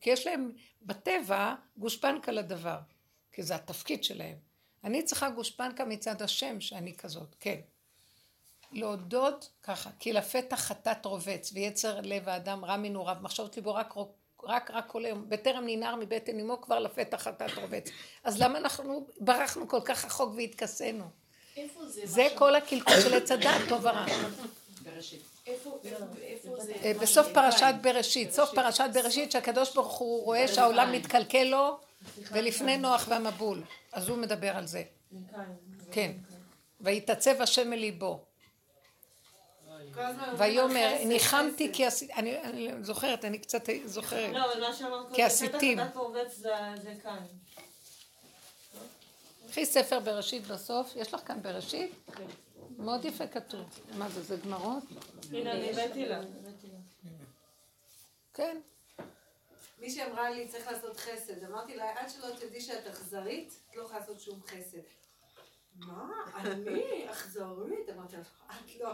כי 0.00 0.10
יש 0.10 0.26
להם 0.26 0.52
בטבע 0.82 1.54
גושפנקה 1.76 2.32
לדבר, 2.32 2.78
כי 3.32 3.42
זה 3.42 3.54
התפקיד 3.54 4.04
שלהם. 4.04 4.36
אני 4.84 5.02
צריכה 5.02 5.30
גושפנקה 5.30 5.84
מצד 5.84 6.22
השם 6.22 6.60
שאני 6.60 6.96
כזאת, 6.96 7.36
כן. 7.40 7.60
להודות 8.72 9.50
ככה, 9.62 9.90
כי 9.98 10.12
לפתח 10.12 10.56
חטאת 10.56 11.04
רובץ, 11.04 11.50
ויצר 11.54 12.00
לב 12.02 12.28
האדם 12.28 12.64
רע 12.64 12.76
מנעוריו, 12.76 13.16
מחשבות 13.20 13.56
ליבו 13.56 13.74
רק 13.74 13.94
רק 14.44 14.70
רק 14.70 14.86
כל 14.86 15.04
היום, 15.04 15.28
בטרם 15.28 15.64
ננער 15.66 15.96
מבטן 15.96 16.40
אמו 16.40 16.60
כבר 16.60 16.78
לפתח 16.78 17.22
חטאת 17.22 17.50
רובץ. 17.56 17.90
אז 18.24 18.42
למה 18.42 18.58
אנחנו 18.58 19.06
ברחנו 19.20 19.68
כל 19.68 19.80
כך 19.84 20.04
רחוק 20.04 20.34
והתכסינו? 20.36 21.04
איפה 21.56 21.86
זה? 21.86 22.00
זה 22.04 22.28
כל 22.34 22.54
הקלקול 22.54 23.00
של 23.00 23.14
עץ 23.14 23.30
הדת, 23.30 23.60
טוב 23.68 23.84
ורע. 23.84 24.06
בראשית. 24.92 25.22
איפה, 25.46 25.78
איפה, 25.84 26.04
איפה 26.22 26.64
זה? 26.64 26.72
אה, 26.84 26.92
בסוף 27.00 27.26
פרשת 27.34 27.74
בראשית, 27.80 28.32
סוף 28.32 28.50
פרשת 28.54 28.90
בראשית 28.94 29.32
שהקדוש 29.32 29.74
ברוך 29.74 29.98
הוא 29.98 30.24
רואה 30.24 30.48
שהעולם 30.48 30.92
מתקלקל 30.92 31.44
לו 31.44 31.78
ולפני 32.32 32.76
נוח 32.76 33.06
והמבול, 33.08 33.62
אז 33.92 34.08
הוא 34.08 34.18
מדבר 34.18 34.56
על 34.56 34.66
זה, 34.66 34.82
כן, 35.92 36.12
ויתעצב 36.80 37.42
השם 37.42 37.72
אל 37.72 37.78
ליבו, 37.78 38.20
ויאמר 40.38 40.94
ניחמתי. 41.04 41.70
כי 41.72 41.86
עשיתי, 41.86 42.12
אני 42.12 42.42
אני 42.42 42.70
זוכרת, 42.82 43.24
אני 43.24 43.38
קצת 43.38 43.62
זוכרת, 43.84 44.32
לא, 44.32 44.52
אבל 44.52 44.60
מה 44.60 44.74
שאמרת 44.74 45.02
קודם, 45.02 45.14
כאן. 47.02 47.18
קחי 49.50 49.66
ספר 49.66 50.00
בראשית 50.00 50.46
בסוף, 50.46 50.96
יש 50.96 51.14
לך 51.14 51.20
כאן 51.26 51.42
בראשית? 51.42 51.92
מאוד 52.78 53.04
יפה 53.04 53.26
כתוב, 53.26 53.80
מה 53.98 54.08
זה, 54.08 54.22
זה 54.22 54.36
גמרות? 54.44 54.82
הנה, 55.32 55.52
אני 55.52 55.70
הבאתי 55.70 56.06
לה. 56.06 56.20
כן, 58.34 58.60
מישהי 59.80 60.04
אמרה 60.04 60.30
לי, 60.30 60.48
צריך 60.48 60.66
לעשות 60.66 60.96
חסד. 60.96 61.44
אמרתי 61.44 61.76
לה, 61.76 61.92
עד 62.00 62.10
שלא 62.10 62.26
תדעי 62.40 62.60
שאת 62.60 62.86
אכזרית, 62.86 63.54
את 63.70 63.76
לא 63.76 63.82
יכולה 63.82 64.00
לעשות 64.00 64.20
שום 64.20 64.40
חסד. 64.46 64.78
מה? 65.76 66.08
אני 66.36 67.06
אכזרית? 67.10 67.88
אמרתי 67.96 68.16
לה, 68.16 68.22
את 68.50 68.80
לא. 68.80 68.90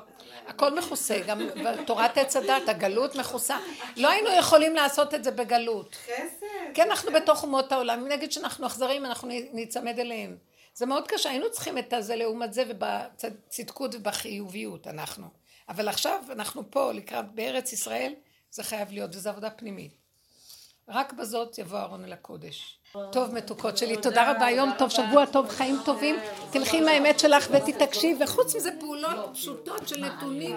הכל 0.46 0.78
מכוסה, 0.78 1.18
גם 1.26 1.40
בתורת 1.64 2.18
עץ 2.18 2.36
הדת, 2.36 2.68
הגלות 2.68 3.14
מכוסה. 3.16 3.58
לא 3.96 4.10
היינו 4.10 4.30
יכולים 4.38 4.74
לעשות 4.74 5.14
את 5.14 5.24
זה 5.24 5.30
בגלות. 5.30 5.94
חסד. 5.94 6.46
כן, 6.74 6.90
אנחנו 6.90 7.12
בתוך 7.12 7.42
אומות 7.42 7.72
העולם, 7.72 8.00
אם 8.00 8.08
נגיד 8.08 8.32
שאנחנו 8.32 8.66
אכזריים, 8.66 9.04
אנחנו 9.04 9.28
ניצמד 9.28 9.98
אליהם. 9.98 10.36
זה 10.74 10.86
מאוד 10.86 11.08
קשה, 11.08 11.30
היינו 11.30 11.50
צריכים 11.50 11.78
את 11.78 11.92
הזה 11.92 12.16
לעומת 12.16 12.52
זה 12.52 12.64
ובצדקות 12.68 13.94
ובחיוביות, 13.94 14.86
אנחנו. 14.86 15.26
אבל 15.68 15.88
עכשיו 15.88 16.24
אנחנו 16.30 16.70
פה, 16.70 16.92
לקראת, 16.92 17.34
בארץ 17.34 17.72
ישראל, 17.72 18.12
זה 18.50 18.62
חייב 18.62 18.92
להיות, 18.92 19.14
וזו 19.14 19.30
עבודה 19.30 19.50
פנימית. 19.50 20.04
רק 20.88 21.12
בזאת 21.12 21.58
יבוא 21.58 21.78
אהרון 21.78 22.04
אל 22.04 22.12
הקודש. 22.12 22.78
טוב, 23.12 23.34
מתוקות 23.34 23.78
שלי, 23.78 23.96
תודה 24.02 24.30
רבה, 24.30 24.50
יום 24.50 24.70
טוב, 24.78 24.90
שבוע 24.90 25.26
טוב, 25.26 25.48
חיים 25.48 25.76
טובים. 25.84 26.16
תלכי 26.50 26.78
עם 26.78 26.88
האמת 26.88 27.18
שלך 27.18 27.48
ותתעקשי, 27.50 28.14
וחוץ 28.20 28.56
מזה 28.56 28.70
פעולות 28.80 29.30
פשוטות 29.32 29.88
של 29.88 30.04
נתונים. 30.04 30.56